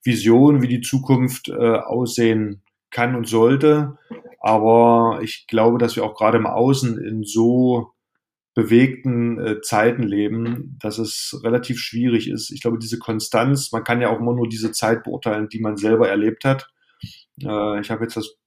Visionen, 0.03 0.61
wie 0.61 0.69
die 0.69 0.79
Zukunft 0.79 1.49
äh, 1.49 1.53
aussehen 1.53 2.61
kann 2.91 3.15
und 3.15 3.27
sollte. 3.27 3.97
Aber 4.39 5.19
ich 5.21 5.47
glaube, 5.47 5.79
dass 5.79 5.97
wir 5.97 6.05
auch 6.05 6.15
gerade 6.15 6.37
im 6.37 6.47
Außen 6.47 6.97
in 7.03 7.23
so 7.23 7.91
bewegten 8.53 9.37
äh, 9.37 9.61
Zeiten 9.61 10.03
leben, 10.03 10.77
dass 10.81 10.97
es 10.97 11.37
relativ 11.43 11.77
schwierig 11.77 12.29
ist. 12.29 12.51
Ich 12.51 12.61
glaube, 12.61 12.79
diese 12.79 12.99
Konstanz, 12.99 13.73
man 13.73 13.83
kann 13.83 13.99
ja 13.99 14.09
auch 14.09 14.19
immer 14.21 14.33
nur 14.33 14.47
diese 14.47 14.71
Zeit 14.71 15.03
beurteilen, 15.03 15.49
die 15.49 15.59
man 15.59 15.75
selber 15.75 16.07
erlebt 16.07 16.45
hat. 16.45 16.69
Äh, 17.41 17.79
ich 17.81 17.91
habe 17.91 18.03
jetzt 18.03 18.17
das 18.17 18.37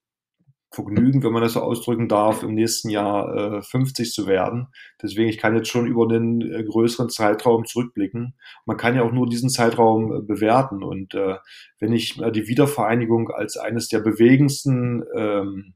Vergnügen, 0.70 1.22
wenn 1.22 1.32
man 1.32 1.42
das 1.42 1.54
so 1.54 1.62
ausdrücken 1.62 2.08
darf, 2.08 2.42
im 2.42 2.54
nächsten 2.54 2.90
Jahr 2.90 3.56
äh, 3.56 3.62
50 3.62 4.12
zu 4.12 4.26
werden. 4.26 4.68
Deswegen, 5.02 5.30
ich 5.30 5.38
kann 5.38 5.56
jetzt 5.56 5.68
schon 5.68 5.86
über 5.86 6.04
einen 6.04 6.42
äh, 6.42 6.62
größeren 6.62 7.08
Zeitraum 7.08 7.64
zurückblicken. 7.64 8.34
Man 8.66 8.76
kann 8.76 8.94
ja 8.94 9.02
auch 9.02 9.12
nur 9.12 9.28
diesen 9.28 9.48
Zeitraum 9.48 10.12
äh, 10.12 10.20
bewerten. 10.20 10.82
Und 10.82 11.14
äh, 11.14 11.36
wenn 11.78 11.92
ich 11.92 12.16
die 12.16 12.48
Wiedervereinigung 12.48 13.30
als 13.30 13.56
eines 13.56 13.88
der 13.88 14.00
bewegendsten 14.00 15.04
ähm, 15.16 15.74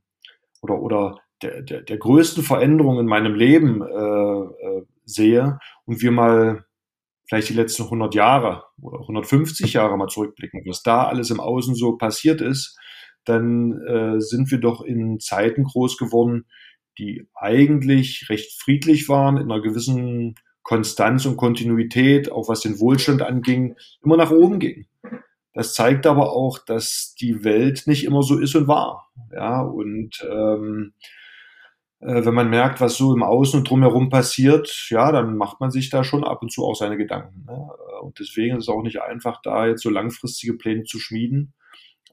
oder, 0.60 0.80
oder 0.80 1.18
der, 1.42 1.62
der, 1.62 1.80
der 1.80 1.96
größten 1.96 2.42
Veränderungen 2.42 3.00
in 3.00 3.06
meinem 3.06 3.34
Leben 3.34 3.82
äh, 3.82 4.82
sehe 5.06 5.58
und 5.86 6.02
wir 6.02 6.10
mal 6.12 6.66
vielleicht 7.28 7.48
die 7.48 7.54
letzten 7.54 7.84
100 7.84 8.14
Jahre 8.14 8.64
oder 8.80 9.00
150 9.00 9.72
Jahre 9.72 9.96
mal 9.96 10.08
zurückblicken, 10.08 10.62
was 10.66 10.82
da 10.82 11.04
alles 11.06 11.30
im 11.30 11.40
Außen 11.40 11.74
so 11.74 11.96
passiert 11.96 12.42
ist, 12.42 12.78
dann 13.24 13.80
äh, 13.82 14.20
sind 14.20 14.50
wir 14.50 14.58
doch 14.58 14.82
in 14.82 15.20
Zeiten 15.20 15.64
groß 15.64 15.96
geworden, 15.96 16.46
die 16.98 17.26
eigentlich 17.34 18.28
recht 18.28 18.60
friedlich 18.60 19.08
waren, 19.08 19.36
in 19.36 19.50
einer 19.50 19.62
gewissen 19.62 20.34
Konstanz 20.62 21.26
und 21.26 21.36
Kontinuität, 21.36 22.30
auch 22.30 22.48
was 22.48 22.60
den 22.60 22.78
Wohlstand 22.78 23.22
anging, 23.22 23.76
immer 24.02 24.16
nach 24.16 24.30
oben 24.30 24.58
ging. 24.58 24.86
Das 25.54 25.74
zeigt 25.74 26.06
aber 26.06 26.32
auch, 26.32 26.58
dass 26.58 27.14
die 27.20 27.44
Welt 27.44 27.84
nicht 27.86 28.04
immer 28.04 28.22
so 28.22 28.38
ist 28.38 28.54
und 28.54 28.68
war. 28.68 29.10
Ja, 29.32 29.60
und 29.60 30.26
ähm, 30.30 30.94
äh, 32.00 32.24
wenn 32.24 32.34
man 32.34 32.50
merkt, 32.50 32.80
was 32.80 32.96
so 32.96 33.14
im 33.14 33.22
Außen 33.22 33.60
und 33.60 33.70
drumherum 33.70 34.08
passiert, 34.08 34.86
ja, 34.88 35.12
dann 35.12 35.36
macht 35.36 35.60
man 35.60 35.70
sich 35.70 35.90
da 35.90 36.04
schon 36.04 36.24
ab 36.24 36.42
und 36.42 36.50
zu 36.50 36.64
auch 36.64 36.74
seine 36.74 36.96
Gedanken. 36.96 37.44
Ne? 37.44 37.68
Und 38.00 38.18
deswegen 38.18 38.56
ist 38.56 38.64
es 38.64 38.68
auch 38.68 38.82
nicht 38.82 39.02
einfach, 39.02 39.40
da 39.42 39.66
jetzt 39.66 39.82
so 39.82 39.90
langfristige 39.90 40.54
Pläne 40.54 40.84
zu 40.84 40.98
schmieden. 40.98 41.54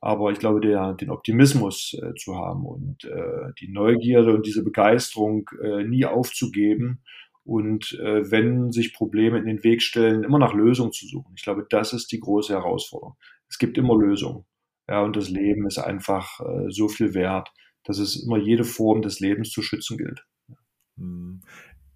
Aber 0.01 0.31
ich 0.31 0.39
glaube, 0.39 0.61
der, 0.61 0.93
den 0.93 1.09
Optimismus 1.09 1.97
äh, 2.01 2.13
zu 2.15 2.35
haben 2.35 2.65
und 2.65 3.03
äh, 3.03 3.51
die 3.59 3.69
Neugierde 3.69 4.33
und 4.33 4.45
diese 4.45 4.63
Begeisterung 4.63 5.49
äh, 5.61 5.83
nie 5.83 6.05
aufzugeben 6.05 7.01
und 7.43 7.93
äh, 7.99 8.29
wenn 8.29 8.71
sich 8.71 8.93
Probleme 8.93 9.39
in 9.39 9.45
den 9.45 9.63
Weg 9.63 9.81
stellen, 9.81 10.23
immer 10.23 10.37
nach 10.37 10.53
Lösungen 10.53 10.91
zu 10.91 11.07
suchen. 11.07 11.33
Ich 11.35 11.43
glaube, 11.43 11.65
das 11.69 11.93
ist 11.93 12.11
die 12.11 12.19
große 12.19 12.53
Herausforderung. 12.53 13.15
Es 13.49 13.57
gibt 13.57 13.77
immer 13.77 13.97
Lösungen. 13.97 14.45
Ja, 14.87 15.03
und 15.03 15.15
das 15.15 15.29
Leben 15.29 15.65
ist 15.67 15.79
einfach 15.79 16.39
äh, 16.39 16.69
so 16.69 16.87
viel 16.87 17.13
wert, 17.13 17.51
dass 17.83 17.97
es 17.97 18.23
immer 18.23 18.37
jede 18.37 18.63
Form 18.63 19.01
des 19.01 19.19
Lebens 19.19 19.49
zu 19.49 19.61
schützen 19.61 19.97
gilt. 19.97 20.25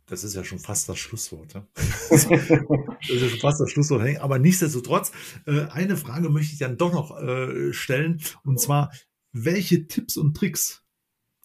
Das 0.05 0.23
ist 0.23 0.35
ja 0.35 0.43
schon 0.43 0.59
fast 0.59 0.89
das 0.89 0.99
Schlusswort. 0.99 1.53
Ja? 1.53 1.67
Das 1.75 2.25
ist 2.25 2.29
ja 2.29 3.29
schon 3.29 3.39
fast 3.39 3.61
das 3.61 3.71
Schlusswort. 3.71 4.17
Aber 4.19 4.39
nichtsdestotrotz, 4.39 5.11
äh, 5.45 5.65
eine 5.71 5.97
Frage 5.97 6.29
möchte 6.29 6.53
ich 6.53 6.59
dann 6.59 6.77
doch 6.77 6.93
noch 6.93 7.17
äh, 7.21 7.73
stellen. 7.73 8.21
Und 8.43 8.59
zwar, 8.59 8.91
welche 9.31 9.87
Tipps 9.87 10.17
und 10.17 10.35
Tricks 10.35 10.83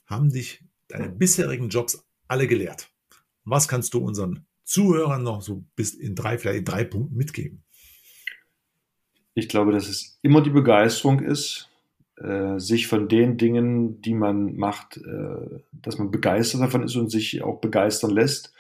haben 0.07 0.31
dich 0.31 0.65
deine 0.89 1.09
bisherigen 1.09 1.69
Jobs 1.69 2.05
alle 2.27 2.47
gelehrt? 2.47 2.91
Was 3.45 3.69
kannst 3.69 3.95
du 3.95 3.99
unseren 3.99 4.47
Zuhörern 4.65 5.23
noch 5.23 5.43
so 5.43 5.65
bis 5.77 5.95
in 5.95 6.15
drei, 6.15 6.39
vielleicht 6.39 6.59
in 6.59 6.65
drei 6.65 6.85
Punkten 6.85 7.17
mitgeben? 7.17 7.65
Ich 9.35 9.49
glaube, 9.49 9.73
dass 9.73 9.89
es 9.89 10.19
immer 10.23 10.43
die 10.43 10.51
Begeisterung 10.51 11.21
ist, 11.21 11.68
äh, 12.21 12.59
sich 12.59 12.87
von 12.87 13.09
den 13.09 13.37
Dingen, 13.37 14.01
die 14.01 14.15
man 14.15 14.57
macht, 14.57 14.97
äh, 14.97 15.61
dass 15.73 15.99
man 15.99 16.11
begeistert 16.11 16.61
davon 16.61 16.83
ist 16.83 16.97
und 16.97 17.11
sich 17.11 17.43
auch 17.43 17.61
begeistern 17.61 18.11
lässt. 18.11 18.53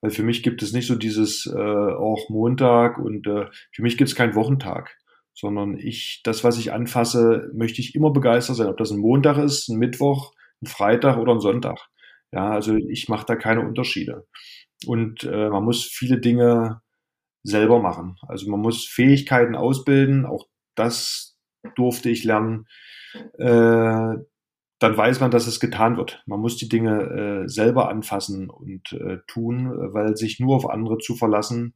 Weil 0.00 0.10
für 0.10 0.22
mich 0.22 0.42
gibt 0.42 0.62
es 0.62 0.72
nicht 0.72 0.86
so 0.86 0.94
dieses 0.94 1.46
äh, 1.46 1.58
auch 1.58 2.28
Montag 2.30 2.98
und 2.98 3.26
äh, 3.26 3.46
für 3.70 3.82
mich 3.82 3.96
gibt 3.96 4.08
es 4.08 4.16
keinen 4.16 4.34
Wochentag, 4.34 4.96
sondern 5.34 5.76
ich, 5.76 6.22
das, 6.24 6.42
was 6.44 6.58
ich 6.58 6.72
anfasse, 6.72 7.50
möchte 7.54 7.80
ich 7.80 7.94
immer 7.94 8.12
begeistert 8.12 8.56
sein. 8.56 8.68
Ob 8.68 8.76
das 8.78 8.90
ein 8.90 8.98
Montag 8.98 9.38
ist, 9.38 9.68
ein 9.68 9.78
Mittwoch, 9.78 10.32
ein 10.62 10.66
Freitag 10.66 11.18
oder 11.18 11.32
ein 11.32 11.40
Sonntag. 11.40 11.88
Ja, 12.32 12.50
also 12.50 12.74
ich 12.76 13.08
mache 13.08 13.26
da 13.26 13.36
keine 13.36 13.60
Unterschiede. 13.60 14.26
Und 14.86 15.24
äh, 15.24 15.48
man 15.48 15.64
muss 15.64 15.84
viele 15.84 16.18
Dinge 16.18 16.80
selber 17.42 17.80
machen. 17.80 18.16
Also 18.26 18.50
man 18.50 18.60
muss 18.60 18.86
Fähigkeiten 18.86 19.54
ausbilden. 19.54 20.26
Auch 20.26 20.46
das 20.74 21.31
durfte 21.74 22.10
ich 22.10 22.24
lernen. 22.24 22.66
Äh, 23.38 24.16
dann 24.78 24.96
weiß 24.96 25.20
man, 25.20 25.30
dass 25.30 25.46
es 25.46 25.60
getan 25.60 25.96
wird. 25.96 26.22
Man 26.26 26.40
muss 26.40 26.56
die 26.56 26.68
Dinge 26.68 27.44
äh, 27.44 27.48
selber 27.48 27.88
anfassen 27.88 28.50
und 28.50 28.92
äh, 28.92 29.18
tun, 29.28 29.70
weil 29.92 30.16
sich 30.16 30.40
nur 30.40 30.56
auf 30.56 30.68
andere 30.68 30.98
zu 30.98 31.14
verlassen, 31.14 31.74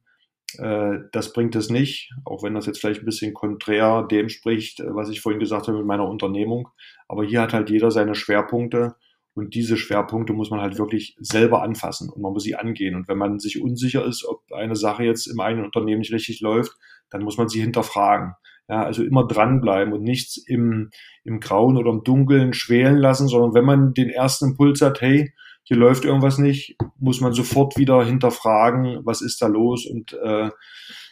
äh, 0.57 0.99
das 1.11 1.33
bringt 1.33 1.55
es 1.55 1.69
nicht, 1.69 2.11
auch 2.25 2.43
wenn 2.43 2.53
das 2.53 2.65
jetzt 2.65 2.79
vielleicht 2.79 3.01
ein 3.01 3.05
bisschen 3.05 3.33
konträr 3.33 4.03
dem 4.03 4.29
spricht, 4.29 4.79
äh, 4.79 4.93
was 4.95 5.09
ich 5.09 5.21
vorhin 5.21 5.39
gesagt 5.39 5.67
habe 5.67 5.77
mit 5.77 5.87
meiner 5.87 6.07
Unternehmung. 6.07 6.69
Aber 7.07 7.23
hier 7.23 7.41
hat 7.41 7.53
halt 7.53 7.69
jeder 7.69 7.91
seine 7.91 8.15
Schwerpunkte 8.15 8.95
und 9.33 9.53
diese 9.55 9.77
Schwerpunkte 9.77 10.33
muss 10.33 10.49
man 10.49 10.61
halt 10.61 10.77
wirklich 10.77 11.15
selber 11.19 11.61
anfassen 11.61 12.09
und 12.09 12.21
man 12.21 12.33
muss 12.33 12.43
sie 12.43 12.55
angehen. 12.55 12.95
Und 12.95 13.07
wenn 13.07 13.17
man 13.17 13.39
sich 13.39 13.61
unsicher 13.61 14.05
ist, 14.05 14.25
ob 14.25 14.51
eine 14.51 14.75
Sache 14.75 15.03
jetzt 15.03 15.27
im 15.27 15.39
eigenen 15.39 15.65
Unternehmen 15.65 15.99
nicht 15.99 16.13
richtig 16.13 16.41
läuft, 16.41 16.71
dann 17.09 17.23
muss 17.23 17.37
man 17.37 17.49
sie 17.49 17.61
hinterfragen. 17.61 18.33
Ja, 18.69 18.83
also 18.83 19.03
immer 19.03 19.25
dranbleiben 19.25 19.93
und 19.93 20.03
nichts 20.03 20.35
im, 20.35 20.89
im 21.23 21.39
Grauen 21.39 21.77
oder 21.77 21.89
im 21.89 22.03
Dunkeln 22.03 22.53
schwelen 22.53 22.97
lassen, 22.97 23.29
sondern 23.29 23.53
wenn 23.53 23.63
man 23.63 23.93
den 23.93 24.09
ersten 24.09 24.49
Impuls 24.49 24.81
hat, 24.81 24.99
hey, 24.99 25.33
hier 25.63 25.77
läuft 25.77 26.05
irgendwas 26.05 26.37
nicht, 26.37 26.77
muss 26.99 27.21
man 27.21 27.33
sofort 27.33 27.77
wieder 27.77 28.03
hinterfragen, 28.03 29.01
was 29.03 29.21
ist 29.21 29.41
da 29.41 29.47
los 29.47 29.85
und 29.85 30.13
äh, 30.13 30.49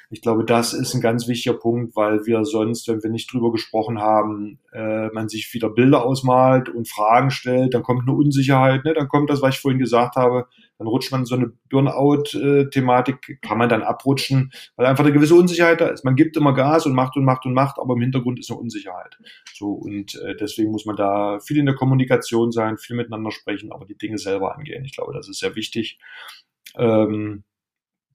ich 0.09 0.21
glaube, 0.21 0.45
das 0.45 0.73
ist 0.73 0.93
ein 0.93 1.01
ganz 1.01 1.27
wichtiger 1.27 1.55
Punkt, 1.55 1.95
weil 1.95 2.25
wir 2.25 2.45
sonst, 2.45 2.87
wenn 2.87 3.03
wir 3.03 3.09
nicht 3.09 3.31
drüber 3.31 3.51
gesprochen 3.51 3.99
haben, 3.99 4.59
äh, 4.71 5.07
man 5.07 5.29
sich 5.29 5.51
wieder 5.53 5.69
Bilder 5.69 6.05
ausmalt 6.05 6.69
und 6.69 6.87
Fragen 6.87 7.31
stellt, 7.31 7.73
dann 7.73 7.83
kommt 7.83 8.07
eine 8.07 8.15
Unsicherheit, 8.15 8.85
ne? 8.85 8.93
dann 8.93 9.07
kommt 9.07 9.29
das, 9.29 9.41
was 9.41 9.55
ich 9.55 9.61
vorhin 9.61 9.79
gesagt 9.79 10.15
habe, 10.15 10.47
dann 10.77 10.87
rutscht 10.87 11.11
man 11.11 11.25
so 11.25 11.35
eine 11.35 11.53
Burnout-Thematik, 11.69 13.39
kann 13.41 13.57
man 13.57 13.69
dann 13.69 13.81
abrutschen, 13.81 14.51
weil 14.75 14.85
einfach 14.85 15.03
eine 15.03 15.13
gewisse 15.13 15.35
Unsicherheit 15.35 15.81
da 15.81 15.87
ist. 15.87 16.03
Man 16.03 16.15
gibt 16.15 16.35
immer 16.37 16.53
Gas 16.53 16.85
und 16.85 16.93
macht 16.93 17.15
und 17.15 17.23
macht 17.23 17.45
und 17.45 17.53
macht, 17.53 17.79
aber 17.79 17.93
im 17.95 18.01
Hintergrund 18.01 18.39
ist 18.39 18.51
eine 18.51 18.59
Unsicherheit. 18.59 19.17
So 19.53 19.71
und 19.71 20.15
äh, 20.15 20.35
deswegen 20.35 20.71
muss 20.71 20.85
man 20.85 20.95
da 20.95 21.39
viel 21.39 21.57
in 21.57 21.65
der 21.65 21.75
Kommunikation 21.75 22.51
sein, 22.51 22.77
viel 22.77 22.95
miteinander 22.95 23.31
sprechen, 23.31 23.71
aber 23.71 23.85
die 23.85 23.97
Dinge 23.97 24.17
selber 24.17 24.55
angehen. 24.55 24.83
Ich 24.85 24.95
glaube, 24.95 25.13
das 25.13 25.29
ist 25.29 25.39
sehr 25.39 25.55
wichtig. 25.55 25.97
Ähm, 26.77 27.43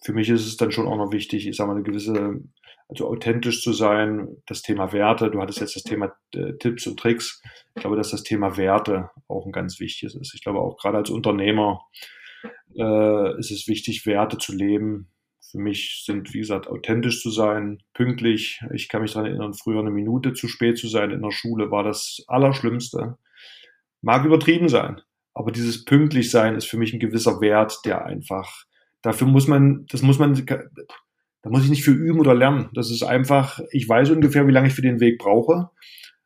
für 0.02 0.12
mich 0.12 0.28
ist 0.30 0.46
es 0.46 0.56
dann 0.56 0.72
schon 0.72 0.86
auch 0.86 0.96
noch 0.96 1.12
wichtig, 1.12 1.46
ich 1.46 1.56
sage 1.56 1.68
mal, 1.68 1.74
eine 1.74 1.84
gewisse, 1.84 2.40
also 2.88 3.08
authentisch 3.08 3.62
zu 3.62 3.72
sein, 3.72 4.28
das 4.46 4.62
Thema 4.62 4.92
Werte, 4.92 5.30
du 5.30 5.40
hattest 5.40 5.60
jetzt 5.60 5.76
das 5.76 5.82
Thema 5.82 6.12
äh, 6.34 6.54
Tipps 6.58 6.86
und 6.86 6.98
Tricks. 6.98 7.42
Ich 7.74 7.82
glaube, 7.82 7.96
dass 7.96 8.10
das 8.10 8.22
Thema 8.22 8.56
Werte 8.56 9.10
auch 9.28 9.46
ein 9.46 9.52
ganz 9.52 9.78
wichtiges 9.78 10.14
ist. 10.14 10.34
Ich 10.34 10.42
glaube 10.42 10.60
auch 10.60 10.76
gerade 10.78 10.98
als 10.98 11.10
Unternehmer 11.10 11.82
äh, 12.76 13.38
ist 13.38 13.50
es 13.50 13.68
wichtig, 13.68 14.06
Werte 14.06 14.38
zu 14.38 14.54
leben. 14.54 15.08
Für 15.50 15.58
mich 15.58 16.02
sind, 16.06 16.32
wie 16.32 16.38
gesagt, 16.38 16.68
authentisch 16.68 17.22
zu 17.22 17.30
sein, 17.30 17.82
pünktlich. 17.92 18.60
Ich 18.72 18.88
kann 18.88 19.02
mich 19.02 19.12
daran 19.12 19.26
erinnern, 19.26 19.52
früher 19.52 19.80
eine 19.80 19.90
Minute 19.90 20.32
zu 20.32 20.48
spät 20.48 20.78
zu 20.78 20.88
sein 20.88 21.10
in 21.10 21.22
der 21.22 21.32
Schule 21.32 21.70
war 21.70 21.82
das 21.82 22.24
Allerschlimmste. 22.28 23.18
Mag 24.00 24.24
übertrieben 24.24 24.68
sein, 24.68 25.00
aber 25.34 25.50
dieses 25.52 25.84
pünktlich 25.84 26.30
sein 26.30 26.54
ist 26.54 26.66
für 26.66 26.78
mich 26.78 26.94
ein 26.94 27.00
gewisser 27.00 27.40
Wert, 27.40 27.80
der 27.84 28.06
einfach 28.06 28.64
Dafür 29.02 29.26
muss 29.26 29.48
man, 29.48 29.86
das 29.90 30.02
muss 30.02 30.18
man, 30.18 30.34
da 30.46 31.48
muss 31.48 31.64
ich 31.64 31.70
nicht 31.70 31.84
für 31.84 31.92
üben 31.92 32.20
oder 32.20 32.34
lernen. 32.34 32.68
Das 32.74 32.90
ist 32.90 33.02
einfach, 33.02 33.60
ich 33.70 33.88
weiß 33.88 34.10
ungefähr, 34.10 34.46
wie 34.46 34.52
lange 34.52 34.68
ich 34.68 34.74
für 34.74 34.82
den 34.82 35.00
Weg 35.00 35.18
brauche. 35.18 35.70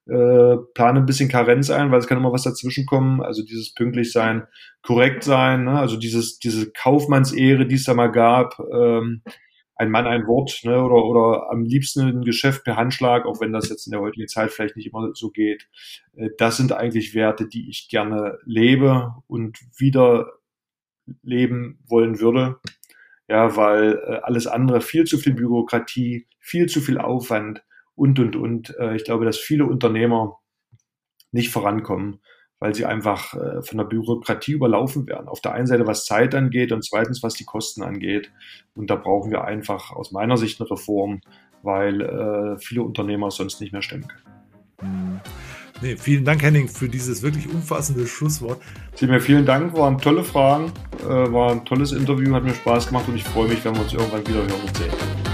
Äh, 0.07 0.57
plane 0.75 1.01
ein 1.01 1.07
bisschen 1.07 1.31
Karenz 1.31 1.71
ein, 1.71 1.91
weil 1.91 1.99
es 1.99 2.07
kann 2.07 2.19
immer 2.19 2.33
was 2.33 2.43
dazwischen 2.43 2.85
kommen. 2.85 3.23
Also 3.23 3.43
dieses 3.43 3.73
pünktlich 3.73 4.13
sein, 4.13 4.43
korrekt 4.83 5.25
sein, 5.25 5.65
ne? 5.65 5.79
also 5.79 5.97
dieses, 5.97 6.39
diese 6.39 6.71
Kaufmannsehre, 6.73 7.67
die 7.67 7.77
es 7.77 7.85
da 7.85 7.95
mal 7.95 8.09
gab, 8.09 8.59
ähm, 8.71 9.23
ein 9.77 9.91
Mann, 9.91 10.07
ein 10.07 10.27
Wort, 10.27 10.61
ne? 10.65 10.83
oder, 10.85 11.05
oder 11.05 11.51
am 11.51 11.65
liebsten 11.65 12.03
ein 12.03 12.23
Geschäft 12.23 12.65
per 12.65 12.77
Handschlag, 12.77 13.25
auch 13.25 13.41
wenn 13.41 13.53
das 13.53 13.71
jetzt 13.71 13.87
in 13.87 13.93
der 13.93 14.01
heutigen 14.01 14.29
Zeit 14.29 14.51
vielleicht 14.51 14.77
nicht 14.77 14.89
immer 14.89 15.11
so 15.15 15.31
geht. 15.31 15.69
Äh, 16.17 16.31
das 16.37 16.59
sind 16.59 16.73
eigentlich 16.73 17.15
Werte, 17.15 17.49
die 17.49 17.71
ich 17.71 17.89
gerne 17.89 18.39
lebe 18.45 19.15
und 19.27 19.59
wieder 19.79 20.33
leben 21.23 21.79
wollen 21.87 22.21
würde. 22.21 22.59
Ja, 23.29 23.57
weil 23.57 24.03
äh, 24.07 24.21
alles 24.23 24.47
andere 24.47 24.81
viel 24.81 25.05
zu 25.05 25.19
viel 25.19 25.35
Bürokratie, 25.35 26.27
viel 26.41 26.67
zu 26.67 26.81
viel 26.81 26.99
Aufwand 26.99 27.65
und, 27.95 28.19
und, 28.19 28.37
und. 28.37 28.77
Äh, 28.79 28.97
ich 28.97 29.05
glaube, 29.05 29.25
dass 29.25 29.39
viele 29.39 29.65
Unternehmer 29.65 30.39
nicht 31.33 31.51
vorankommen, 31.51 32.21
weil 32.59 32.75
sie 32.75 32.85
einfach 32.85 33.35
äh, 33.35 33.63
von 33.63 33.79
der 33.79 33.85
Bürokratie 33.85 34.53
überlaufen 34.53 35.07
werden. 35.07 35.29
Auf 35.29 35.41
der 35.41 35.53
einen 35.53 35.67
Seite, 35.67 35.87
was 35.87 36.05
Zeit 36.05 36.35
angeht 36.35 36.71
und 36.71 36.85
zweitens, 36.85 37.23
was 37.23 37.35
die 37.35 37.45
Kosten 37.45 37.83
angeht. 37.83 38.31
Und 38.75 38.91
da 38.91 38.97
brauchen 38.97 39.31
wir 39.31 39.45
einfach 39.45 39.91
aus 39.91 40.13
meiner 40.13 40.37
Sicht 40.37 40.61
eine 40.61 40.71
Reform, 40.71 41.21
weil 41.63 42.03
äh, 42.03 42.59
viele 42.59 42.83
Unternehmer 42.83 43.31
sonst 43.31 43.61
nicht 43.61 43.73
mehr 43.73 43.83
stemmen 43.83 44.09
können. 44.09 44.44
Nee, 45.85 45.99
vielen 45.99 46.25
Dank, 46.25 46.43
Henning, 46.43 46.67
für 46.67 46.89
dieses 46.89 47.21
wirklich 47.21 47.47
umfassende 47.47 48.07
Schlusswort. 48.07 48.59
Mir 49.03 49.21
vielen 49.21 49.45
Dank, 49.45 49.77
waren 49.77 49.99
tolle 49.99 50.25
Fragen, 50.25 50.73
äh, 51.03 51.09
war 51.09 51.51
ein 51.51 51.67
tolles 51.67 51.93
Interview, 51.93 52.35
hat 52.35 52.43
mir 52.43 52.55
Spaß 52.55 52.87
gemacht 52.87 53.05
und 53.07 53.17
ich 53.17 53.25
freue 53.25 53.49
mich, 53.49 53.63
wenn 53.67 53.75
wir 53.75 53.83
uns 53.83 53.93
irgendwann 53.93 54.27
wieder 54.27 54.39
hören 54.39 54.63
und 54.67 54.77
sehen. 54.79 55.34